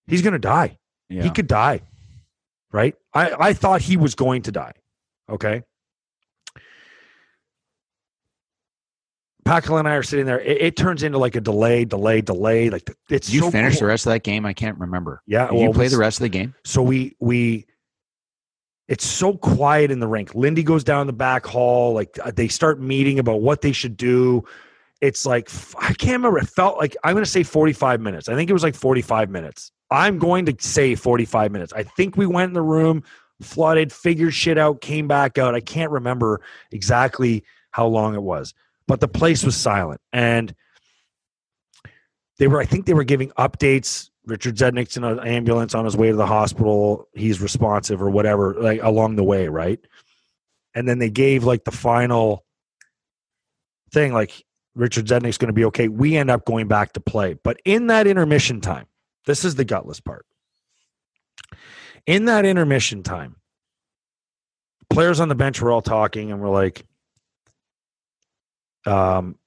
He's 0.06 0.22
going 0.22 0.34
to 0.34 0.38
die. 0.38 0.78
Yeah. 1.08 1.22
He 1.22 1.30
could 1.30 1.46
die. 1.46 1.80
Right? 2.72 2.94
I, 3.14 3.32
I 3.38 3.52
thought 3.54 3.80
he 3.80 3.96
was 3.96 4.14
going 4.14 4.42
to 4.42 4.52
die. 4.52 4.72
Okay. 5.30 5.62
Packle 9.44 9.76
and 9.78 9.86
I 9.88 9.94
are 9.94 10.02
sitting 10.02 10.26
there. 10.26 10.40
It, 10.40 10.60
it 10.62 10.76
turns 10.76 11.02
into 11.02 11.18
like 11.18 11.36
a 11.36 11.40
delay, 11.40 11.84
delay, 11.84 12.20
delay. 12.20 12.70
Like 12.70 12.90
it's 13.10 13.30
you 13.30 13.40
so 13.40 13.50
finish 13.50 13.74
cool. 13.74 13.80
the 13.80 13.86
rest 13.86 14.06
of 14.06 14.12
that 14.12 14.22
game? 14.22 14.46
I 14.46 14.52
can't 14.52 14.78
remember. 14.78 15.22
Yeah, 15.26 15.48
Did 15.48 15.60
you 15.60 15.72
play 15.72 15.88
the 15.88 15.98
rest 15.98 16.18
of 16.18 16.22
the 16.22 16.28
game? 16.30 16.54
so 16.64 16.82
we 16.82 17.16
we 17.20 17.66
it's 18.88 19.06
so 19.06 19.34
quiet 19.34 19.90
in 19.90 19.98
the 20.00 20.06
rink. 20.08 20.34
Lindy 20.34 20.62
goes 20.62 20.84
down 20.84 21.06
the 21.06 21.12
back 21.12 21.46
hall. 21.46 21.94
Like 21.94 22.18
uh, 22.22 22.32
they 22.34 22.48
start 22.48 22.80
meeting 22.80 23.18
about 23.18 23.40
what 23.40 23.62
they 23.62 23.72
should 23.72 23.96
do. 23.96 24.44
It's 25.00 25.26
like 25.26 25.50
I 25.78 25.92
can't 25.94 26.18
remember. 26.18 26.38
It 26.38 26.48
felt 26.48 26.78
like 26.78 26.96
I'm 27.04 27.14
going 27.14 27.24
to 27.24 27.30
say 27.30 27.42
45 27.42 28.00
minutes. 28.00 28.28
I 28.28 28.34
think 28.34 28.50
it 28.50 28.52
was 28.52 28.62
like 28.62 28.74
45 28.74 29.30
minutes. 29.30 29.70
I'm 29.90 30.18
going 30.18 30.46
to 30.46 30.56
say 30.58 30.94
45 30.94 31.52
minutes. 31.52 31.72
I 31.72 31.82
think 31.82 32.16
we 32.16 32.26
went 32.26 32.50
in 32.50 32.54
the 32.54 32.62
room, 32.62 33.02
flooded, 33.42 33.92
figured 33.92 34.34
shit 34.34 34.58
out, 34.58 34.80
came 34.80 35.06
back 35.06 35.38
out. 35.38 35.54
I 35.54 35.60
can't 35.60 35.90
remember 35.90 36.40
exactly 36.72 37.44
how 37.70 37.86
long 37.86 38.14
it 38.14 38.22
was, 38.22 38.54
but 38.86 39.00
the 39.00 39.08
place 39.08 39.44
was 39.44 39.56
silent 39.56 40.00
and 40.12 40.54
they 42.38 42.48
were. 42.48 42.60
I 42.60 42.66
think 42.66 42.86
they 42.86 42.94
were 42.94 43.04
giving 43.04 43.30
updates 43.32 44.10
Richard 44.26 44.56
Zednik's 44.56 44.96
in 44.96 45.04
an 45.04 45.20
ambulance 45.20 45.74
on 45.74 45.84
his 45.84 45.96
way 45.96 46.10
to 46.10 46.16
the 46.16 46.26
hospital. 46.26 47.08
He's 47.14 47.40
responsive 47.40 48.02
or 48.02 48.10
whatever, 48.10 48.54
like 48.54 48.82
along 48.82 49.16
the 49.16 49.24
way, 49.24 49.48
right? 49.48 49.78
And 50.74 50.88
then 50.88 50.98
they 50.98 51.10
gave 51.10 51.44
like 51.44 51.64
the 51.64 51.70
final 51.70 52.44
thing, 53.92 54.12
like 54.12 54.44
Richard 54.74 55.06
Zednik's 55.06 55.38
going 55.38 55.48
to 55.48 55.54
be 55.54 55.64
okay. 55.66 55.88
We 55.88 56.16
end 56.16 56.30
up 56.30 56.44
going 56.44 56.66
back 56.66 56.94
to 56.94 57.00
play. 57.00 57.34
But 57.34 57.60
in 57.64 57.86
that 57.88 58.06
intermission 58.06 58.60
time, 58.60 58.86
this 59.26 59.44
is 59.44 59.54
the 59.54 59.64
gutless 59.64 60.00
part. 60.00 60.26
In 62.06 62.24
that 62.24 62.44
intermission 62.44 63.02
time, 63.02 63.36
players 64.90 65.20
on 65.20 65.28
the 65.28 65.34
bench 65.34 65.60
were 65.60 65.70
all 65.70 65.82
talking 65.82 66.32
and 66.32 66.40
we're 66.40 66.50
like, 66.50 66.84
um, 68.86 69.38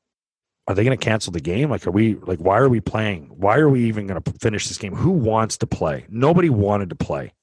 are 0.67 0.75
they 0.75 0.83
going 0.83 0.97
to 0.97 1.03
cancel 1.03 1.31
the 1.31 1.39
game? 1.39 1.69
Like, 1.69 1.87
are 1.87 1.91
we 1.91 2.15
like, 2.15 2.39
why 2.39 2.57
are 2.57 2.69
we 2.69 2.81
playing? 2.81 3.31
Why 3.35 3.57
are 3.57 3.69
we 3.69 3.85
even 3.85 4.05
going 4.05 4.21
to 4.21 4.31
finish 4.33 4.67
this 4.67 4.77
game? 4.77 4.93
Who 4.93 5.11
wants 5.11 5.57
to 5.59 5.67
play? 5.67 6.05
Nobody 6.09 6.49
wanted 6.49 6.89
to 6.89 6.95
play. 6.95 7.33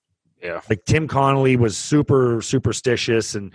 Yeah. 0.42 0.60
Like 0.68 0.84
Tim 0.84 1.08
Connolly 1.08 1.56
was 1.56 1.74
super 1.76 2.42
superstitious, 2.42 3.34
and 3.34 3.50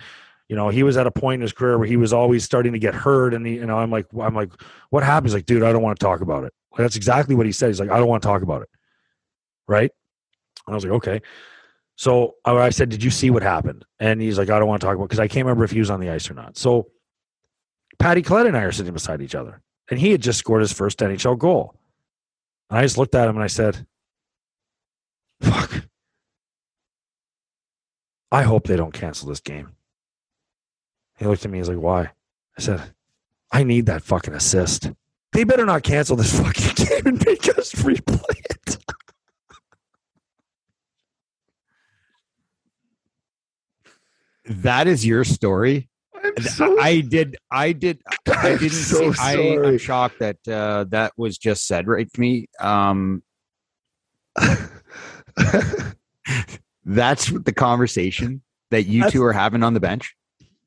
you 0.48 0.56
know 0.56 0.70
he 0.70 0.82
was 0.82 0.98
at 0.98 1.06
a 1.06 1.12
point 1.12 1.36
in 1.36 1.42
his 1.42 1.54
career 1.54 1.78
where 1.78 1.88
he 1.88 1.98
was 1.98 2.12
always 2.12 2.44
starting 2.44 2.74
to 2.74 2.80
get 2.80 2.96
hurt, 2.96 3.36
and 3.36 3.46
he, 3.46 3.56
you 3.56 3.66
know 3.68 3.78
I'm 3.78 3.92
like, 3.92 4.08
I'm 4.20 4.34
like, 4.34 4.52
what 4.90 5.04
happens? 5.04 5.36
Like, 5.36 5.46
dude, 5.46 5.62
I 5.62 5.72
don't 5.72 5.84
want 5.84 6.00
to 6.00 6.04
talk 6.04 6.22
about 6.22 6.46
it. 6.46 6.54
Like, 6.72 6.80
that's 6.80 6.96
exactly 6.96 7.36
what 7.36 7.46
he 7.46 7.52
said. 7.52 7.68
He's 7.68 7.80
like, 7.80 7.92
I 7.92 7.98
don't 8.00 8.08
want 8.08 8.24
to 8.24 8.28
talk 8.28 8.42
about 8.42 8.64
it. 8.64 8.70
Right. 9.68 9.92
And 10.66 10.74
I 10.74 10.76
was 10.76 10.84
like, 10.84 10.94
okay. 10.94 11.22
So 11.96 12.36
I 12.44 12.54
I 12.54 12.70
said, 12.72 12.90
did 12.90 13.04
you 13.04 13.12
see 13.12 13.30
what 13.30 13.44
happened? 13.44 13.86
And 14.00 14.20
he's 14.20 14.40
like, 14.40 14.50
I 14.50 14.58
don't 14.58 14.68
want 14.68 14.82
to 14.82 14.88
talk 14.88 14.96
about 14.96 15.10
because 15.10 15.20
I 15.20 15.28
can't 15.28 15.46
remember 15.46 15.66
if 15.66 15.72
he 15.72 15.80
was 15.80 15.92
on 15.92 16.00
the 16.00 16.10
ice 16.10 16.28
or 16.32 16.34
not. 16.34 16.58
So 16.58 16.88
Patty 18.00 18.22
Kaleta 18.22 18.48
and 18.48 18.58
I 18.58 18.62
are 18.62 18.72
sitting 18.72 18.94
beside 18.94 19.22
each 19.22 19.36
other, 19.36 19.62
and 19.92 20.00
he 20.00 20.12
had 20.12 20.22
just 20.22 20.40
scored 20.40 20.62
his 20.62 20.74
first 20.74 21.00
NHL 21.00 21.38
goal. 21.38 21.76
And 22.70 22.80
I 22.80 22.84
just 22.84 22.98
looked 22.98 23.16
at 23.16 23.28
him 23.28 23.36
and 23.36 23.44
I 23.44 23.48
said, 23.48 23.86
fuck. 25.42 25.84
I 28.32 28.44
hope 28.44 28.68
they 28.68 28.76
don't 28.76 28.94
cancel 28.94 29.28
this 29.28 29.40
game. 29.40 29.70
He 31.18 31.26
looked 31.26 31.44
at 31.44 31.52
me. 31.52 31.58
And 31.58 31.66
he's 31.66 31.76
like, 31.76 31.84
why? 31.84 32.12
I 32.58 32.62
said, 32.62 32.82
I 33.52 33.64
need 33.64 33.88
that 33.88 34.04
fucking 34.04 34.34
assist. 34.34 34.92
They 35.32 35.44
better 35.44 35.66
not 35.66 35.84
cancel 35.84 36.16
this 36.16 36.40
fucking 36.40 36.86
game 36.86 37.06
and 37.06 37.26
make 37.26 37.48
us 37.58 37.74
replay 37.74 38.40
it. 38.50 38.78
That 44.46 44.88
is 44.88 45.06
your 45.06 45.24
story. 45.24 45.90
So 46.42 46.80
I 46.80 47.02
did. 47.02 47.38
I 47.52 47.72
did. 47.74 48.02
I 48.28 48.58
didn't. 48.58 48.70
so 48.72 49.12
see, 49.14 49.20
I, 49.20 49.60
I'm 49.68 49.78
shocked 49.78 50.20
that 50.20 50.38
uh, 50.48 50.86
that 50.90 51.14
was 51.18 51.38
just 51.38 51.68
said 51.68 51.88
right 51.88 52.12
to 52.12 52.20
me. 52.22 52.48
Um, 52.60 53.24
that's 56.86 57.28
the 57.32 57.54
conversation 57.56 58.42
that 58.72 58.84
you 58.84 59.02
That's- 59.02 59.14
two 59.14 59.24
are 59.24 59.34
having 59.34 59.64
on 59.64 59.74
the 59.74 59.80
bench. 59.80 60.16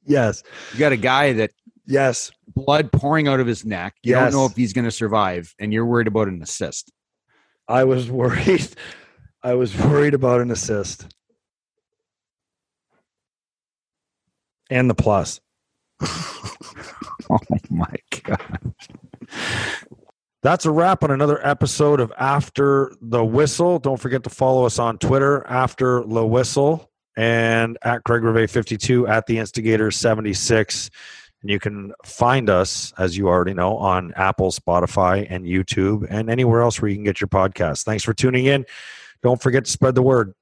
yes, 0.04 0.42
You 0.72 0.78
got 0.78 0.92
a 0.92 0.96
guy 0.96 1.32
that 1.34 1.50
yes. 1.86 2.30
blood 2.54 2.90
pouring 2.92 3.28
out 3.28 3.40
of 3.40 3.46
his 3.46 3.64
neck. 3.64 3.94
You 4.02 4.14
don't 4.14 4.32
know 4.32 4.46
if 4.46 4.56
he's 4.56 4.72
going 4.72 4.84
to 4.84 4.90
survive, 4.90 5.54
and 5.58 5.72
you're 5.72 5.86
worried 5.86 6.06
about 6.08 6.28
an 6.28 6.42
assist. 6.42 6.90
I 7.68 7.84
was 7.84 8.10
worried. 8.10 8.68
I 9.42 9.54
was 9.54 9.76
worried 9.76 10.14
about 10.14 10.40
an 10.40 10.50
assist. 10.50 11.06
And 14.72 14.88
the 14.88 14.94
plus. 14.94 15.38
oh 16.02 17.38
my 17.68 17.94
god! 18.22 18.74
That's 20.42 20.64
a 20.64 20.70
wrap 20.70 21.04
on 21.04 21.10
another 21.10 21.46
episode 21.46 22.00
of 22.00 22.10
After 22.18 22.94
the 23.02 23.22
Whistle. 23.22 23.78
Don't 23.78 24.00
forget 24.00 24.24
to 24.24 24.30
follow 24.30 24.64
us 24.64 24.78
on 24.78 24.96
Twitter, 24.96 25.46
After 25.46 26.02
the 26.04 26.26
Whistle, 26.26 26.90
and 27.18 27.76
at 27.82 28.02
Craig 28.04 28.22
Rivet 28.22 28.48
52 28.48 29.06
at 29.06 29.26
the 29.26 29.38
Instigator 29.38 29.90
76. 29.90 30.88
And 31.42 31.50
you 31.50 31.60
can 31.60 31.92
find 32.02 32.48
us, 32.48 32.94
as 32.96 33.14
you 33.14 33.28
already 33.28 33.52
know, 33.52 33.76
on 33.76 34.14
Apple, 34.16 34.52
Spotify, 34.52 35.26
and 35.28 35.44
YouTube, 35.44 36.06
and 36.08 36.30
anywhere 36.30 36.62
else 36.62 36.80
where 36.80 36.88
you 36.88 36.96
can 36.96 37.04
get 37.04 37.20
your 37.20 37.28
podcasts. 37.28 37.84
Thanks 37.84 38.04
for 38.04 38.14
tuning 38.14 38.46
in. 38.46 38.64
Don't 39.22 39.42
forget 39.42 39.66
to 39.66 39.70
spread 39.70 39.94
the 39.94 40.02
word. 40.02 40.32